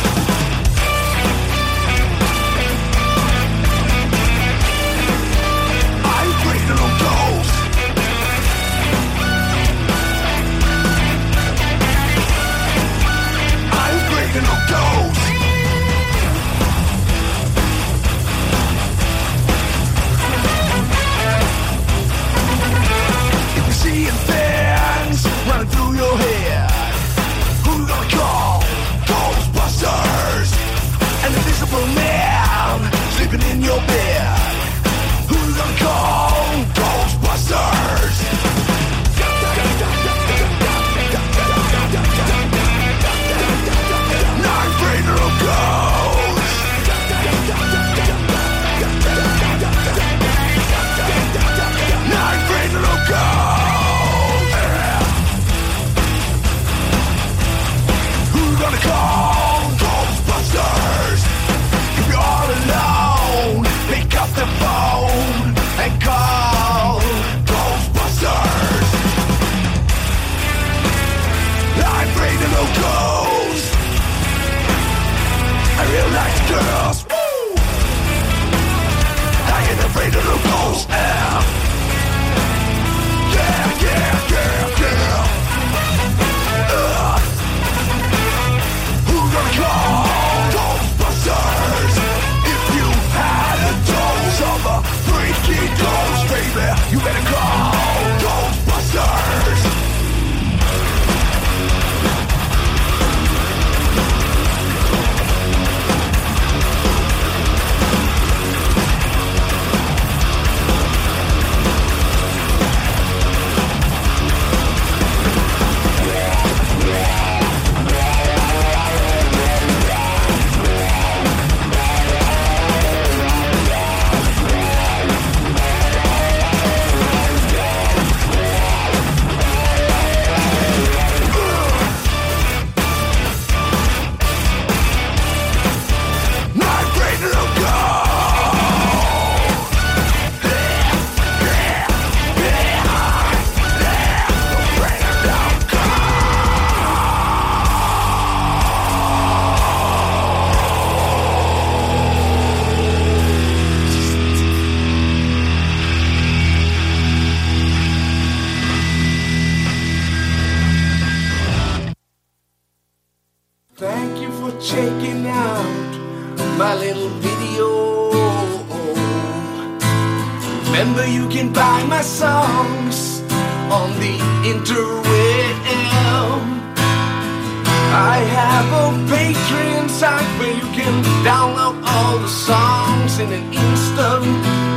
system 183.96 184.24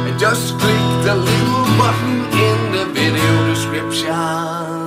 and 0.07 0.17
just 0.19 0.57
click 0.59 1.03
the 1.03 1.15
little 1.15 1.63
button 1.77 2.19
in 2.39 2.71
the 2.71 2.85
video 2.93 3.47
description. 3.47 4.78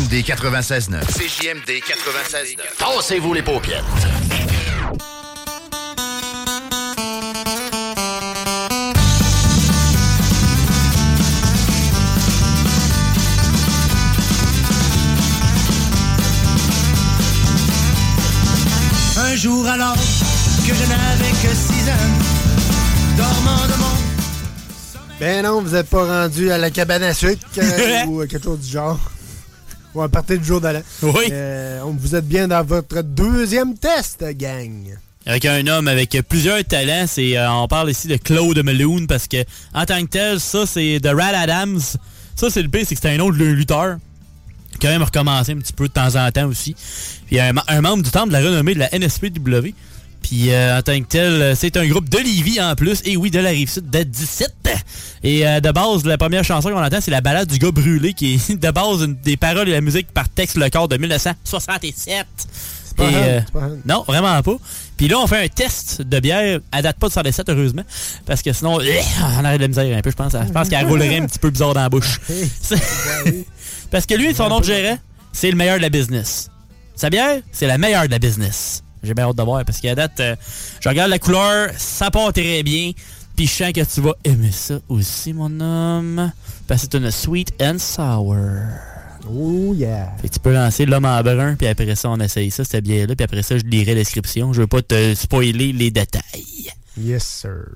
CJMD 0.00 0.24
96.9. 0.24 1.04
CJMD 1.12 1.70
96.9. 1.82 2.56
Tassez-vous 2.78 3.34
les 3.34 3.42
paupières. 3.42 3.84
Un 19.18 19.36
jour 19.36 19.66
alors 19.66 19.94
que 19.94 20.74
je 20.74 20.88
n'avais 20.88 21.30
que 21.42 21.54
6 21.54 21.90
ans, 21.90 21.94
dormant 23.18 23.66
de 23.66 23.78
mon 23.78 25.18
Ben 25.18 25.44
non, 25.44 25.60
vous 25.60 25.74
êtes 25.74 25.90
pas 25.90 26.22
rendu 26.22 26.50
à 26.50 26.56
la 26.56 26.70
cabane 26.70 27.02
à 27.02 27.12
sucre 27.12 27.42
euh, 27.58 28.04
ou 28.06 28.20
quelque 28.26 28.42
chose 28.42 28.60
du 28.60 28.72
genre. 28.72 28.98
Ou 29.94 30.02
à 30.02 30.08
partir 30.08 30.38
du 30.38 30.44
jour 30.44 30.60
d'allant. 30.60 30.82
Oui. 31.02 31.24
Euh, 31.32 31.80
vous 31.84 32.14
êtes 32.14 32.26
bien 32.26 32.46
dans 32.48 32.64
votre 32.64 33.02
deuxième 33.02 33.76
test, 33.76 34.24
gang. 34.36 34.96
Avec 35.26 35.44
un 35.44 35.66
homme 35.66 35.88
avec 35.88 36.16
plusieurs 36.28 36.64
talents, 36.64 37.04
c'est 37.06 37.36
euh, 37.36 37.50
on 37.52 37.68
parle 37.68 37.90
ici 37.90 38.08
de 38.08 38.16
Claude 38.16 38.58
Malone 38.62 39.06
parce 39.06 39.26
que 39.26 39.44
en 39.74 39.84
tant 39.84 40.00
que 40.02 40.08
tel, 40.08 40.40
ça 40.40 40.64
c'est 40.66 40.98
The 41.02 41.10
Rad 41.14 41.34
Adams. 41.34 41.80
Ça 42.36 42.48
c'est 42.50 42.62
le 42.62 42.68
pire, 42.68 42.84
c'est 42.86 42.94
que 42.94 43.00
c'est 43.00 43.14
un 43.14 43.20
autre 43.20 43.36
lutteur 43.36 43.98
quand 44.80 44.88
même 44.88 45.02
recommencé 45.02 45.52
un 45.52 45.58
petit 45.58 45.72
peu 45.72 45.88
de 45.88 45.92
temps 45.92 46.16
en 46.16 46.30
temps 46.30 46.46
aussi. 46.46 46.74
Puis 47.26 47.38
un, 47.38 47.52
un 47.68 47.80
membre 47.80 48.02
du 48.02 48.10
temple 48.10 48.28
de 48.28 48.32
la 48.32 48.40
renommée 48.40 48.74
de 48.74 48.80
la 48.80 48.88
NSPW. 48.98 49.74
Puis 50.22 50.52
euh, 50.52 50.78
en 50.78 50.82
tant 50.82 50.98
que 51.00 51.06
tel, 51.06 51.56
c'est 51.56 51.76
un 51.76 51.86
groupe 51.88 52.08
de 52.08 52.18
Lévis 52.18 52.60
en 52.60 52.74
plus, 52.74 53.00
et 53.04 53.16
oui, 53.16 53.30
de 53.30 53.38
la 53.40 53.50
Rive-Sud 53.50 53.88
de 53.90 54.02
17. 54.02 54.54
Et 55.24 55.46
euh, 55.46 55.60
de 55.60 55.70
base, 55.70 56.04
la 56.04 56.18
première 56.18 56.44
chanson 56.44 56.70
qu'on 56.70 56.82
entend, 56.82 57.00
c'est 57.00 57.10
la 57.10 57.20
balade 57.20 57.48
du 57.48 57.58
gars 57.58 57.70
brûlé, 57.70 58.12
qui 58.14 58.34
est 58.34 58.56
de 58.60 58.70
base 58.70 59.02
une 59.02 59.16
des 59.16 59.36
paroles 59.36 59.68
et 59.68 59.72
la 59.72 59.80
musique 59.80 60.08
par 60.12 60.28
texte 60.28 60.56
le 60.56 60.68
corps 60.70 60.88
de 60.88 60.96
1967. 60.96 62.26
pas 62.96 63.04
Et, 63.04 63.14
Hunt, 63.14 63.18
euh, 63.18 63.40
non, 63.86 64.04
vraiment 64.06 64.40
pas. 64.42 64.56
Puis 64.96 65.08
là, 65.08 65.18
on 65.18 65.26
fait 65.26 65.42
un 65.44 65.48
test 65.48 66.02
de 66.02 66.20
bière. 66.20 66.60
Elle 66.72 66.82
date 66.82 66.98
pas 66.98 67.08
de 67.08 67.12
107, 67.12 67.48
heureusement. 67.48 67.82
Parce 68.26 68.42
que 68.42 68.52
sinon, 68.52 68.74
on 68.74 69.44
arrête 69.44 69.56
de 69.58 69.62
la 69.62 69.68
misère 69.68 69.96
un 69.96 70.00
peu, 70.02 70.10
je 70.10 70.16
pense. 70.16 70.32
Je 70.32 70.52
pense 70.52 70.68
qu'elle 70.68 70.84
roulerait 70.86 71.16
un 71.18 71.26
petit 71.26 71.38
peu 71.38 71.48
bizarre 71.50 71.72
dans 71.74 71.80
la 71.82 71.88
bouche. 71.88 72.20
C'est- 72.60 72.76
Parce 73.90 74.04
que 74.06 74.14
lui, 74.14 74.34
son 74.34 74.48
nom 74.48 74.60
de 74.60 74.64
gérant, 74.66 74.98
c'est 75.32 75.50
le 75.50 75.56
meilleur 75.56 75.78
de 75.78 75.82
la 75.82 75.88
business. 75.88 76.50
Sa 76.94 77.08
bière, 77.10 77.38
c'est 77.50 77.66
la 77.66 77.78
meilleure 77.78 78.04
de 78.06 78.10
la 78.10 78.18
business. 78.18 78.82
J'ai 79.02 79.14
bien 79.14 79.24
hâte 79.24 79.36
de 79.36 79.42
voir 79.42 79.64
parce 79.64 79.80
qu'à 79.80 79.94
date, 79.94 80.20
euh, 80.20 80.36
je 80.80 80.88
regarde 80.88 81.10
la 81.10 81.18
couleur, 81.18 81.70
ça 81.76 82.10
part 82.10 82.32
très 82.32 82.62
bien. 82.62 82.92
Puis 83.36 83.46
je 83.46 83.52
sens 83.52 83.72
que 83.72 83.80
tu 83.82 84.00
vas 84.00 84.14
aimer 84.24 84.52
ça 84.52 84.80
aussi, 84.88 85.32
mon 85.32 85.60
homme. 85.60 86.32
Parce 86.66 86.82
que 86.82 86.88
c'est 86.92 86.98
une 86.98 87.10
sweet 87.10 87.52
and 87.60 87.78
sour. 87.78 88.36
Oh 89.28 89.74
yeah. 89.74 90.12
Fait 90.20 90.28
que 90.28 90.34
tu 90.34 90.40
peux 90.40 90.52
lancer 90.52 90.86
l'homme 90.86 91.04
en 91.04 91.22
brun, 91.22 91.54
puis 91.54 91.66
après 91.66 91.94
ça, 91.94 92.10
on 92.10 92.18
essaye 92.20 92.50
ça, 92.50 92.64
cette 92.64 92.84
bière-là. 92.84 93.14
Puis 93.16 93.24
après 93.24 93.42
ça, 93.42 93.56
je 93.58 93.64
lirai 93.64 93.94
la 93.94 94.00
description. 94.00 94.52
Je 94.52 94.62
veux 94.62 94.66
pas 94.66 94.82
te 94.82 95.14
spoiler 95.14 95.72
les 95.72 95.90
détails. 95.90 96.72
Yes, 96.98 97.24
sir. 97.24 97.66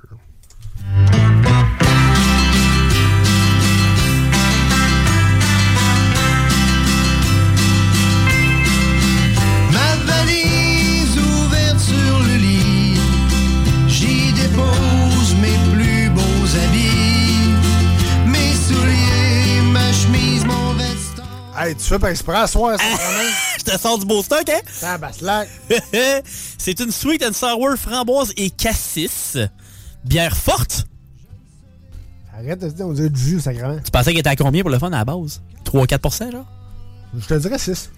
Hey, 21.56 21.74
tu 21.76 21.85
fais 21.85 21.98
pas 22.01 22.10
exprès 22.10 22.36
à 22.36 22.47
soir, 22.48 22.78
ça, 22.78 22.85
vraiment? 22.85 23.31
Je 23.59 23.64
te 23.64 23.78
sors 23.78 23.98
du 23.98 24.05
beau 24.05 24.22
stock, 24.22 24.48
hein? 24.48 24.60
Tabaslac. 24.81 25.48
c'est 26.59 26.81
une 26.81 26.90
sweet 26.90 27.24
and 27.24 27.32
sour 27.32 27.76
framboise 27.76 28.32
et 28.36 28.51
cassis. 28.51 29.39
Bière 30.05 30.36
forte. 30.36 30.86
Arrête 32.36 32.60
de 32.60 32.68
se 32.68 32.74
dire, 32.74 32.86
on 32.86 32.93
dirait 32.93 33.09
du 33.09 33.20
jus, 33.20 33.40
sacrément. 33.40 33.78
Tu 33.85 33.90
pensais 33.93 34.10
qu'elle 34.10 34.20
était 34.20 34.31
à 34.31 34.36
combien 34.36 34.62
pour 34.62 34.70
le 34.70 34.78
fun 34.78 34.89
à 34.89 34.98
la 34.98 35.05
base? 35.05 35.43
3-4%, 35.64 36.32
genre? 36.32 36.47
Je 37.16 37.26
te 37.26 37.35
dirais 37.35 37.59
6. 37.59 37.90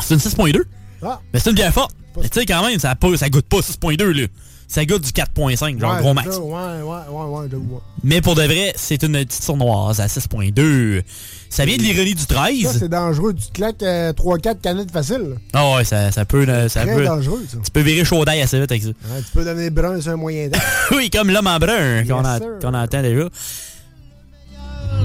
C'est 0.00 0.14
une 0.14 0.20
6.2. 0.20 0.62
Ah. 1.02 1.20
Mais 1.32 1.38
c'est 1.38 1.50
une 1.50 1.56
bière 1.56 1.72
forte. 1.74 1.94
Mais 2.16 2.28
tu 2.28 2.40
sais, 2.40 2.46
quand 2.46 2.66
même, 2.66 2.78
ça, 2.78 2.94
ça 3.16 3.28
goûte 3.28 3.46
pas 3.46 3.58
6.2, 3.58 4.04
là. 4.04 4.26
Ça 4.74 4.86
goûte 4.86 5.02
du 5.02 5.10
4.5, 5.10 5.78
genre 5.78 5.92
ouais, 5.96 6.00
gros 6.00 6.14
max. 6.14 6.30
ça, 6.30 6.40
Ouais, 6.40 6.50
ouais, 6.80 6.82
ouais, 7.10 7.24
ouais, 7.40 7.48
de 7.48 7.56
ouais. 7.56 7.78
Mais 8.02 8.22
pour 8.22 8.34
de 8.34 8.42
vrai, 8.44 8.72
c'est 8.74 9.02
une 9.02 9.12
petite 9.12 9.42
sournoise 9.44 10.00
à 10.00 10.06
6.2. 10.06 11.02
Ça 11.50 11.66
vient 11.66 11.76
de 11.76 11.82
l'ironie 11.82 12.14
du 12.14 12.22
Ça, 12.22 12.26
13. 12.26 12.78
c'est 12.78 12.88
dangereux. 12.88 13.34
Tu 13.34 13.48
te 13.48 13.52
claques 13.52 13.82
euh, 13.82 14.14
3-4 14.14 14.60
canettes 14.62 14.90
faciles. 14.90 15.36
Ah 15.52 15.74
ouais, 15.74 15.84
ça, 15.84 16.10
ça 16.10 16.24
peut... 16.24 16.46
Ça 16.70 16.84
Très 16.86 16.94
peut 16.94 17.04
dangereux, 17.04 17.44
ça. 17.46 17.58
Tu 17.62 17.70
peux 17.70 17.82
virer 17.82 18.02
chaud 18.06 18.24
d'ail 18.24 18.40
assez 18.40 18.58
vite 18.58 18.70
avec 18.72 18.82
ça. 18.82 18.88
Ouais, 18.88 19.20
tu 19.20 19.30
peux 19.34 19.44
devenir 19.44 19.70
brun 19.72 20.00
sur 20.00 20.12
un 20.12 20.16
moyen 20.16 20.48
temps. 20.48 20.58
oui, 20.96 21.10
comme 21.10 21.28
l'homme 21.30 21.48
en 21.48 21.58
brun 21.58 22.04
qu'on 22.04 22.24
Yes, 22.24 22.40
entend 22.62 23.02
déjà. 23.02 23.28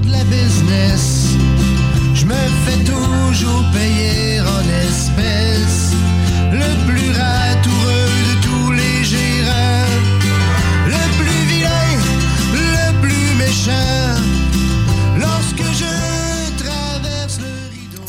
de 0.02 0.10
la 0.10 0.24
business. 0.24 1.34
Je 2.14 2.24
me 2.24 2.32
fais 2.32 2.84
toujours 2.84 3.64
payer 3.74 4.40
en 4.40 4.60
espèces. 4.86 5.87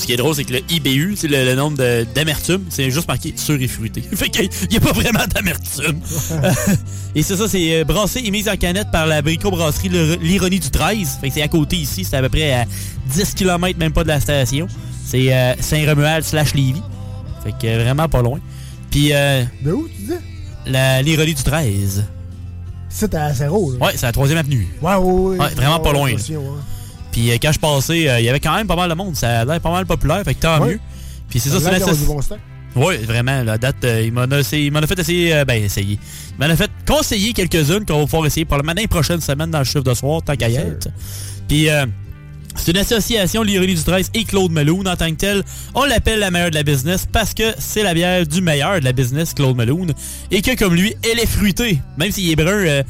Qui 0.09 0.13
est 0.13 0.17
drôle, 0.17 0.33
c'est 0.33 0.43
que 0.43 0.53
le 0.53 0.61
IBU, 0.71 1.13
c'est 1.15 1.27
le, 1.27 1.45
le 1.45 1.53
nombre 1.53 1.77
de- 1.77 2.03
d'amertume, 2.15 2.63
c'est 2.69 2.89
juste 2.89 3.07
marqué 3.07 3.31
sur 3.35 3.53
et 3.61 3.67
fruité. 3.67 4.01
fait 4.15 4.29
qu'il 4.29 4.49
n'y 4.71 4.77
a 4.77 4.79
pas 4.79 4.91
vraiment 4.91 5.27
d'amertume. 5.31 5.99
et 7.15 7.21
c'est 7.21 7.35
ça, 7.35 7.47
c'est 7.47 7.75
euh, 7.81 7.83
brassé 7.83 8.19
et 8.25 8.31
mis 8.31 8.49
en 8.49 8.55
canette 8.57 8.89
par 8.91 9.05
la 9.05 9.21
brico-brasserie 9.21 9.89
Le- 9.89 10.15
L'Ironie 10.15 10.59
du 10.59 10.71
13. 10.71 11.19
Fait 11.21 11.27
que 11.27 11.33
c'est 11.35 11.43
à 11.43 11.47
côté 11.47 11.75
ici, 11.75 12.03
c'est 12.03 12.15
à 12.17 12.21
peu 12.23 12.29
près 12.29 12.51
à 12.53 12.65
10 13.13 13.35
km 13.35 13.77
même 13.77 13.91
pas 13.93 14.01
de 14.03 14.07
la 14.07 14.19
station. 14.19 14.67
C'est 15.05 15.31
euh, 15.31 15.53
Saint-Romuald 15.59 16.23
slash 16.25 16.55
Lévis. 16.55 16.81
Fait 17.43 17.51
que 17.51 17.67
euh, 17.67 17.83
vraiment 17.83 18.09
pas 18.09 18.23
loin. 18.23 18.39
Puis... 18.89 19.13
euh, 19.13 19.43
de 19.63 19.71
où, 19.71 19.87
tu 19.95 20.01
dis? 20.01 20.13
La 20.65 21.03
L'Ironie 21.03 21.35
du 21.35 21.43
13. 21.43 22.03
C'est 22.89 23.13
à 23.13 23.31
zéro, 23.31 23.73
là. 23.73 23.85
Ouais, 23.85 23.91
c'est 23.95 24.07
la 24.07 24.11
troisième 24.11 24.39
avenue. 24.39 24.67
Ouais, 24.81 24.95
ouais, 24.95 24.97
ouais. 24.97 25.37
Ouais, 25.37 25.49
vraiment 25.55 25.79
pas 25.79 25.93
loin. 25.93 26.11
ouais. 26.11 26.17
Puis 27.11 27.31
euh, 27.31 27.37
quand 27.41 27.51
je 27.51 27.59
passais, 27.59 28.09
euh, 28.09 28.19
il 28.19 28.25
y 28.25 28.29
avait 28.29 28.39
quand 28.39 28.55
même 28.55 28.67
pas 28.67 28.75
mal 28.75 28.89
de 28.89 28.95
monde. 28.95 29.15
Ça 29.15 29.41
a 29.41 29.45
l'air 29.45 29.59
pas 29.59 29.71
mal 29.71 29.85
populaire, 29.85 30.21
fait 30.23 30.35
que 30.35 30.41
tant 30.41 30.59
Ouais. 30.61 30.73
mieux. 30.73 30.79
Puis 31.29 31.39
c'est 31.39 31.49
ça, 31.49 31.59
c'est 31.59 31.71
la 31.71 31.79
bon. 31.79 32.19
Oui, 32.75 32.97
vraiment, 32.97 33.43
la 33.43 33.57
date, 33.57 33.83
euh, 33.83 34.03
il 34.05 34.11
m'en 34.13 34.21
a, 34.21 34.39
essayé- 34.39 34.67
il 34.67 34.71
m'en 34.71 34.79
a 34.79 34.85
fait 34.87 34.97
essayer, 34.99 35.43
ben 35.45 35.63
essayer. 35.63 35.97
Il 36.31 36.39
m'en 36.45 36.51
a 36.51 36.55
fait 36.55 36.69
conseiller 36.87 37.33
quelques-unes 37.33 37.83
qu'on 37.85 37.99
va 37.99 38.05
pouvoir 38.05 38.25
essayer 38.27 38.45
probablement 38.45 38.79
les 38.79 38.87
prochaines 38.87 39.21
semaines 39.21 39.49
dans 39.49 39.57
le 39.59 39.63
chiffre 39.65 39.81
de 39.83 39.93
soir, 39.95 40.21
tant 40.23 40.35
qu'à 40.35 40.49
y 40.49 40.55
être. 40.55 40.87
Puis 41.47 41.67
euh, 41.67 41.85
c'est 42.55 42.71
une 42.71 42.77
association, 42.77 43.41
l'Ironie 43.41 43.73
du 43.73 43.81
13 43.83 44.11
et 44.13 44.23
Claude 44.23 44.51
Meloun 44.51 44.87
en 44.87 44.95
tant 44.95 45.09
que 45.09 45.15
tel. 45.15 45.43
On 45.73 45.85
l'appelle 45.85 46.19
la 46.19 46.29
meilleure 46.29 46.51
de 46.51 46.55
la 46.55 46.63
business 46.63 47.07
parce 47.11 47.33
que 47.33 47.43
c'est 47.57 47.81
la 47.83 47.93
bière 47.95 48.25
du 48.27 48.41
meilleur 48.41 48.79
de 48.79 48.85
la 48.85 48.91
business, 48.93 49.33
Claude 49.33 49.57
Meloun. 49.57 49.91
Et 50.29 50.41
que 50.43 50.55
comme 50.55 50.75
lui, 50.75 50.93
elle 51.03 51.19
est 51.19 51.25
fruitée. 51.27 51.79
Même 51.97 52.11
s'il 52.11 52.29
est 52.29 52.35
brun, 52.35 52.51
euh, 52.51 52.83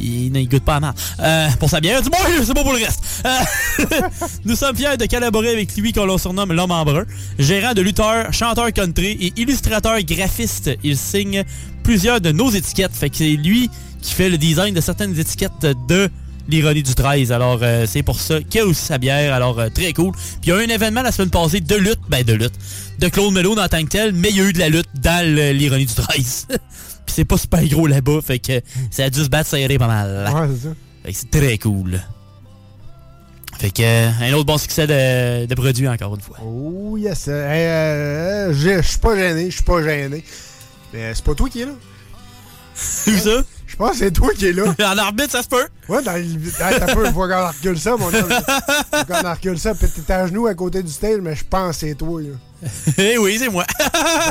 il 0.00 0.32
ne 0.32 0.44
goûte 0.44 0.64
pas 0.64 0.76
à 0.76 0.80
mal. 0.80 0.94
Euh, 1.20 1.48
pour 1.58 1.70
sa 1.70 1.80
bière, 1.80 2.02
du 2.02 2.08
moins, 2.08 2.18
c'est 2.44 2.54
bon 2.54 2.62
pour 2.62 2.72
le 2.72 2.78
reste. 2.78 3.02
Euh, 3.24 3.86
nous 4.44 4.56
sommes 4.56 4.76
fiers 4.76 4.96
de 4.96 5.06
collaborer 5.06 5.50
avec 5.50 5.76
lui 5.76 5.92
qu'on 5.92 6.06
le 6.06 6.18
surnomme 6.18 6.52
l'homme 6.52 6.70
en 6.70 6.84
brun. 6.84 7.04
Gérant 7.38 7.74
de 7.74 7.82
lutteur, 7.82 8.32
chanteur 8.32 8.72
country 8.72 9.16
et 9.20 9.32
illustrateur 9.36 10.00
graphiste, 10.02 10.70
il 10.82 10.96
signe 10.96 11.44
plusieurs 11.82 12.20
de 12.20 12.32
nos 12.32 12.50
étiquettes. 12.50 12.94
Fait 12.94 13.10
que 13.10 13.16
c'est 13.16 13.36
lui 13.36 13.70
qui 14.02 14.14
fait 14.14 14.28
le 14.28 14.38
design 14.38 14.74
de 14.74 14.80
certaines 14.80 15.18
étiquettes 15.18 15.66
de 15.88 16.08
l'ironie 16.48 16.82
du 16.82 16.94
13. 16.94 17.32
Alors, 17.32 17.58
euh, 17.62 17.86
c'est 17.86 18.02
pour 18.02 18.20
ça 18.20 18.40
qu'il 18.40 18.60
y 18.60 18.62
a 18.62 18.66
aussi 18.66 18.84
sa 18.84 18.98
bière. 18.98 19.34
Alors, 19.34 19.58
euh, 19.58 19.68
très 19.68 19.92
cool. 19.92 20.12
Puis, 20.12 20.22
il 20.44 20.48
y 20.50 20.52
a 20.52 20.60
eu 20.60 20.64
un 20.64 20.68
événement 20.68 21.02
la 21.02 21.12
semaine 21.12 21.30
passée 21.30 21.60
de 21.60 21.74
lutte. 21.74 22.00
Ben, 22.08 22.24
de 22.24 22.34
lutte. 22.34 22.54
De 22.98 23.08
Claude 23.08 23.32
Melon 23.32 23.58
en 23.58 23.68
tant 23.68 23.82
que 23.82 23.88
tel. 23.88 24.12
Mais 24.12 24.30
il 24.30 24.36
y 24.36 24.40
a 24.40 24.44
eu 24.44 24.52
de 24.52 24.58
la 24.58 24.68
lutte 24.68 24.88
dans 24.94 25.24
l'ironie 25.26 25.86
du 25.86 25.94
13. 25.94 26.48
Puis, 27.06 27.14
c'est 27.14 27.24
pas 27.24 27.38
super 27.38 27.64
gros 27.68 27.86
là-bas. 27.86 28.20
Fait 28.22 28.38
que 28.38 28.60
ça 28.90 29.04
a 29.04 29.10
dû 29.10 29.22
se 29.22 29.28
battre 29.28 29.48
serré 29.48 29.78
pas 29.78 29.86
mal. 29.86 30.32
Ouais, 30.34 30.48
c'est 30.54 30.68
ça. 30.68 30.74
Fait 31.04 31.12
que 31.12 31.18
c'est 31.18 31.30
très 31.30 31.58
cool. 31.58 32.00
Fait 33.58 33.70
que, 33.70 33.82
euh, 33.82 34.10
un 34.20 34.32
autre 34.34 34.44
bon 34.44 34.58
succès 34.58 34.86
de, 34.86 35.46
de 35.46 35.54
produit 35.54 35.88
encore 35.88 36.14
une 36.14 36.20
fois. 36.20 36.36
Oh, 36.44 36.96
yes. 36.98 37.24
Euh, 37.28 38.52
je 38.52 38.82
suis 38.82 38.98
pas 38.98 39.16
gêné, 39.16 39.50
je 39.50 39.54
suis 39.54 39.64
pas 39.64 39.82
gêné. 39.82 40.22
Mais 40.92 41.14
c'est 41.14 41.24
pas 41.24 41.34
toi 41.34 41.48
qui 41.48 41.62
est 41.62 41.66
là. 41.66 41.72
Où 43.06 43.10
ça? 43.16 43.42
Je 43.66 43.76
pense 43.76 43.92
que 43.92 43.96
c'est 43.98 44.10
toi 44.10 44.30
qui 44.36 44.46
est 44.46 44.52
là. 44.52 44.64
en 44.92 44.98
arbitre, 44.98 45.32
ça 45.32 45.42
se 45.42 45.48
peut. 45.48 45.66
Ouais, 45.88 46.02
dans 46.02 46.12
le. 46.12 46.22
Un 46.60 46.94
peu, 46.94 47.04
faut 47.06 47.28
qu'on 47.28 47.48
recule 47.48 47.78
ça, 47.78 47.96
mon 47.96 48.06
homme. 48.06 48.14
Faut 48.92 49.04
qu'on 49.12 49.30
recule 49.30 49.58
ça. 49.58 49.74
Puis 49.74 49.88
t'es 49.88 50.12
à 50.12 50.26
genoux 50.26 50.46
à 50.46 50.54
côté 50.54 50.82
du 50.82 50.90
stage, 50.90 51.18
mais 51.20 51.34
je 51.34 51.44
pense 51.44 51.78
que 51.78 51.88
c'est 51.88 51.94
toi, 51.94 52.20
là. 52.22 52.28
Eh 52.96 53.18
oui, 53.18 53.36
c'est 53.38 53.50
moi. 53.50 53.64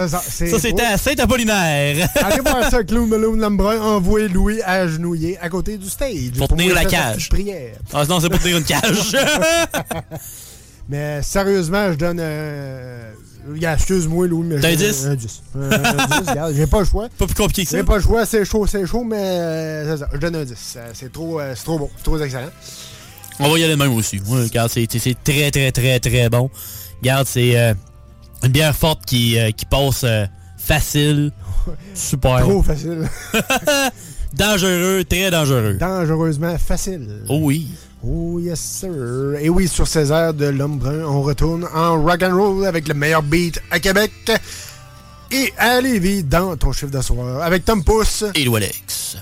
ça, 0.07 0.21
c'était 0.29 0.81
à 0.81 0.97
Saint-Apollinaire. 0.97 2.09
Allez 2.15 2.41
voir 2.41 2.69
ça, 2.69 2.83
Clown 2.83 3.07
Malone 3.07 3.39
Lambrun 3.39 3.79
envoie 3.79 4.27
Louis 4.27 4.61
agenouillé 4.63 5.37
à 5.39 5.49
côté 5.49 5.77
du 5.77 5.89
stage. 5.89 6.31
Pour 6.37 6.47
tenir 6.47 6.73
la 6.73 6.85
cage. 6.85 7.29
prière. 7.29 7.75
Ah 7.93 8.03
non, 8.05 8.19
c'est 8.19 8.29
pour 8.29 8.39
tenir 8.39 8.57
une 8.57 8.63
cage. 8.63 9.15
Mais 10.89 11.21
sérieusement, 11.21 11.91
je 11.91 11.97
donne. 11.97 12.19
Euh, 12.19 13.11
regarde, 13.51 13.77
excuse-moi, 13.79 14.27
Louis, 14.27 14.45
mais 14.47 14.57
je 14.57 14.61
T'as 14.61 14.67
un 14.69 14.75
donne 14.75 14.79
10? 14.91 15.05
Un 15.07 15.15
10. 15.15 15.41
Un- 15.55 15.71
un 15.71 16.21
10, 16.21 16.29
regarde, 16.29 16.53
J'ai 16.55 16.67
pas 16.67 16.79
le 16.79 16.85
choix. 16.85 17.07
Pas 17.17 17.25
plus 17.25 17.35
compliqué 17.35 17.63
que 17.63 17.69
ça. 17.69 17.77
J'ai 17.77 17.83
pas 17.83 17.95
le 17.97 18.01
choix, 18.03 18.25
c'est 18.25 18.45
chaud, 18.45 18.65
c'est 18.67 18.85
chaud, 18.85 19.03
mais 19.03 19.17
euh, 19.19 19.91
c'est 19.93 19.99
ça, 20.03 20.09
je 20.13 20.17
donne 20.17 20.35
un 20.35 20.43
10. 20.45 20.73
Euh, 20.77 20.89
C'est 20.93 21.11
trop, 21.11 21.39
euh, 21.39 21.53
c'est 21.55 21.63
trop 21.63 21.79
bon, 21.79 21.89
c'est 21.97 22.03
trop 22.03 22.19
excellent. 22.19 22.49
On 23.39 23.49
va 23.49 23.59
y 23.59 23.63
aller 23.63 23.75
même 23.75 23.93
aussi. 23.93 24.19
Ouais, 24.27 24.43
regarde, 24.43 24.69
c'est 24.71 24.87
c'est 24.97 25.15
très, 25.23 25.51
très, 25.51 25.71
très, 25.71 25.99
très 25.99 26.29
bon. 26.29 26.49
Regarde, 27.01 27.27
c'est 27.27 27.57
euh, 27.59 27.73
une 28.43 28.51
bière 28.51 28.75
forte 28.75 29.05
qui, 29.05 29.37
euh, 29.37 29.51
qui 29.51 29.65
passe 29.65 30.03
euh, 30.05 30.25
facile. 30.57 31.31
Super. 31.93 32.39
Trop 32.39 32.63
facile. 32.63 33.09
dangereux, 34.33 35.03
très 35.07 35.31
dangereux. 35.31 35.73
Dangereusement 35.79 36.57
facile. 36.57 37.23
Oh 37.29 37.39
oui. 37.41 37.67
Oh 38.07 38.39
yes 38.39 38.59
sir. 38.59 39.39
Et 39.39 39.49
oui, 39.49 39.67
sur 39.67 39.87
Césaire 39.87 40.33
de 40.33 40.45
l'Homme 40.45 40.77
Brun, 40.77 41.03
on 41.05 41.23
retourne 41.23 41.67
en 41.73 42.01
rock 42.03 42.21
and 42.21 42.35
roll 42.35 42.65
avec 42.65 42.87
le 42.87 42.93
meilleur 42.93 43.23
beat 43.23 43.59
à 43.71 43.79
Québec. 43.79 44.11
Et 45.31 45.51
à 45.57 45.81
Lévis, 45.81 46.23
dans 46.23 46.55
ton 46.55 46.71
chiffre 46.71 46.91
de 46.91 47.01
soir, 47.01 47.41
avec 47.41 47.65
Tom 47.65 47.83
Pousse. 47.83 48.23
Et 48.35 48.47
Alex. 48.47 49.17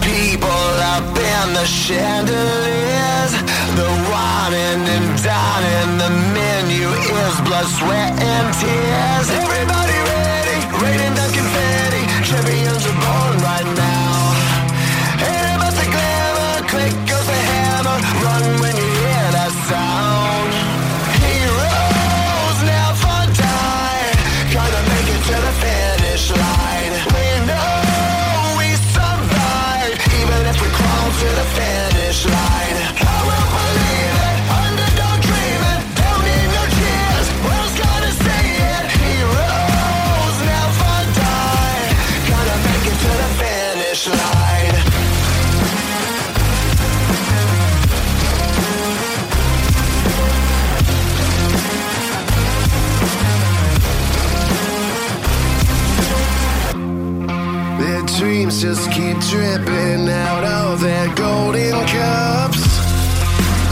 People 0.00 0.70
up 0.94 1.04
in 1.16 1.46
the 1.54 1.66
chandeliers. 1.66 3.32
The 3.78 3.90
whining 4.10 4.82
and 4.96 5.08
dining, 5.22 5.92
the 5.98 6.10
menu 6.34 6.88
is 6.88 7.34
blood, 7.46 7.66
sweat, 7.66 8.12
and 8.20 8.46
tears. 8.60 9.26
Everybody 9.30 9.96
ready, 10.12 10.58
raining 10.82 11.14
down 11.14 11.30
confetti. 11.32 12.02
Champions 12.28 12.86
are 12.86 12.98
born 13.04 13.36
right 13.42 13.68
now. 13.76 13.99
Just 58.60 58.92
keep 58.92 59.18
dripping 59.20 60.06
out 60.06 60.44
of 60.44 60.82
their 60.82 61.06
golden 61.14 61.72
cups. 61.86 62.78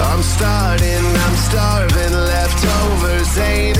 I'm 0.00 0.22
starting, 0.22 1.04
I'm 1.24 1.36
starving, 1.36 2.12
leftovers 2.14 3.36
ain't 3.36 3.76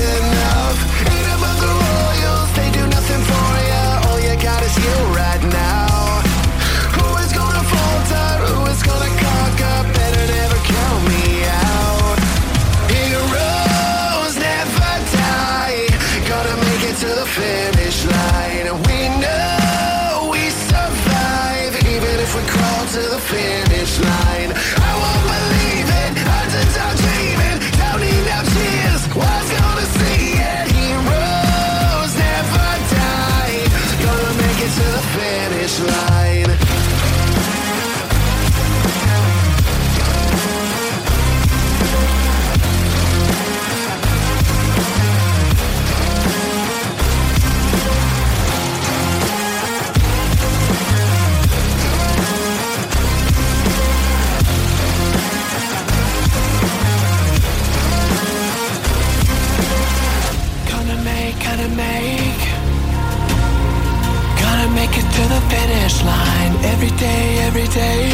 Every 66.81 66.97
day, 66.97 67.39
every 67.39 67.67
day. 67.67 68.09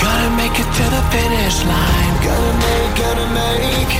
Gonna 0.00 0.30
make 0.38 0.58
it 0.58 0.70
to 0.78 0.84
the 0.96 1.02
finish 1.12 1.62
line. 1.66 2.14
Gonna 2.24 2.54
make, 2.64 2.96
gonna 2.96 3.28
make. 3.36 3.92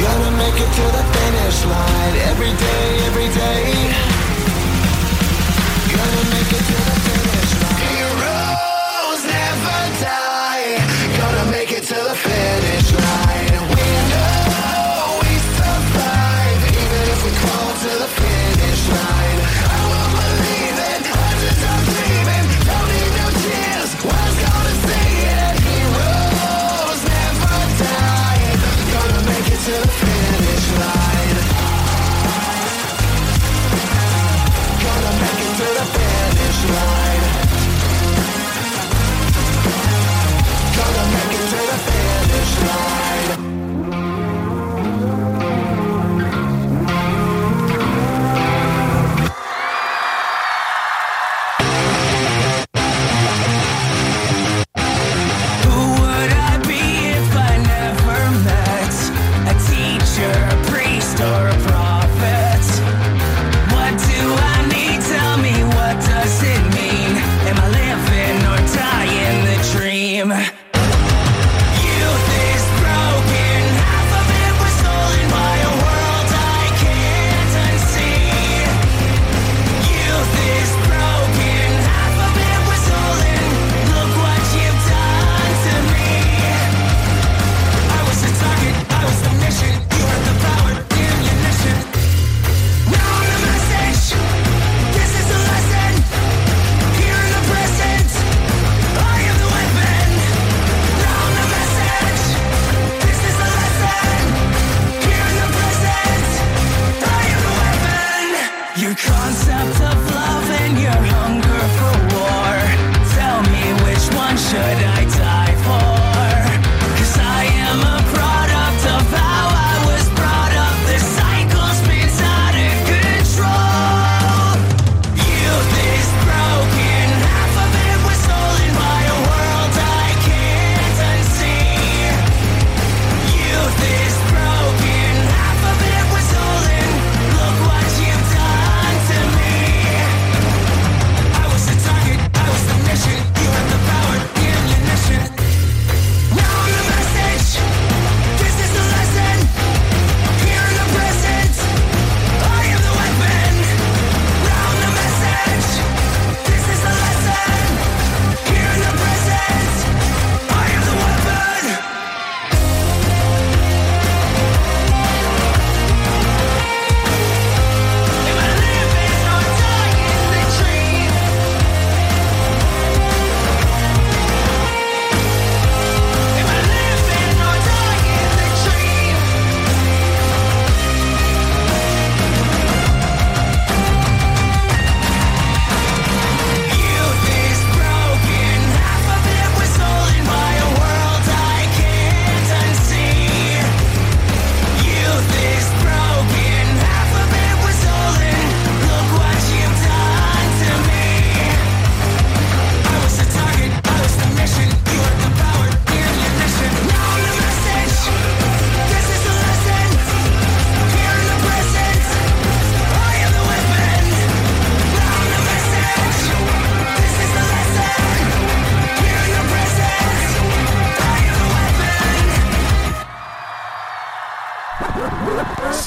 Gonna 0.00 0.30
make 0.38 0.58
it 0.58 0.72
to 0.78 0.84
the 0.96 1.04
finish 1.12 1.64
line. 1.66 2.16
Every 2.30 2.52
day, 2.56 2.86
every 3.04 3.28
day 3.34 4.15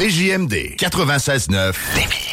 CJMD 0.09 0.75
96.9 0.77 2.28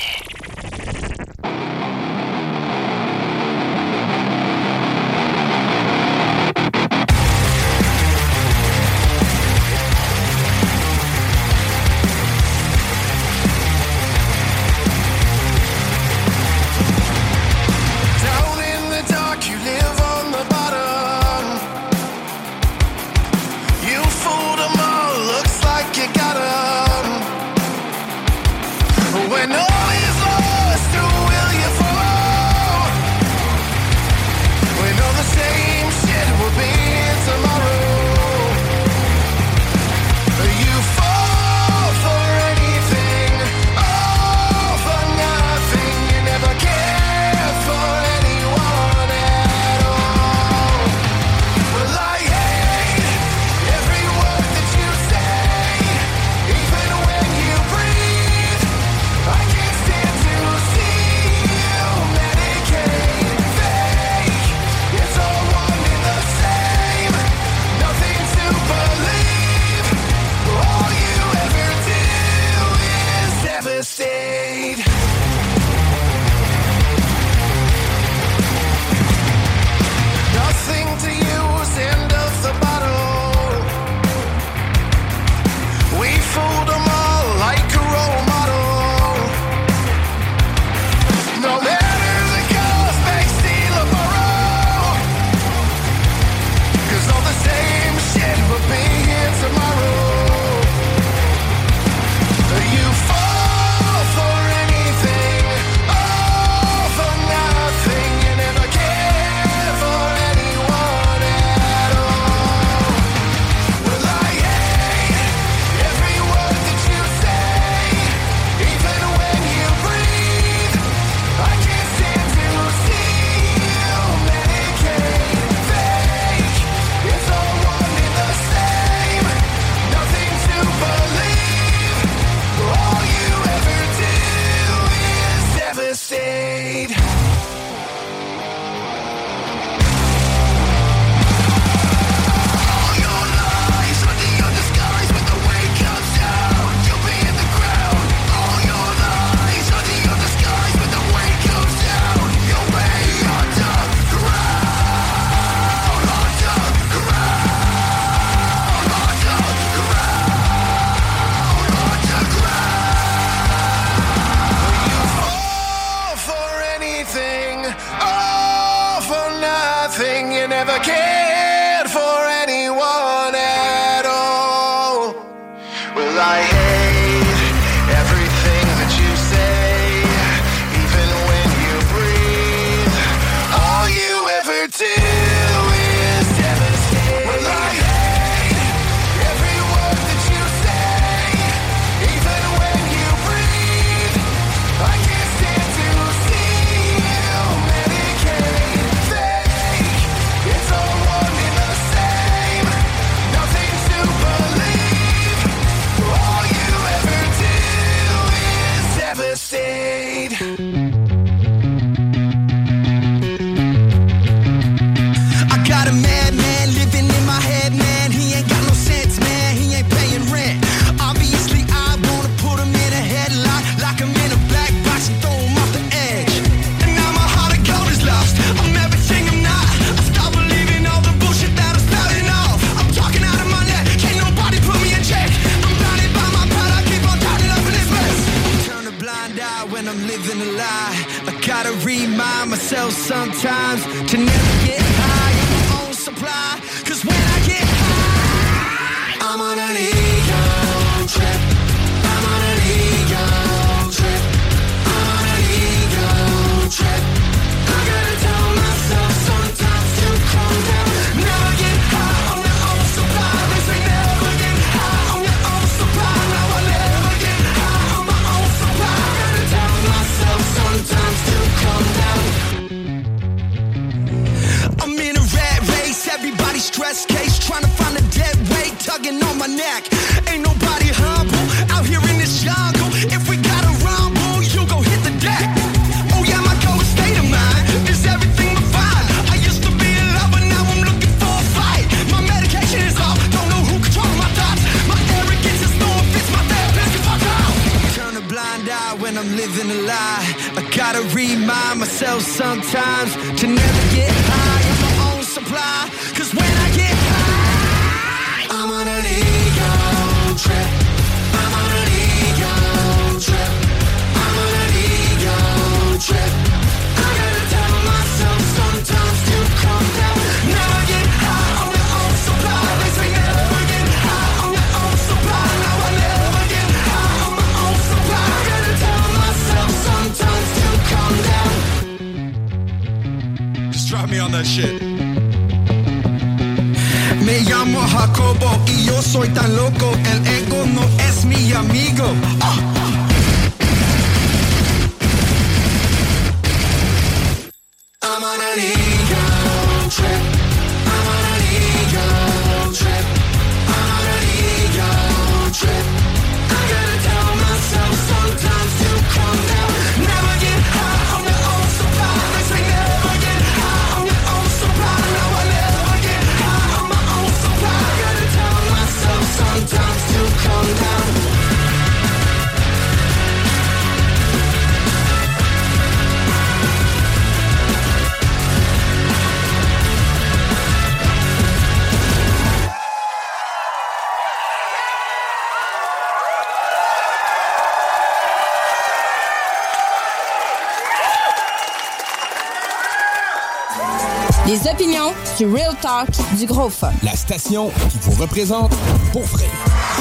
du 395.36 395.44
real 395.46 395.74
talk, 395.82 396.08
du 396.38 396.46
gros 396.46 396.70
fun. 396.70 396.92
La 397.02 397.14
station 397.14 397.70
qui 397.90 397.98
vous 398.00 398.12
représente 398.22 398.72
pour 399.12 399.22
vrai. 399.22 399.44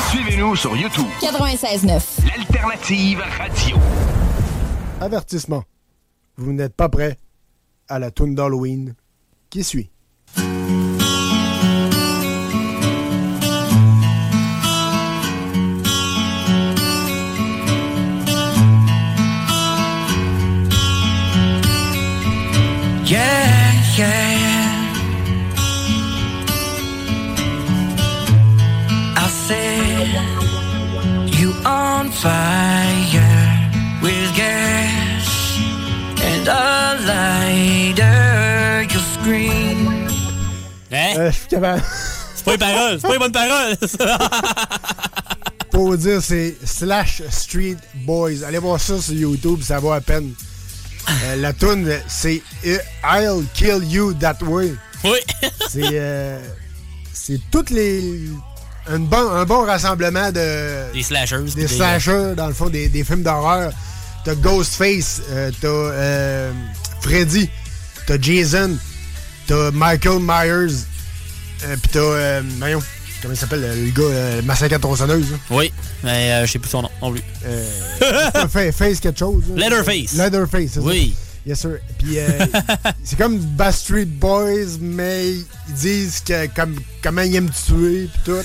Suivez-nous 0.09 0.55
sur 0.55 0.75
YouTube. 0.77 1.05
96.9. 1.21 2.01
L'alternative 2.25 3.21
radio. 3.37 3.77
Avertissement. 5.01 5.63
Vous 6.37 6.53
n'êtes 6.53 6.73
pas 6.73 6.87
prêt 6.87 7.17
à 7.89 7.99
la 7.99 8.11
tune 8.11 8.33
d'Halloween 8.33 8.93
qui 9.49 9.63
suit? 9.63 9.89
Fire 32.25 33.69
with 34.01 34.35
gas 34.35 35.59
and 36.29 36.47
a 36.47 36.97
lighter. 37.05 38.81
You 38.91 38.99
scream. 39.13 40.07
Hein? 40.91 41.17
Euh, 41.17 41.31
je 41.31 41.37
suis 41.37 41.47
capable. 41.47 41.83
C'est 42.35 42.45
pas 42.45 42.53
une 42.53 42.59
parole, 42.59 42.99
c'est 42.99 43.07
pas 43.07 43.13
une 43.13 43.19
bonne 43.19 43.31
parole. 43.31 43.77
Pour 45.71 45.87
vous 45.87 45.97
dire, 45.97 46.19
c'est 46.21 46.55
Slash 46.63 47.21
Street 47.29 47.77
Boys. 47.93 48.43
Allez 48.43 48.57
voir 48.57 48.79
ça 48.79 48.99
sur 48.99 49.13
YouTube, 49.13 49.61
ça 49.61 49.77
vaut 49.77 49.91
à 49.91 50.01
peine. 50.01 50.33
Euh, 51.07 51.35
la 51.35 51.53
tune, 51.53 51.91
c'est 52.07 52.41
I'll 53.03 53.45
Kill 53.53 53.83
You 53.87 54.13
That 54.13 54.37
Way. 54.41 54.73
Oui. 55.03 55.19
c'est 55.69 55.89
euh, 55.93 56.39
c'est 57.13 57.39
toutes 57.51 57.69
les 57.69 58.29
un 58.87 58.99
bon, 58.99 59.29
un 59.31 59.45
bon 59.45 59.65
rassemblement 59.65 60.31
de 60.31 60.91
Des 60.93 61.03
slashers. 61.03 61.41
des 61.55 61.67
slashers 61.67 62.33
dans 62.35 62.47
le 62.47 62.53
fond 62.53 62.69
des, 62.69 62.87
des 62.89 63.03
films 63.03 63.23
d'horreur. 63.23 63.71
T'as 64.23 64.35
Ghostface, 64.35 65.21
euh, 65.31 65.51
t'as 65.61 65.67
euh, 65.67 66.51
Freddy, 67.01 67.49
t'as 68.07 68.19
Jason, 68.19 68.75
t'as 69.47 69.69
Michael 69.71 70.19
Myers, 70.19 70.73
euh, 71.65 71.75
pis 71.81 71.89
t'as 71.91 71.99
euh, 71.99 72.41
voyons, 72.57 72.81
comment 73.21 73.33
il 73.33 73.37
s'appelle 73.37 73.61
le 73.61 73.91
gars 73.91 74.01
euh, 74.03 74.41
Massacre 74.41 74.79
tronçonneuse. 74.79 75.29
là. 75.31 75.37
Oui, 75.51 75.71
mais 76.03 76.31
euh, 76.31 76.45
je 76.47 76.51
sais 76.53 76.59
plus 76.59 76.69
son 76.69 76.81
nom 76.83 76.89
non 77.01 77.11
plus. 77.11 77.21
Fa- 77.99 78.47
fa- 78.49 78.71
face 78.71 78.99
quelque 78.99 79.19
chose. 79.19 79.43
là. 79.53 79.67
Leatherface. 79.69 80.13
Leatherface, 80.13 80.71
c'est 80.73 80.79
ça. 80.79 80.85
Oui. 80.85 81.15
Yes, 81.45 81.59
sir. 81.59 81.77
Puis 81.99 82.17
euh, 82.17 82.27
c'est 83.03 83.17
comme 83.19 83.37
Backstreet 83.37 84.05
Boys, 84.05 84.79
mais 84.81 85.33
ils 85.33 85.73
disent 85.75 86.19
que 86.27 86.47
comme, 86.55 86.79
comment 87.03 87.21
ils 87.21 87.35
aiment 87.35 87.51
tuer, 87.51 88.09
puis 88.11 88.21
tout. 88.25 88.41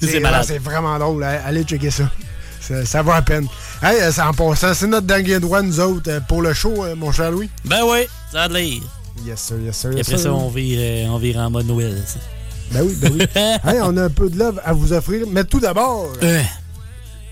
C'est 0.00 0.20
malade. 0.20 0.44
C'est 0.46 0.58
vraiment 0.58 0.98
drôle. 0.98 1.24
Allez 1.24 1.62
checker 1.64 1.90
ça. 1.90 2.10
Ça, 2.60 2.84
ça 2.84 3.02
vaut 3.02 3.12
la 3.12 3.22
peine. 3.22 3.46
Hey, 3.82 4.00
euh, 4.00 4.10
c'est 4.12 4.20
en 4.20 4.32
passant, 4.34 4.74
c'est 4.74 4.86
notre 4.88 5.06
dernier 5.06 5.38
droit, 5.40 5.62
nous 5.62 5.80
autres, 5.80 6.10
euh, 6.10 6.20
pour 6.20 6.42
le 6.42 6.52
show, 6.52 6.84
euh, 6.84 6.94
mon 6.96 7.12
cher 7.12 7.30
Louis. 7.30 7.48
Ben 7.64 7.80
oui, 7.86 8.06
ça 8.32 8.42
a 8.42 8.48
de 8.48 8.54
l'air. 8.54 8.80
Yes, 9.24 9.40
sir, 9.40 9.58
yes, 9.60 9.76
sir. 9.76 9.90
Et 9.92 10.00
après 10.00 10.16
sir. 10.16 10.18
ça, 10.18 10.32
on 10.34 10.48
vire, 10.50 10.78
euh, 10.80 11.06
on 11.14 11.18
vire 11.18 11.38
en 11.38 11.50
mode 11.50 11.66
Noël. 11.66 12.02
ça. 12.06 12.18
Ben 12.72 12.82
oui, 12.82 12.94
ben 13.00 13.12
oui. 13.14 13.26
hey, 13.34 13.78
on 13.82 13.96
a 13.96 14.04
un 14.04 14.10
peu 14.10 14.28
de 14.28 14.38
love 14.38 14.60
à 14.64 14.72
vous 14.74 14.92
offrir. 14.92 15.24
Mais 15.30 15.44
tout 15.44 15.60
d'abord, 15.60 16.08
Euh. 16.22 16.42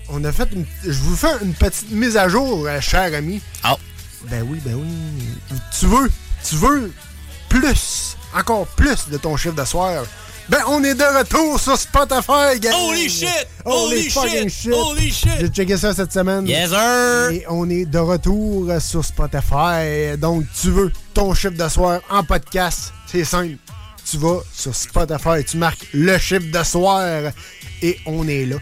on 0.09 0.23
a 0.23 0.31
fait 0.31 0.49
une, 0.53 0.65
je 0.83 0.97
vous 0.99 1.15
fais 1.15 1.27
une 1.43 1.53
petite 1.53 1.91
mise 1.91 2.17
à 2.17 2.27
jour, 2.29 2.65
euh, 2.65 2.79
cher 2.81 3.13
ami. 3.13 3.41
Ah. 3.63 3.75
Ben 4.31 4.43
oui, 4.49 4.59
ben 4.65 4.73
oui. 4.75 5.57
Tu 5.77 5.85
veux, 5.85 6.09
tu 6.43 6.55
veux 6.55 6.91
plus, 7.49 8.17
encore 8.35 8.65
plus 8.67 9.09
de 9.11 9.17
ton 9.17 9.37
chiffre 9.37 9.55
de 9.55 9.65
soir. 9.65 10.03
Ben, 10.49 10.59
on 10.67 10.81
est 10.81 10.93
de 10.93 11.03
retour 11.03 11.59
sur 11.59 11.77
Spotify, 11.77 12.57
gang! 12.61 12.73
Holy 12.73 13.09
shit! 13.09 13.27
Holy, 13.65 14.09
fucking 14.09 14.49
shit! 14.49 14.71
Holy 14.71 15.11
shit! 15.11 15.29
J'ai 15.41 15.49
checké 15.49 15.75
ça 15.75 15.93
cette 15.93 16.13
semaine. 16.13 16.47
Yes, 16.47 16.69
sir! 16.69 17.31
Et 17.31 17.45
on 17.49 17.69
est 17.69 17.83
de 17.83 17.97
retour 17.97 18.71
sur 18.79 19.03
Spotify. 19.03 20.17
Donc, 20.17 20.45
tu 20.61 20.69
veux 20.71 20.91
ton 21.13 21.33
chiffre 21.33 21.57
de 21.61 21.67
soir 21.67 21.99
en 22.09 22.23
podcast, 22.23 22.93
c'est 23.07 23.25
simple. 23.25 23.57
Tu 24.09 24.17
vas 24.17 24.39
sur 24.53 24.73
Spotify, 24.73 25.43
tu 25.45 25.57
marques 25.57 25.85
le 25.93 26.17
chiffre 26.17 26.49
de 26.49 26.63
soir 26.63 27.33
et 27.81 27.99
on 28.05 28.25
est 28.29 28.45
là. 28.45 28.55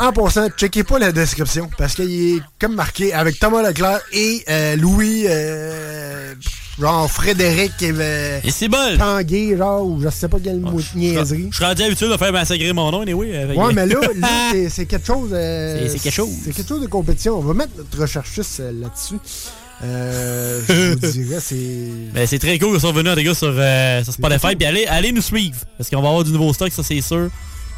En 0.00 0.12
passant, 0.12 0.48
checkez 0.56 0.84
pas 0.84 0.98
la 0.98 1.12
description 1.12 1.68
parce 1.78 1.94
qu'il 1.94 2.36
est 2.36 2.40
comme 2.58 2.74
marqué 2.74 3.12
avec 3.12 3.38
Thomas 3.38 3.62
Leclerc 3.62 4.00
et 4.12 4.42
euh, 4.48 4.74
Louis, 4.76 5.24
euh, 5.28 6.34
genre 6.80 7.08
Frédéric 7.10 7.72
et, 7.82 7.92
euh, 7.92 8.40
Et 8.42 8.50
c'est 8.50 8.68
bon! 8.68 8.96
Tanguay, 8.98 9.56
genre, 9.56 9.86
ou 9.86 10.00
je 10.02 10.08
sais 10.08 10.28
pas 10.28 10.38
quelle 10.42 10.58
mot 10.60 10.80
de 10.80 10.98
niaiserie. 10.98 11.48
Je 11.50 11.56
suis 11.56 11.64
rendu 11.64 11.82
habitué 11.82 12.08
de 12.08 12.16
faire 12.16 12.32
massacrer 12.32 12.72
mon 12.72 12.90
nom, 12.90 13.02
anyway. 13.02 13.36
avec- 13.36 13.58
Ouais, 13.58 13.72
mais 13.74 13.86
là, 13.86 14.00
là 14.16 14.28
c'est- 14.70 14.86
quelque 14.86 15.06
chose. 15.06 15.28
euh, 15.32 15.86
C'est- 15.88 15.98
quelque 15.98 16.14
chose. 16.14 16.30
C'est 16.44 16.52
quelque 16.52 16.68
chose 16.68 16.80
de 16.82 16.86
compétition. 16.88 17.38
On 17.38 17.42
va 17.42 17.54
mettre 17.54 17.72
notre 17.76 18.00
recherchiste 18.00 18.60
là-dessus. 18.60 19.16
Euh, 19.84 20.60
je 20.68 20.92
vous 20.94 21.12
dirais, 21.12 21.38
c'est. 21.40 22.12
Ben, 22.14 22.26
c'est 22.26 22.38
très 22.38 22.58
cool 22.58 22.70
qu'ils 22.72 22.80
sont 22.80 22.92
venus, 22.92 23.14
les 23.14 23.24
gars, 23.24 23.34
sur, 23.34 23.52
euh, 23.54 24.02
sur 24.04 24.12
Spotify. 24.14 24.56
Puis 24.56 24.66
allez, 24.66 24.86
allez 24.86 25.12
nous 25.12 25.22
suivre. 25.22 25.56
Parce 25.76 25.90
qu'on 25.90 26.00
va 26.00 26.08
avoir 26.08 26.24
du 26.24 26.32
nouveau 26.32 26.52
stock, 26.54 26.72
ça, 26.72 26.82
c'est 26.82 27.00
sûr. 27.02 27.28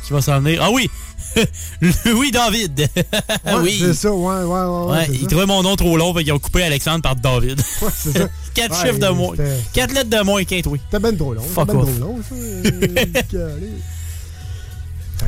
Qui 0.07 0.13
va 0.13 0.21
s'en 0.21 0.39
venir. 0.41 0.61
Ah 0.63 0.71
oui! 0.71 0.91
Louis 2.07 2.31
David! 2.31 2.89
Ouais, 3.45 3.53
oui! 3.63 3.77
C'est 3.79 3.95
ça, 3.95 4.13
ouais, 4.13 4.43
ouais, 4.43 4.45
ouais. 4.45 4.93
ouais, 4.93 5.07
ils 5.13 5.21
ça. 5.23 5.27
trouvaient 5.29 5.47
mon 5.47 5.63
nom 5.63 5.77
trop 5.77 5.97
long, 5.97 6.15
fait 6.15 6.25
qu'ils 6.25 6.33
ont 6.33 6.39
coupé 6.39 6.63
Alexandre 6.63 7.03
par 7.03 7.15
David. 7.17 7.61
Ouais, 7.83 7.89
c'est 7.97 8.17
ça. 8.19 8.29
Quatre 8.55 8.81
chiffres 8.81 8.99
de 8.99 9.09
moins. 9.09 9.35
Quatre 9.73 9.93
lettres 9.93 10.11
de 10.11 10.23
moins 10.23 10.45
qu'un, 10.45 10.61
oui. 10.67 10.81
C'était 10.85 11.01
ben 11.03 11.17
trop 11.17 11.35
long. 11.35 11.43
Fuck 11.43 11.67
ben 11.69 11.77
off. 11.77 11.89
trop 11.91 12.01
long, 12.01 12.21
ça. 12.29 12.35
Allez. 12.35 13.71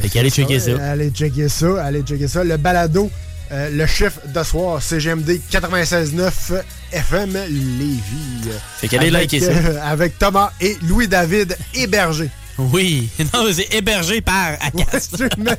Fait 0.03 0.09
qu'allez 0.09 0.31
checker 0.31 0.59
ça. 0.61 0.71
Allez 0.83 1.11
checker 1.11 1.49
ça, 1.49 1.85
allez 1.85 2.03
checker 2.03 2.29
ça. 2.29 2.45
Le 2.45 2.57
balado, 2.57 3.11
euh, 3.53 3.71
le 3.71 3.87
chiffre 3.87 4.21
de 4.35 4.43
soir, 4.43 4.83
CGMD 4.83 5.41
96.9 5.51 6.63
FM 6.93 7.33
Lévis. 7.33 8.51
Fait 8.79 8.89
qu'allez 8.89 9.11
liker 9.11 9.41
ça. 9.41 9.51
euh, 9.53 9.79
avec 9.83 10.19
Thomas 10.19 10.53
et 10.61 10.77
Louis-David 10.83 11.57
Héberger. 11.75 12.29
Oui. 12.59 13.09
Non, 13.35 13.45
mais 13.45 13.53
c'est 13.53 13.75
hébergé 13.75 14.21
par 14.21 14.53
Acast. 14.61 15.23
Mais 15.39 15.57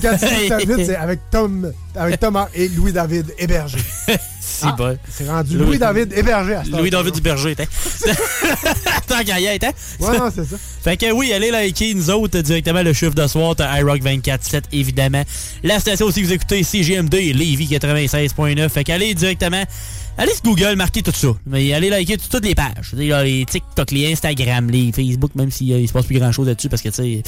quand 0.00 0.16
tu 0.18 0.26
dis 0.42 0.48
David, 0.48 0.86
c'est 0.86 0.96
avec, 0.96 1.20
Tom, 1.30 1.72
avec 1.94 2.20
Thomas 2.20 2.48
et 2.54 2.68
Louis-David 2.68 3.34
Héberger. 3.38 3.78
Si, 4.58 4.64
Ah, 4.66 4.74
bon. 4.76 4.98
c'est 5.08 5.28
rendu 5.28 5.56
Louis-David 5.56 6.12
Héberger 6.16 6.54
à 6.54 6.64
cette 6.64 6.74
heure. 6.74 6.80
Louis-David 6.80 7.16
Héberger, 7.16 7.54
t'es. 7.54 7.68
Tant 9.06 9.22
qu'à 9.24 9.38
y 9.38 9.44
être, 9.46 9.64
hein? 9.64 9.70
Ouais, 10.00 10.18
non, 10.18 10.30
c'est 10.34 10.44
ça. 10.44 10.56
Fait 10.82 10.96
que 10.96 11.12
oui, 11.12 11.32
allez 11.32 11.50
liker 11.52 11.94
nous 11.94 12.10
autres 12.10 12.40
directement 12.40 12.82
le 12.82 12.92
chiffre 12.92 13.14
de 13.14 13.26
soir, 13.28 13.54
t'as 13.54 13.78
iRock 13.78 14.02
24.7 14.02 14.62
évidemment. 14.72 15.22
La 15.62 15.78
station 15.78 16.06
aussi 16.06 16.22
que 16.22 16.26
vous 16.26 16.32
écoutez, 16.32 16.62
CGMD, 16.64 17.14
Lévis 17.34 17.66
96.9. 17.68 18.68
Fait 18.68 18.82
qu'allez 18.84 19.14
directement, 19.14 19.62
allez 20.16 20.32
sur 20.32 20.42
Google, 20.42 20.74
marquez 20.76 21.02
tout 21.02 21.12
ça. 21.14 21.28
Mais 21.46 21.72
allez 21.72 21.88
liker 21.90 22.16
tout- 22.16 22.28
toutes 22.28 22.44
les 22.44 22.56
pages. 22.56 22.92
Là, 22.94 23.22
les 23.22 23.44
TikTok, 23.44 23.92
les 23.92 24.12
Instagram, 24.12 24.68
les 24.70 24.90
Facebook, 24.92 25.30
même 25.36 25.52
s'il 25.52 25.68
il 25.70 25.86
se 25.86 25.92
passe 25.92 26.06
plus 26.06 26.18
grand 26.18 26.32
chose 26.32 26.48
là-dessus 26.48 26.68
parce 26.68 26.82
que 26.82 26.88
tu 26.88 26.94
sais. 26.94 27.22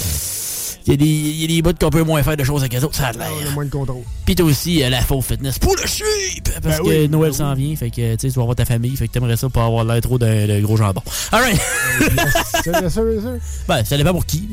Il 0.86 0.92
y, 0.92 0.94
a 0.94 0.96
des- 0.96 1.04
y 1.06 1.44
a 1.44 1.46
des 1.46 1.62
bouts 1.62 1.74
qu'on 1.78 1.90
peut 1.90 2.02
moins 2.02 2.22
faire 2.22 2.36
de 2.36 2.44
choses 2.44 2.62
avec 2.62 2.72
les 2.72 2.82
autres, 2.84 2.94
ça 2.96 3.08
a 3.08 3.12
l'air. 3.12 3.28
On 3.44 3.48
a 3.48 3.50
moins 3.50 3.64
de 3.66 3.70
contrôle. 3.70 4.02
Pis 4.24 4.34
t'as 4.34 4.44
aussi 4.44 4.82
euh, 4.82 4.88
la 4.88 5.02
faux 5.02 5.20
fitness 5.20 5.58
pour 5.58 5.76
le 5.76 5.86
shape! 5.86 6.48
Parce 6.62 6.78
Ben 6.78 6.84
que 6.84 6.88
oui, 6.88 7.08
Noël 7.08 7.32
ben 7.32 7.36
s'en 7.36 7.54
vient, 7.54 7.76
fait 7.76 7.90
que 7.90 8.16
tu 8.16 8.28
vas 8.28 8.40
avoir 8.42 8.56
ta 8.56 8.64
famille, 8.64 8.96
fait 8.96 9.06
que 9.06 9.12
t'aimerais 9.12 9.36
ça 9.36 9.48
pour 9.50 9.62
avoir 9.62 9.84
l'air 9.84 10.00
trop 10.00 10.18
de 10.18 10.60
gros 10.62 10.76
jambon. 10.76 11.02
Alright! 11.32 11.60
C'est 12.64 12.72
sûr, 12.90 12.90
sûr. 12.90 13.38
Ben, 13.68 13.84
ça 13.84 13.96
dépend 13.96 14.12
pour 14.12 14.24
qui. 14.26 14.48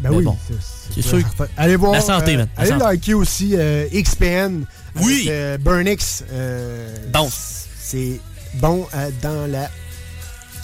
Ben 0.00 0.10
Mais 0.10 0.16
oui, 0.16 0.24
bon, 0.24 0.36
c'est- 0.48 0.54
c'est 0.94 1.02
sûr. 1.02 1.18
certain. 1.20 1.46
Allez 1.56 1.74
voir. 1.76 1.92
La 1.92 2.00
santé, 2.00 2.34
euh, 2.34 2.38
man. 2.38 2.48
La 2.56 2.62
allez 2.62 2.70
santé. 2.70 2.84
liker 2.84 3.14
aussi 3.14 3.50
euh, 3.54 3.86
XPN. 3.92 4.64
Oui. 5.00 5.26
Euh, 5.28 5.58
Burnix. 5.58 6.22
Bon. 7.12 7.28
C'est 7.80 8.20
bon 8.54 8.86
dans 9.22 9.50
la. 9.50 9.68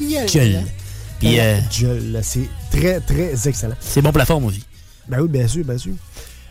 Gueule. 0.01 0.63
Puis. 1.21 1.39
C'est 2.23 2.49
très, 2.71 3.01
très 3.01 3.49
excellent. 3.49 3.75
c'est 3.81 4.03
bon 4.03 4.11
pour 4.11 4.19
la 4.19 4.27
forme 4.27 4.45
aussi. 4.45 4.63
Ben 5.09 5.21
oui, 5.21 5.29
bien 5.29 5.47
sûr, 5.49 5.65
bien 5.65 5.79
sûr. 5.79 5.93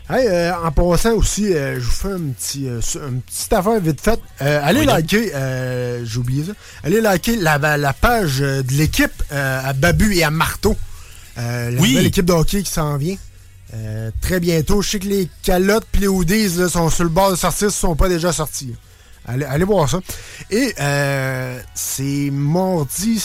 Hey, 0.08 0.26
euh, 0.28 0.52
en 0.62 0.70
passant 0.70 1.12
aussi, 1.14 1.54
euh, 1.54 1.76
je 1.76 1.84
vous 1.84 1.90
fais 1.90 2.12
un 2.12 2.20
petit, 2.38 2.68
euh, 2.68 2.80
une 3.08 3.22
petite 3.22 3.52
affaire 3.54 3.80
vite 3.80 4.00
faite. 4.00 4.20
Allez 4.38 4.80
Oui, 4.80 4.86
liker, 4.86 5.30
euh, 5.34 6.04
j'ai 6.04 6.18
oublié 6.18 6.44
ça, 6.44 6.52
allez 6.82 7.00
liker 7.00 7.36
la, 7.36 7.56
la 7.78 7.92
page 7.94 8.40
de 8.40 8.72
l'équipe 8.72 9.22
à 9.30 9.72
Babu 9.72 10.14
et 10.14 10.22
à 10.22 10.30
Marteau. 10.30 10.76
La 11.36 11.68
Oui. 11.80 11.90
nouvelle 11.92 12.06
équipe 12.06 12.26
de 12.26 12.32
hockey 12.34 12.62
qui 12.62 12.70
s'en 12.70 12.96
vient. 12.98 13.16
Très 14.20 14.40
bientôt. 14.40 14.82
Je 14.82 14.90
sais 14.90 14.98
que 15.00 15.08
les 15.08 15.28
calottes 15.42 15.86
et 15.94 15.98
les 16.00 16.06
hoodies 16.06 16.48
là, 16.58 16.68
sont 16.68 16.90
sur 16.90 17.04
le 17.04 17.10
bord 17.10 17.30
de 17.30 17.36
sortir, 17.36 17.68
ne 17.68 17.72
sont 17.72 17.96
pas 17.96 18.08
déjà 18.08 18.30
sortis. 18.32 18.74
Allez, 19.26 19.46
allez 19.46 19.64
voir 19.64 19.88
ça. 19.88 20.00
Et 20.50 20.74
c'est 21.74 22.28
mardi, 22.30 23.16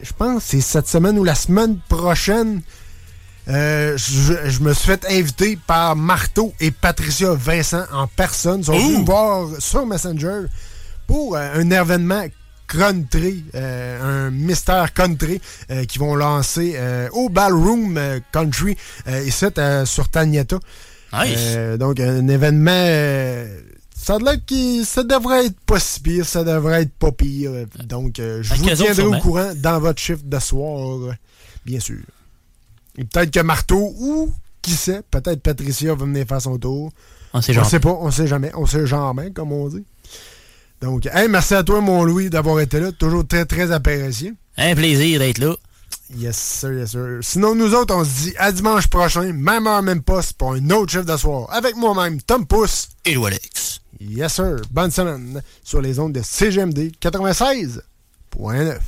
je 0.00 0.12
pense, 0.16 0.44
c'est 0.44 0.60
cette 0.60 0.86
semaine 0.86 1.18
ou 1.18 1.24
la 1.24 1.34
semaine 1.34 1.76
prochaine. 1.88 2.62
Euh, 3.50 3.96
je, 3.96 4.34
je 4.48 4.60
me 4.60 4.72
suis 4.72 4.86
fait 4.86 5.04
inviter 5.10 5.58
par 5.66 5.96
Marteau 5.96 6.54
et 6.60 6.70
Patricia 6.70 7.34
Vincent 7.34 7.84
en 7.92 8.06
personne. 8.06 8.60
Ils 8.60 8.64
sont 8.64 8.72
venus 8.78 8.98
me 9.00 9.04
voir 9.04 9.48
sur 9.58 9.84
Messenger 9.86 10.42
pour 11.06 11.36
euh, 11.36 11.48
un 11.54 11.70
événement 11.70 12.24
country, 12.68 13.44
euh, 13.56 14.26
un 14.28 14.30
mystère 14.30 14.92
country 14.94 15.40
euh, 15.72 15.84
qui 15.84 15.98
vont 15.98 16.14
lancer 16.14 16.74
euh, 16.76 17.08
au 17.12 17.28
Ballroom 17.28 17.98
Country 18.30 18.76
ici 19.26 19.46
sur 19.86 20.08
Taniata. 20.08 20.58
Nice. 21.12 21.56
Donc 21.78 21.98
un 21.98 22.28
événement 22.28 23.50
ça, 23.96 24.14
a 24.14 24.18
l'air 24.20 24.36
qu'il- 24.46 24.86
ça 24.86 25.02
devrait 25.02 25.46
être 25.46 25.58
pas 25.66 25.80
si 25.80 25.98
pire, 26.00 26.24
ça 26.24 26.44
devrait 26.44 26.82
être 26.82 26.92
pas 26.94 27.10
pire. 27.10 27.50
Donc 27.84 28.14
je 28.18 28.54
vous 28.54 28.64
tiendrai 28.76 29.02
au 29.02 29.10
courant 29.20 29.50
dans 29.56 29.80
votre 29.80 30.00
chiffre 30.00 30.22
de 30.24 30.38
soir, 30.38 30.98
bien 31.66 31.80
sûr. 31.80 31.98
Et 33.00 33.04
peut-être 33.04 33.30
que 33.30 33.40
Marteau 33.40 33.94
ou 33.98 34.30
qui 34.60 34.72
sait, 34.72 35.00
peut-être 35.10 35.40
Patricia 35.42 35.94
va 35.94 36.04
venir 36.04 36.26
faire 36.26 36.42
son 36.42 36.58
tour. 36.58 36.92
On 37.32 37.40
sait 37.40 37.52
On 37.52 37.54
jamais. 37.54 37.68
sait 37.68 37.80
pas, 37.80 37.96
on 37.98 38.10
sait 38.10 38.26
jamais, 38.26 38.52
on 38.54 38.66
sait 38.66 38.86
jamais, 38.86 39.30
comme 39.30 39.52
on 39.52 39.68
dit. 39.68 39.84
Donc, 40.82 41.06
hey, 41.12 41.26
merci 41.28 41.54
à 41.54 41.62
toi, 41.62 41.80
mon 41.80 42.04
Louis, 42.04 42.28
d'avoir 42.28 42.60
été 42.60 42.78
là. 42.78 42.92
Toujours 42.92 43.26
très, 43.26 43.46
très 43.46 43.72
apprécié. 43.72 44.34
Un 44.58 44.74
plaisir 44.74 45.18
d'être 45.20 45.38
là. 45.38 45.54
Yes, 46.14 46.36
sir, 46.36 46.74
yes, 46.74 46.90
sir. 46.90 47.18
Sinon, 47.22 47.54
nous 47.54 47.72
autres, 47.74 47.94
on 47.94 48.04
se 48.04 48.10
dit 48.24 48.34
à 48.36 48.52
dimanche 48.52 48.88
prochain, 48.88 49.32
même 49.32 49.66
heure, 49.66 49.82
même 49.82 50.02
poste, 50.02 50.34
pour 50.34 50.52
un 50.52 50.70
autre 50.70 50.92
chiffre 50.92 51.04
de 51.04 51.16
soir. 51.16 51.46
Avec 51.52 51.76
moi-même, 51.76 52.20
Tom 52.20 52.46
Pousse. 52.46 52.88
Et 53.06 53.16
Alex. 53.16 53.80
Yes, 53.98 54.34
sir. 54.34 54.56
Bonne 54.70 54.90
semaine 54.90 55.40
sur 55.64 55.80
les 55.80 55.98
ondes 55.98 56.12
de 56.12 56.20
CGMD 56.22 56.90
96.9. 57.00 58.78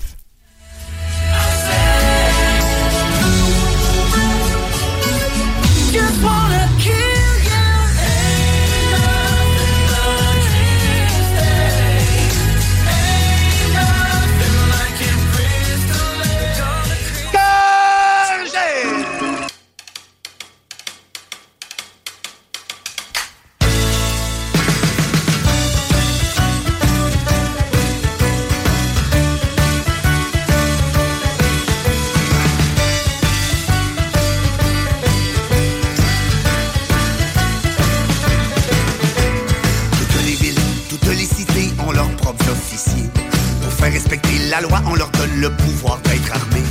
respecter 43.93 44.39
la 44.51 44.61
loi, 44.61 44.81
on 44.87 44.95
leur 44.95 45.11
donne 45.11 45.41
le 45.41 45.51
pouvoir 45.51 45.99
d'être 45.99 46.33
armés. 46.33 46.65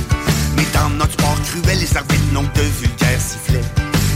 Mais 0.56 0.66
dans 0.74 0.90
notre 0.90 1.12
sport 1.12 1.38
cruel, 1.42 1.78
les 1.78 1.96
arbitres 1.96 2.32
n'ont 2.32 2.44
que 2.44 2.58
de 2.58 2.64
vulgaires 2.80 3.20
sifflets. 3.20 3.64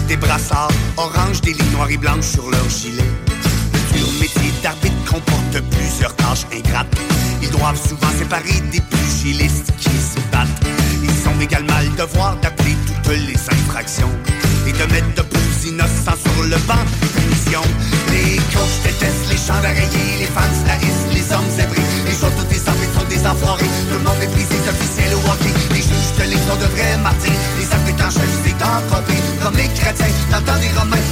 Des 0.08 0.16
brassards 0.16 0.70
orange, 0.96 1.40
des 1.40 1.52
lignes 1.52 1.72
noires 1.72 1.90
et 1.90 1.96
blanches 1.96 2.26
sur 2.34 2.50
leurs 2.50 2.68
gilets. 2.68 3.12
Le 3.72 3.96
dur 3.96 4.08
métier 4.20 4.52
d'arbitre 4.62 5.04
comporte 5.04 5.60
plusieurs 5.70 6.14
tâches 6.16 6.46
ingrates. 6.52 6.94
Ils 7.42 7.50
doivent 7.50 7.80
souvent 7.80 8.10
séparer 8.18 8.60
des 8.72 8.80
pugilistes 8.80 9.72
qui 9.78 9.90
se 9.90 10.20
battent. 10.32 10.66
Ils 11.02 11.28
ont 11.28 11.40
également 11.40 11.80
le 11.82 11.96
devoir 11.96 12.36
d'appeler 12.36 12.76
toutes 12.86 13.14
les 13.14 13.34
infractions 13.34 14.10
et 14.66 14.72
de 14.72 14.92
mettre 14.92 15.14
de 15.14 15.22
beaux 15.22 15.68
innocents 15.68 16.18
sur 16.22 16.42
le 16.42 16.56
banc 16.66 16.84
des 17.00 17.08
punitions. 17.08 17.68
Les 18.10 18.36
coachs 18.52 18.82
détestent 18.84 19.28
les 19.30 19.36
champs 19.36 19.60
d'araignée, 19.62 20.18
les 20.20 20.26
fans 20.26 20.40
haïssent 20.70 20.95
Tout 23.26 23.98
le 23.98 24.04
monde 24.04 24.18
méprise 24.20 24.46
les 24.50 24.68
officiels 24.70 25.14
au 25.14 25.18
hockey. 25.18 25.50
Les 25.70 25.82
juges 25.82 26.14
de 26.16 26.30
ligue 26.30 26.38
sont 26.46 26.54
de 26.54 26.66
vrais 26.70 26.96
martyrs. 26.98 27.32
Les 27.58 27.66
encore 28.62 29.02
pire. 29.02 29.16
Comme 29.42 29.56
les 29.56 29.66
chrétiens, 29.74 30.06
dans 30.30 30.42
temps 30.42 30.58
des 30.60 30.70
romains, 30.78 31.02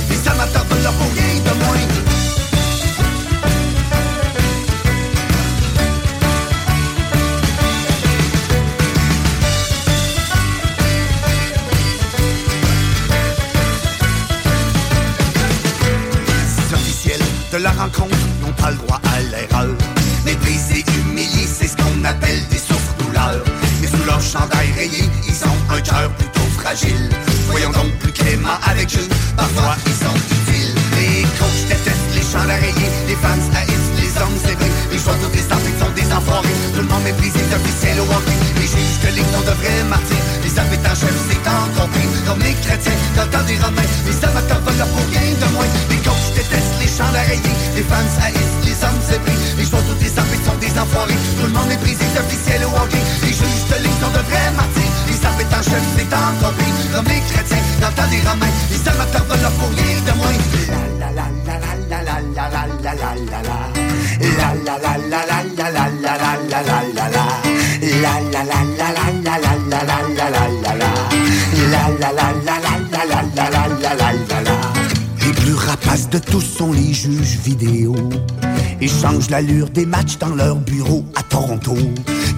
changent 79.05 79.28
l'allure 79.28 79.68
des 79.68 79.85
matchs 79.85 80.16
dans 80.18 80.35
leur 80.35 80.56
bureau 80.56 81.05
à 81.14 81.22
Toronto. 81.22 81.76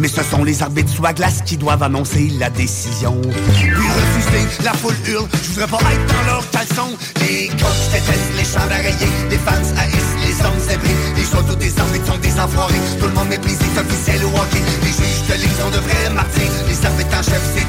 Mais 0.01 0.09
ce 0.09 0.23
sont 0.25 0.43
les 0.43 0.63
arbitres 0.63 0.91
sous 0.91 1.03
la 1.03 1.13
glace 1.13 1.41
qui 1.47 1.57
doivent 1.57 1.83
annoncer 1.83 2.29
la 2.41 2.51
décision. 2.51 3.21
Puis 3.23 3.71
refuser, 3.71 4.65
la 4.65 4.73
foule 4.73 4.97
hurle, 5.07 5.29
je 5.33 5.61
voudrais 5.61 5.69
pas 5.69 5.93
être 5.93 6.07
dans 6.07 6.27
leur 6.27 6.51
caleçon. 6.51 6.91
Les 7.21 7.49
coachs 7.51 7.87
détestent 7.93 8.37
les 8.37 8.45
champs 8.45 8.67
d'araignée, 8.67 9.13
les 9.31 9.39
fans 9.39 9.69
haïssent 9.79 10.17
les 10.27 10.45
hommes 10.45 10.61
zébrés. 10.69 10.97
Les 11.17 11.23
photos 11.23 11.57
des 11.57 11.79
arbitres 11.79 12.07
sont 12.07 12.19
des 12.19 12.41
enfoirés, 12.41 12.83
tout 12.99 13.07
le 13.07 13.15
monde 13.15 13.29
méprise 13.29 13.59
les 13.61 13.81
officiels 13.81 14.25
au 14.25 14.29
hockey. 14.29 14.63
Les 14.83 14.91
juges 14.91 15.27
de 15.29 15.35
ligue 15.35 15.57
sont 15.61 15.71
de 15.71 15.79
vrais 15.79 16.11
martyrs, 16.15 16.53
les 16.69 16.87
arbitres 16.87 17.17
en 17.17 17.23
chef 17.23 17.43
c'est. 17.55 17.67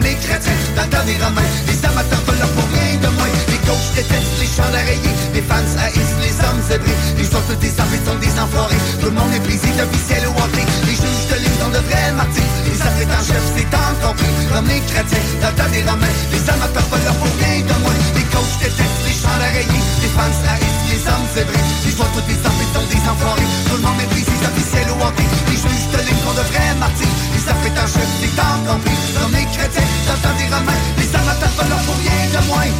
Les 0.00 0.16
chrétiens 0.16 0.56
dans 0.74 1.04
des 1.04 1.20
romains, 1.20 1.52
les 1.68 1.78
amateurs 1.84 2.24
veulent 2.26 2.48
pour 2.56 2.64
rien 2.72 2.96
de 2.96 3.08
moins. 3.12 3.28
Les 3.52 3.60
coachs 3.60 3.92
détestent 3.94 4.40
les 4.40 4.48
champs 4.48 4.72
d'araignée, 4.72 5.14
les 5.34 5.42
fans 5.42 5.68
haïssent 5.84 6.16
les 6.24 6.32
hommes 6.42 6.62
zébrés. 6.64 6.96
Les 7.18 7.28
autres 7.28 7.54
des 7.60 7.72
arbitres 7.78 8.08
sont 8.08 8.18
des 8.18 8.32
enfoirés, 8.40 8.80
tout 9.00 9.12
le 9.12 9.16
monde 9.16 9.30
méprise 9.30 9.60
les 9.62 9.76
officiels 9.84 10.26
au 10.26 10.32
hockey. 10.32 10.64
Les 10.88 10.96
juges 10.96 11.28
de 11.28 11.36
ligue 11.44 11.58
sont 11.60 11.68
de 11.68 11.82
vrais 11.86 12.12
martyrs, 12.16 12.52
les 12.64 12.80
arbitres 12.80 13.14
en 13.14 13.22
chef 13.22 13.44
c'est 13.52 13.68
encore 13.68 14.16
pire. 14.16 14.32
Comme 14.48 14.66
les 14.66 14.80
chrétiens 14.80 15.26
dans 15.44 15.70
des 15.70 15.84
romains, 15.84 16.16
les 16.32 16.44
amateurs 16.48 16.88
veulent 16.88 17.12
pour 17.20 17.34
rien 17.36 17.60
de 17.60 17.76
moins. 17.84 17.98
Les 18.16 18.26
coachs 18.32 18.56
détestent 18.64 19.04
les 19.04 19.16
champs 19.20 19.38
d'araignée, 19.38 19.84
les 20.02 20.12
fans 20.16 20.40
haïssent 20.50 20.86
les 20.88 21.02
hommes 21.04 21.28
zébrés. 21.36 21.66
Les 21.84 21.94
autres 22.00 22.22
des 22.26 22.40
arbitres 22.40 22.74
sont 22.74 22.88
des 22.88 23.02
enfoirés, 23.06 23.50
tout 23.68 23.76
le 23.76 23.84
monde 23.84 24.00
méprise 24.00 24.24
les 24.24 24.40
officiels 24.40 24.88
au 24.88 24.98
hockey. 25.04 25.28
Les 25.52 25.58
juges 25.60 25.88
de 25.92 26.00
ligue 26.00 26.22
sont 26.24 26.32
de 26.32 26.44
vrais 26.48 26.74
martyrs, 26.80 27.16
les 27.42 27.50
arbitres 27.50 27.82
en 27.82 27.86
chef 27.86 28.08
c'est 28.20 28.40
encore 28.40 28.78
pire. 28.80 29.20
Comme 29.20 29.32
les 29.32 29.44
chrétiens 29.46 29.82
dans 30.06 30.12
le 30.12 30.18
temps 30.20 30.36
des 30.38 30.54
romains, 30.54 30.72
les 30.98 31.16
amateurs 31.16 31.48
veulent 31.50 31.68
leur 31.68 31.82
pour 31.82 31.96
rien 31.96 32.40
de 32.40 32.46
moins. 32.46 32.72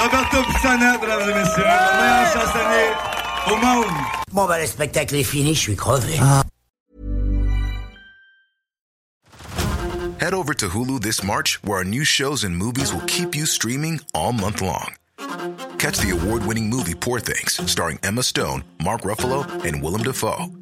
Roberto 0.00 0.42
Pissana, 0.42 0.98
mesdames 0.98 1.30
et 1.30 1.34
messieurs, 1.34 1.64
le 1.64 2.00
meilleur 2.00 2.32
chansonnier 2.32 2.88
au 3.50 3.56
monde. 3.56 3.94
Bon, 4.32 4.46
bah, 4.46 4.58
le 4.58 4.66
spectacle 4.66 5.14
est 5.14 5.22
fini, 5.22 5.54
je 5.54 5.60
suis 5.60 5.76
crevé. 5.76 6.18
Ah. 6.20 6.42
Head 10.18 10.34
over 10.34 10.54
to 10.54 10.68
Hulu 10.68 11.00
this 11.00 11.22
March, 11.22 11.58
where 11.64 11.78
our 11.78 11.84
new 11.84 12.04
shows 12.04 12.44
and 12.44 12.56
movies 12.56 12.92
will 12.92 13.04
keep 13.06 13.34
you 13.34 13.44
streaming 13.44 14.00
all 14.14 14.32
month 14.32 14.60
long. 14.60 14.92
Catch 15.78 15.98
the 15.98 16.10
award 16.10 16.46
winning 16.46 16.70
movie 16.70 16.94
Poor 16.94 17.18
Things, 17.18 17.60
starring 17.68 17.98
Emma 18.04 18.22
Stone, 18.22 18.62
Mark 18.80 19.02
Ruffalo, 19.02 19.44
and 19.64 19.82
Willem 19.82 20.02
Dafoe. 20.02 20.61